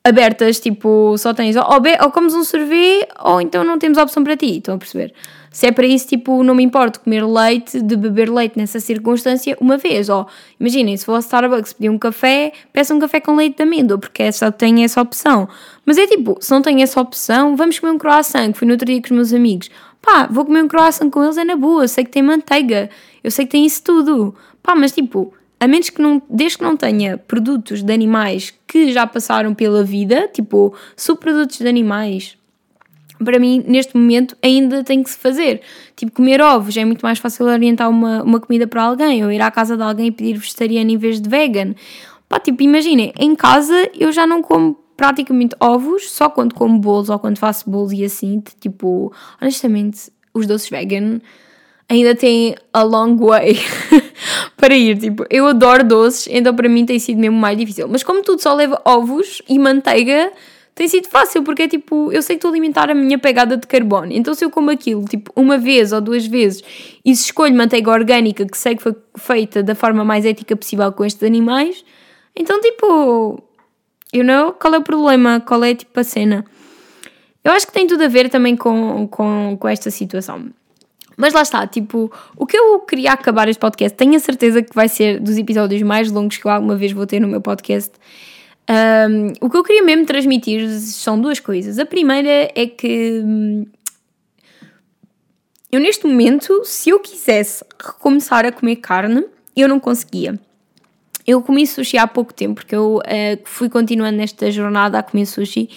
abertas, 0.10 0.60
tipo, 0.60 1.16
só 1.18 1.34
tens 1.34 1.56
ou, 1.56 1.80
be 1.80 1.92
ou 2.04 2.12
comes 2.12 2.34
um 2.34 2.44
sorvete 2.44 3.08
ou 3.24 3.40
então 3.40 3.64
não 3.64 3.80
temos 3.80 3.98
opção 3.98 4.24
para 4.24 4.36
ti, 4.36 4.58
estão 4.58 4.76
a 4.76 4.78
perceber? 4.78 5.14
Se 5.52 5.66
é 5.66 5.72
para 5.72 5.88
isso, 5.88 6.08
tipo, 6.08 6.44
não 6.44 6.54
me 6.54 6.64
importo 6.64 7.00
comer 7.00 7.26
leite, 7.26 7.82
de 7.82 7.96
beber 7.96 8.30
leite 8.30 8.58
nessa 8.58 8.80
circunstância 8.80 9.58
uma 9.60 9.78
vez. 9.78 10.08
Ou, 10.10 10.28
imaginem, 10.60 10.96
se 10.96 11.06
for 11.06 11.14
ao 11.14 11.20
Starbucks 11.20 11.74
pedir 11.74 11.90
um 11.90 11.98
café, 11.98 12.52
peça 12.72 12.94
um 12.94 13.00
café 13.00 13.20
com 13.20 13.36
leite 13.36 13.58
de 13.58 13.64
amêndoa, 13.64 13.98
porque 13.98 14.32
só 14.32 14.52
tem 14.52 14.84
essa 14.84 15.02
opção. 15.02 15.50
Mas 15.86 15.98
é 15.98 16.06
tipo, 16.06 16.38
se 16.40 16.52
não 16.52 16.62
tem 16.62 16.84
essa 16.84 17.02
opção, 17.02 17.56
vamos 17.56 17.80
comer 17.80 17.94
um 17.94 17.98
croissant, 17.98 18.52
que 18.52 18.60
fui 18.60 18.68
no 18.68 18.74
outro 18.74 18.86
dia 18.86 19.02
com 19.02 19.08
os 19.08 19.12
meus 19.12 19.34
amigos. 19.34 19.72
Pá, 20.02 20.28
vou 20.30 20.46
comer 20.46 20.64
um 20.64 20.68
croissant 20.68 21.10
com 21.10 21.24
eles, 21.24 21.38
é 21.38 21.44
na 21.44 21.56
boa, 21.56 21.88
sei 21.88 22.04
que 22.04 22.12
tem 22.12 22.22
manteiga, 22.22 22.90
eu 23.24 23.32
sei 23.32 23.46
que 23.46 23.52
tem 23.52 23.66
isso 23.66 23.84
tudo. 23.84 24.36
Pá, 24.62 24.76
mas 24.76 24.92
tipo, 24.92 25.34
a 25.60 25.68
menos 25.68 25.90
que 25.90 26.02
não, 26.02 26.22
desde 26.30 26.58
que 26.58 26.64
não 26.64 26.78
tenha 26.78 27.18
produtos 27.18 27.84
de 27.84 27.94
animais 27.94 28.54
que 28.66 28.92
já 28.92 29.06
passaram 29.06 29.54
pela 29.54 29.84
vida, 29.84 30.30
tipo 30.34 30.74
subprodutos 30.96 31.58
de 31.58 31.68
animais, 31.68 32.38
para 33.24 33.38
mim, 33.38 33.64
neste 33.68 33.98
momento, 33.98 34.36
ainda 34.42 34.84
tem 34.84 35.04
que 35.04 35.10
se 35.10 35.18
fazer. 35.18 35.62
Tipo, 35.96 36.14
comer 36.14 36.42
ovos 36.42 36.76
é 36.78 36.86
muito 36.86 37.02
mais 37.02 37.20
fácil 37.20 37.46
orientar 37.48 37.90
uma, 37.90 38.24
uma 38.24 38.40
comida 38.40 38.66
para 38.66 38.84
alguém, 38.84 39.24
ou 39.26 39.32
ir 39.32 39.42
à 39.42 39.52
casa 39.52 39.76
de 39.76 39.84
alguém 39.84 40.08
e 40.08 40.12
pedir 40.12 40.38
vegetariano 40.38 40.90
em 40.90 40.98
vez 40.98 41.20
de 41.20 41.30
vegan. 41.30 41.76
Pá, 42.30 42.40
tipo, 42.40 42.64
imaginem, 42.64 43.12
em 43.20 43.36
casa 43.36 43.90
eu 43.94 44.12
já 44.12 44.26
não 44.26 44.42
como 44.42 44.78
praticamente 44.96 45.56
ovos, 45.60 46.10
só 46.12 46.30
quando 46.30 46.54
como 46.54 46.80
bolos 46.80 47.10
ou 47.10 47.20
quando 47.20 47.38
faço 47.38 47.70
bolos 47.70 47.92
e 47.92 48.04
assim, 48.04 48.42
tipo, 48.60 49.14
honestamente, 49.42 50.12
os 50.34 50.46
doces 50.46 50.70
vegan 50.70 51.20
ainda 51.90 52.14
têm 52.14 52.56
a 52.72 52.84
long 52.84 53.18
way 53.18 53.58
para 54.56 54.76
ir. 54.76 54.98
Tipo, 54.98 55.26
eu 55.30 55.48
adoro 55.48 55.84
doces, 55.84 56.28
então 56.32 56.56
para 56.56 56.70
mim 56.70 56.86
tem 56.86 57.00
sido 57.00 57.20
mesmo 57.20 57.38
mais 57.38 57.58
difícil. 57.58 57.88
Mas 57.88 58.04
como 58.04 58.22
tudo 58.22 58.42
só 58.42 58.54
leva 58.54 58.80
ovos 58.86 59.42
e 59.50 59.58
manteiga, 59.58 60.32
tem 60.76 60.88
sido 60.88 61.10
fácil, 61.10 61.44
porque 61.44 61.64
é 61.64 61.68
tipo, 61.68 62.12
eu 62.12 62.22
sei 62.22 62.36
que 62.36 62.38
estou 62.38 62.50
a 62.50 62.52
alimentar 62.52 62.90
a 62.90 62.94
minha 62.94 63.18
pegada 63.18 63.58
de 63.58 63.66
carbono. 63.68 64.12
Então 64.12 64.34
se 64.36 64.46
eu 64.46 64.52
como 64.52 64.70
aquilo, 64.70 65.04
tipo, 65.06 65.32
uma 65.36 65.58
vez 65.58 65.92
ou 65.92 66.00
duas 66.00 66.26
vezes 66.28 66.64
e 67.04 67.16
se 67.16 67.26
escolho 67.26 67.56
manteiga 67.56 67.92
orgânica 67.92 68.46
que 68.46 68.58
sei 68.58 68.76
que 68.76 68.84
foi 68.84 68.96
feita 69.18 69.64
da 69.64 69.74
forma 69.74 70.06
mais 70.06 70.26
ética 70.26 70.56
possível 70.56 70.92
com 70.94 71.04
estes 71.04 71.24
animais, 71.24 71.84
então 72.36 72.62
tipo, 72.62 73.44
you 74.14 74.24
know, 74.24 74.54
qual 74.54 74.76
é 74.76 74.78
o 74.78 74.84
problema? 74.84 75.42
Qual 75.42 75.64
é 75.64 75.74
tipo 75.74 76.00
a 76.00 76.04
cena? 76.04 76.46
Eu 77.44 77.52
acho 77.52 77.66
que 77.66 77.74
tem 77.74 77.88
tudo 77.88 78.04
a 78.04 78.08
ver 78.08 78.30
também 78.30 78.56
com, 78.56 79.08
com, 79.08 79.58
com 79.60 79.68
esta 79.68 79.90
situação. 79.90 80.50
Mas 81.20 81.34
lá 81.34 81.42
está, 81.42 81.68
tipo, 81.68 82.10
o 82.38 82.46
que 82.46 82.58
eu 82.58 82.80
queria 82.80 83.12
acabar 83.12 83.50
este 83.50 83.60
podcast, 83.60 83.98
tenho 83.98 84.16
a 84.16 84.20
certeza 84.20 84.62
que 84.62 84.74
vai 84.74 84.88
ser 84.88 85.20
dos 85.20 85.38
episódios 85.38 85.82
mais 85.82 86.10
longos 86.10 86.38
que 86.38 86.48
eu 86.48 86.50
alguma 86.50 86.78
vez 86.78 86.94
vou 86.94 87.06
ter 87.06 87.20
no 87.20 87.28
meu 87.28 87.42
podcast. 87.42 87.92
Um, 88.70 89.34
o 89.42 89.50
que 89.50 89.58
eu 89.58 89.64
queria 89.64 89.84
mesmo 89.84 90.06
transmitir 90.06 90.70
são 90.80 91.20
duas 91.20 91.42
coisas. 91.42 91.78
A 91.78 91.86
primeira 91.86 92.50
é 92.56 92.66
que 92.66 93.22
hum, 93.22 93.66
eu, 95.70 95.82
neste 95.82 96.08
momento, 96.08 96.64
se 96.64 96.90
eu 96.90 97.02
quisesse 97.02 97.66
recomeçar 97.78 98.46
a 98.46 98.52
comer 98.54 98.78
carne, 98.78 99.26
eu 99.58 99.68
não 99.68 99.78
conseguia. 99.78 100.40
Eu 101.30 101.44
comi 101.44 101.68
sushi 101.68 101.96
há 101.96 102.08
pouco 102.08 102.34
tempo, 102.34 102.56
porque 102.56 102.74
eu 102.74 102.96
uh, 102.96 103.40
fui 103.44 103.70
continuando 103.70 104.18
nesta 104.18 104.50
jornada 104.50 104.98
a 104.98 105.04
comer 105.04 105.28
sushi 105.28 105.70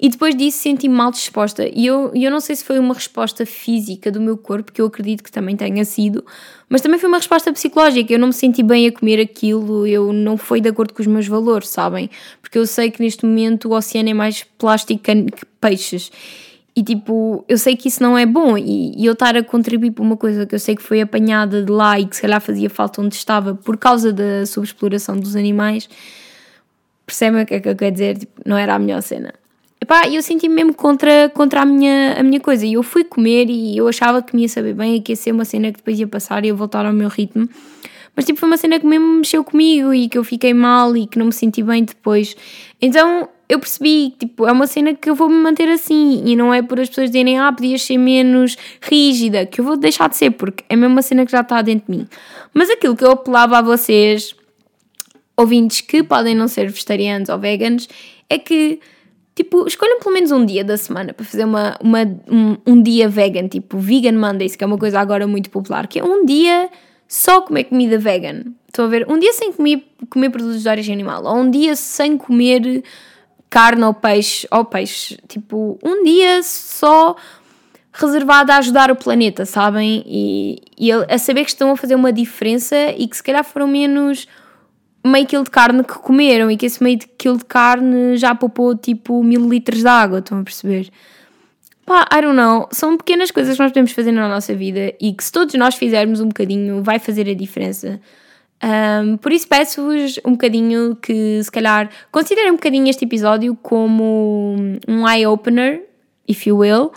e 0.00 0.08
depois 0.08 0.34
disso 0.34 0.56
senti-me 0.62 0.94
mal 0.94 1.10
disposta. 1.10 1.68
E 1.70 1.84
eu, 1.84 2.10
eu 2.14 2.30
não 2.30 2.40
sei 2.40 2.56
se 2.56 2.64
foi 2.64 2.78
uma 2.78 2.94
resposta 2.94 3.44
física 3.44 4.10
do 4.10 4.18
meu 4.18 4.38
corpo, 4.38 4.72
que 4.72 4.80
eu 4.80 4.86
acredito 4.86 5.22
que 5.22 5.30
também 5.30 5.56
tenha 5.56 5.84
sido, 5.84 6.24
mas 6.70 6.80
também 6.80 6.98
foi 6.98 7.10
uma 7.10 7.18
resposta 7.18 7.52
psicológica. 7.52 8.14
Eu 8.14 8.18
não 8.18 8.28
me 8.28 8.32
senti 8.32 8.62
bem 8.62 8.86
a 8.86 8.92
comer 8.92 9.20
aquilo, 9.20 9.86
eu 9.86 10.10
não 10.10 10.38
foi 10.38 10.58
de 10.58 10.70
acordo 10.70 10.94
com 10.94 11.02
os 11.02 11.06
meus 11.06 11.28
valores, 11.28 11.68
sabem? 11.68 12.08
Porque 12.40 12.56
eu 12.56 12.66
sei 12.66 12.90
que 12.90 13.02
neste 13.02 13.26
momento 13.26 13.68
o 13.68 13.76
oceano 13.76 14.08
é 14.08 14.14
mais 14.14 14.42
plástico 14.56 15.02
que 15.02 15.44
peixes. 15.60 16.10
E 16.76 16.82
tipo, 16.82 17.44
eu 17.48 17.56
sei 17.56 17.76
que 17.76 17.86
isso 17.86 18.02
não 18.02 18.18
é 18.18 18.26
bom 18.26 18.58
e, 18.58 19.00
e, 19.00 19.06
eu 19.06 19.12
estar 19.12 19.36
a 19.36 19.44
contribuir 19.44 19.92
para 19.92 20.02
uma 20.02 20.16
coisa 20.16 20.44
que 20.44 20.56
eu 20.56 20.58
sei 20.58 20.74
que 20.74 20.82
foi 20.82 21.00
apanhada 21.00 21.62
de 21.62 21.70
lá 21.70 22.00
e 22.00 22.04
que 22.04 22.16
se 22.16 22.22
calhar 22.22 22.40
fazia 22.40 22.68
falta 22.68 23.00
onde 23.00 23.14
estava 23.14 23.54
por 23.54 23.76
causa 23.76 24.12
da 24.12 24.44
subexploração 24.44 25.16
dos 25.16 25.36
animais, 25.36 25.88
percebem 27.06 27.42
o 27.42 27.46
que 27.46 27.54
é 27.54 27.60
que 27.60 27.68
eu 27.68 27.76
quero 27.76 27.92
dizer? 27.92 28.18
Tipo, 28.18 28.42
não 28.44 28.56
era 28.56 28.74
a 28.74 28.78
melhor 28.78 29.00
cena. 29.02 29.32
Epá, 29.80 30.08
eu 30.08 30.20
senti-me 30.22 30.54
mesmo 30.54 30.74
contra, 30.74 31.28
contra 31.28 31.60
a, 31.60 31.64
minha, 31.64 32.14
a 32.18 32.22
minha 32.22 32.40
coisa 32.40 32.66
e 32.66 32.72
eu 32.72 32.82
fui 32.82 33.04
comer 33.04 33.48
e 33.48 33.76
eu 33.76 33.86
achava 33.86 34.20
que 34.22 34.34
me 34.34 34.42
ia 34.42 34.48
saber 34.48 34.74
bem 34.74 34.96
e 34.96 35.00
que 35.00 35.12
ia 35.12 35.16
ser 35.16 35.30
uma 35.30 35.44
cena 35.44 35.70
que 35.70 35.76
depois 35.76 36.00
ia 36.00 36.08
passar 36.08 36.44
e 36.44 36.48
ia 36.48 36.54
voltar 36.54 36.86
ao 36.86 36.92
meu 36.92 37.08
ritmo. 37.08 37.48
Mas 38.16 38.24
tipo, 38.24 38.40
foi 38.40 38.48
uma 38.48 38.56
cena 38.56 38.80
que 38.80 38.86
mesmo 38.86 39.06
mexeu 39.06 39.44
comigo 39.44 39.92
e 39.92 40.08
que 40.08 40.16
eu 40.18 40.24
fiquei 40.24 40.54
mal 40.54 40.96
e 40.96 41.06
que 41.06 41.18
não 41.18 41.26
me 41.26 41.32
senti 41.32 41.62
bem 41.62 41.84
depois. 41.84 42.34
Então 42.80 43.28
eu 43.48 43.58
percebi, 43.58 44.14
tipo, 44.18 44.46
é 44.46 44.52
uma 44.52 44.66
cena 44.66 44.94
que 44.94 45.08
eu 45.08 45.14
vou 45.14 45.28
me 45.28 45.36
manter 45.36 45.68
assim 45.68 46.22
e 46.24 46.34
não 46.34 46.52
é 46.52 46.62
por 46.62 46.80
as 46.80 46.88
pessoas 46.88 47.10
dizerem, 47.10 47.38
ah, 47.38 47.52
podias 47.52 47.82
ser 47.82 47.98
menos 47.98 48.56
rígida, 48.80 49.44
que 49.44 49.60
eu 49.60 49.64
vou 49.64 49.76
deixar 49.76 50.08
de 50.08 50.16
ser, 50.16 50.30
porque 50.30 50.64
é 50.68 50.76
mesmo 50.76 50.94
uma 50.94 51.02
cena 51.02 51.26
que 51.26 51.32
já 51.32 51.40
está 51.40 51.60
dentro 51.60 51.90
de 51.90 51.98
mim. 51.98 52.08
Mas 52.52 52.70
aquilo 52.70 52.96
que 52.96 53.04
eu 53.04 53.10
apelava 53.10 53.58
a 53.58 53.62
vocês, 53.62 54.34
ouvintes 55.36 55.82
que 55.82 56.02
podem 56.02 56.34
não 56.34 56.48
ser 56.48 56.70
vegetarianos 56.70 57.28
ou 57.28 57.38
veganos, 57.38 57.86
é 58.30 58.38
que, 58.38 58.80
tipo, 59.34 59.66
escolham 59.66 59.98
pelo 59.98 60.14
menos 60.14 60.32
um 60.32 60.44
dia 60.44 60.64
da 60.64 60.78
semana 60.78 61.12
para 61.12 61.26
fazer 61.26 61.44
uma, 61.44 61.76
uma, 61.82 62.02
um, 62.30 62.56
um 62.66 62.82
dia 62.82 63.08
vegan, 63.08 63.46
tipo, 63.48 63.78
Vegan 63.78 64.18
Mondays, 64.18 64.56
que 64.56 64.64
é 64.64 64.66
uma 64.66 64.78
coisa 64.78 64.98
agora 64.98 65.26
muito 65.26 65.50
popular, 65.50 65.86
que 65.86 65.98
é 65.98 66.04
um 66.04 66.24
dia 66.24 66.70
só 67.06 67.42
comer 67.42 67.64
comida 67.64 67.98
vegan. 67.98 68.44
Estão 68.66 68.86
a 68.86 68.88
ver? 68.88 69.06
Um 69.08 69.18
dia 69.18 69.32
sem 69.34 69.52
comer, 69.52 69.84
comer 70.08 70.30
produtos 70.30 70.62
de 70.62 70.68
origem 70.68 70.94
animal, 70.94 71.24
ou 71.24 71.36
um 71.36 71.50
dia 71.50 71.76
sem 71.76 72.16
comer 72.16 72.82
carne 73.54 73.84
ou 73.84 73.94
peixe, 73.94 74.48
ou 74.50 74.64
peixe, 74.64 75.16
tipo, 75.28 75.78
um 75.80 76.02
dia 76.02 76.42
só 76.42 77.14
reservado 77.92 78.50
a 78.50 78.56
ajudar 78.56 78.90
o 78.90 78.96
planeta, 78.96 79.46
sabem? 79.46 80.02
E, 80.04 80.60
e 80.76 80.90
a 80.90 81.16
saber 81.18 81.44
que 81.44 81.50
estão 81.50 81.70
a 81.70 81.76
fazer 81.76 81.94
uma 81.94 82.12
diferença 82.12 82.74
e 82.98 83.06
que 83.06 83.16
se 83.16 83.22
calhar 83.22 83.44
foram 83.44 83.68
menos 83.68 84.26
meio 85.06 85.24
quilo 85.24 85.44
de 85.44 85.50
carne 85.50 85.84
que 85.84 85.94
comeram 85.94 86.50
e 86.50 86.56
que 86.56 86.66
esse 86.66 86.82
meio 86.82 86.98
quilo 87.16 87.38
de 87.38 87.44
carne 87.44 88.16
já 88.16 88.34
poupou 88.34 88.74
tipo 88.74 89.22
mil 89.22 89.48
litros 89.48 89.82
de 89.82 89.86
água, 89.86 90.18
estão 90.18 90.40
a 90.40 90.42
perceber? 90.42 90.90
Pá, 91.86 92.08
I 92.12 92.22
don't 92.22 92.34
know, 92.34 92.66
são 92.72 92.96
pequenas 92.96 93.30
coisas 93.30 93.54
que 93.56 93.62
nós 93.62 93.70
podemos 93.70 93.92
fazer 93.92 94.10
na 94.10 94.28
nossa 94.28 94.52
vida 94.52 94.92
e 95.00 95.12
que 95.12 95.22
se 95.22 95.30
todos 95.30 95.54
nós 95.54 95.76
fizermos 95.76 96.20
um 96.20 96.26
bocadinho 96.26 96.82
vai 96.82 96.98
fazer 96.98 97.28
a 97.30 97.34
diferença. 97.34 98.00
Um, 98.64 99.18
por 99.18 99.30
isso 99.30 99.46
peço-vos 99.46 100.18
um 100.24 100.32
bocadinho 100.32 100.96
que, 100.96 101.42
se 101.42 101.52
calhar, 101.52 101.90
considerem 102.10 102.50
um 102.50 102.54
bocadinho 102.54 102.88
este 102.88 103.04
episódio 103.04 103.54
como 103.60 104.56
um 104.88 105.06
eye-opener, 105.06 105.82
if 106.26 106.46
you 106.46 106.56
will, 106.56 106.90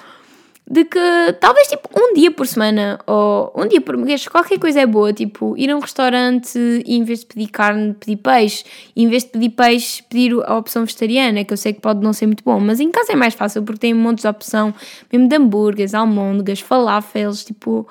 de 0.69 0.85
que 0.85 0.99
talvez 1.41 1.67
tipo 1.67 1.89
um 1.93 2.13
dia 2.13 2.31
por 2.31 2.47
semana 2.47 2.99
ou 3.05 3.51
um 3.53 3.67
dia 3.67 3.81
por 3.81 3.97
mês, 3.97 4.27
qualquer 4.29 4.59
coisa 4.59 4.79
é 4.79 4.85
boa, 4.85 5.11
tipo 5.11 5.57
ir 5.57 5.69
a 5.69 5.75
um 5.75 5.79
restaurante 5.79 6.57
e 6.57 6.95
em 6.95 7.03
vez 7.03 7.21
de 7.21 7.25
pedir 7.25 7.47
carne, 7.47 7.93
pedir 7.93 8.15
peixe, 8.15 8.63
e 8.95 9.03
em 9.03 9.09
vez 9.09 9.23
de 9.23 9.29
pedir 9.31 9.49
peixe, 9.49 10.01
pedir 10.03 10.33
a 10.45 10.57
opção 10.57 10.85
vegetariana, 10.85 11.43
que 11.43 11.51
eu 11.51 11.57
sei 11.57 11.73
que 11.73 11.81
pode 11.81 12.01
não 12.01 12.13
ser 12.13 12.27
muito 12.27 12.45
bom, 12.45 12.61
mas 12.61 12.79
em 12.79 12.91
casa 12.91 13.11
é 13.11 13.15
mais 13.15 13.33
fácil 13.33 13.61
porque 13.63 13.79
tem 13.79 13.93
montes 13.93 14.21
de 14.21 14.29
opção, 14.29 14.73
mesmo 15.11 15.27
de 15.27 15.35
hambúrgueres, 15.35 15.93
almôndegas, 15.93 16.61
falafels, 16.61 17.43
tipo 17.43 17.85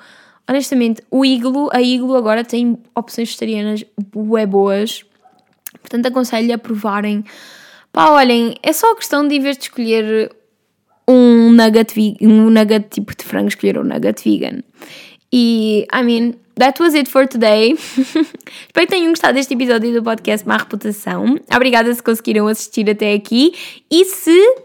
honestamente, 0.47 1.01
o 1.11 1.25
Iglo, 1.25 1.69
a 1.71 1.81
Iglo 1.81 2.15
agora 2.15 2.43
tem 2.43 2.77
opções 2.95 3.29
vegetarianas 3.29 3.83
bué 4.13 4.45
boas. 4.45 5.03
Portanto, 5.81 6.07
aconselho 6.07 6.53
a 6.53 6.57
provarem. 6.57 7.23
Pá, 7.91 8.11
olhem, 8.11 8.55
é 8.61 8.73
só 8.73 8.95
questão 8.95 9.27
de, 9.27 9.35
em 9.35 9.39
vez 9.39 9.57
de 9.57 9.63
escolher 9.63 10.31
um 11.07 11.51
nugget, 11.51 12.17
um 12.21 12.49
nugget 12.49 12.89
tipo 12.89 13.15
de 13.15 13.23
frango, 13.23 13.47
escolher 13.47 13.77
um 13.77 13.83
nugget 13.83 14.21
vegan. 14.23 14.63
E, 15.31 15.85
I 15.93 16.03
mean, 16.03 16.35
that 16.55 16.81
was 16.81 16.93
it 16.93 17.09
for 17.09 17.27
today. 17.27 17.73
Espero 17.77 18.85
que 18.85 18.87
tenham 18.87 19.09
gostado 19.09 19.33
deste 19.33 19.53
episódio 19.53 19.93
do 19.93 20.03
podcast 20.03 20.47
Má 20.47 20.57
Reputação. 20.57 21.39
Obrigada 21.53 21.93
se 21.93 22.03
conseguiram 22.03 22.47
assistir 22.47 22.89
até 22.89 23.13
aqui. 23.13 23.53
E 23.89 24.05
se, 24.05 24.55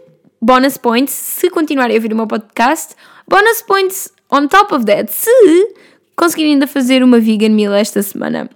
bonus 0.41 0.77
points, 0.77 1.13
se 1.13 1.49
continuarem 1.49 1.95
a 1.95 1.97
ouvir 1.97 2.13
o 2.13 2.15
meu 2.15 2.27
podcast, 2.27 2.95
bonus 3.27 3.61
points 3.61 4.11
On 4.33 4.47
top 4.47 4.73
of 4.73 4.85
that, 4.85 5.13
se 5.13 5.29
conseguirem 6.15 6.53
ainda 6.53 6.65
fazer 6.65 7.03
uma 7.03 7.19
vegan 7.19 7.49
meal 7.49 7.71
esta 7.71 8.01
semana, 8.01 8.49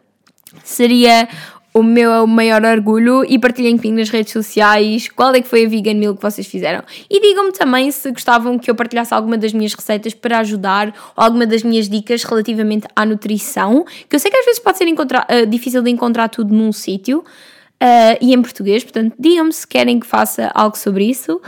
seria 0.63 1.29
o 1.71 1.83
meu 1.83 2.25
maior 2.25 2.65
orgulho 2.65 3.23
e 3.23 3.37
partilhem 3.37 3.77
comigo 3.77 3.97
nas 3.97 4.09
redes 4.09 4.33
sociais 4.33 5.07
qual 5.07 5.35
é 5.35 5.39
que 5.39 5.47
foi 5.47 5.67
a 5.67 5.69
vegan 5.69 5.93
meal 5.93 6.15
que 6.15 6.21
vocês 6.23 6.47
fizeram. 6.47 6.83
E 7.07 7.21
digam-me 7.21 7.51
também 7.51 7.91
se 7.91 8.11
gostavam 8.11 8.57
que 8.57 8.71
eu 8.71 8.73
partilhasse 8.73 9.13
alguma 9.13 9.37
das 9.37 9.53
minhas 9.53 9.75
receitas 9.75 10.15
para 10.15 10.39
ajudar 10.39 10.87
ou 11.15 11.23
alguma 11.23 11.45
das 11.45 11.61
minhas 11.61 11.87
dicas 11.87 12.23
relativamente 12.23 12.87
à 12.95 13.05
nutrição, 13.05 13.85
que 14.09 14.15
eu 14.15 14.19
sei 14.19 14.31
que 14.31 14.37
às 14.37 14.45
vezes 14.45 14.59
pode 14.59 14.79
ser 14.79 14.87
uh, 14.87 15.45
difícil 15.47 15.83
de 15.83 15.91
encontrar 15.91 16.29
tudo 16.29 16.55
num 16.55 16.71
sítio 16.71 17.19
uh, 17.19 18.17
e 18.19 18.33
em 18.33 18.41
português, 18.41 18.83
portanto 18.83 19.13
digam-me 19.19 19.53
se 19.53 19.67
querem 19.67 19.99
que 19.99 20.07
faça 20.07 20.49
algo 20.55 20.75
sobre 20.75 21.05
isso. 21.05 21.39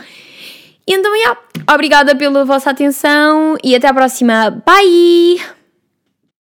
Então, 0.90 1.16
yeah, 1.16 1.40
obrigada 1.72 2.16
pela 2.16 2.44
vossa 2.44 2.72
atenção 2.72 3.56
e 3.64 3.76
até 3.76 3.88
à 3.88 3.94
próxima. 3.94 4.50
Bye! 4.66 5.59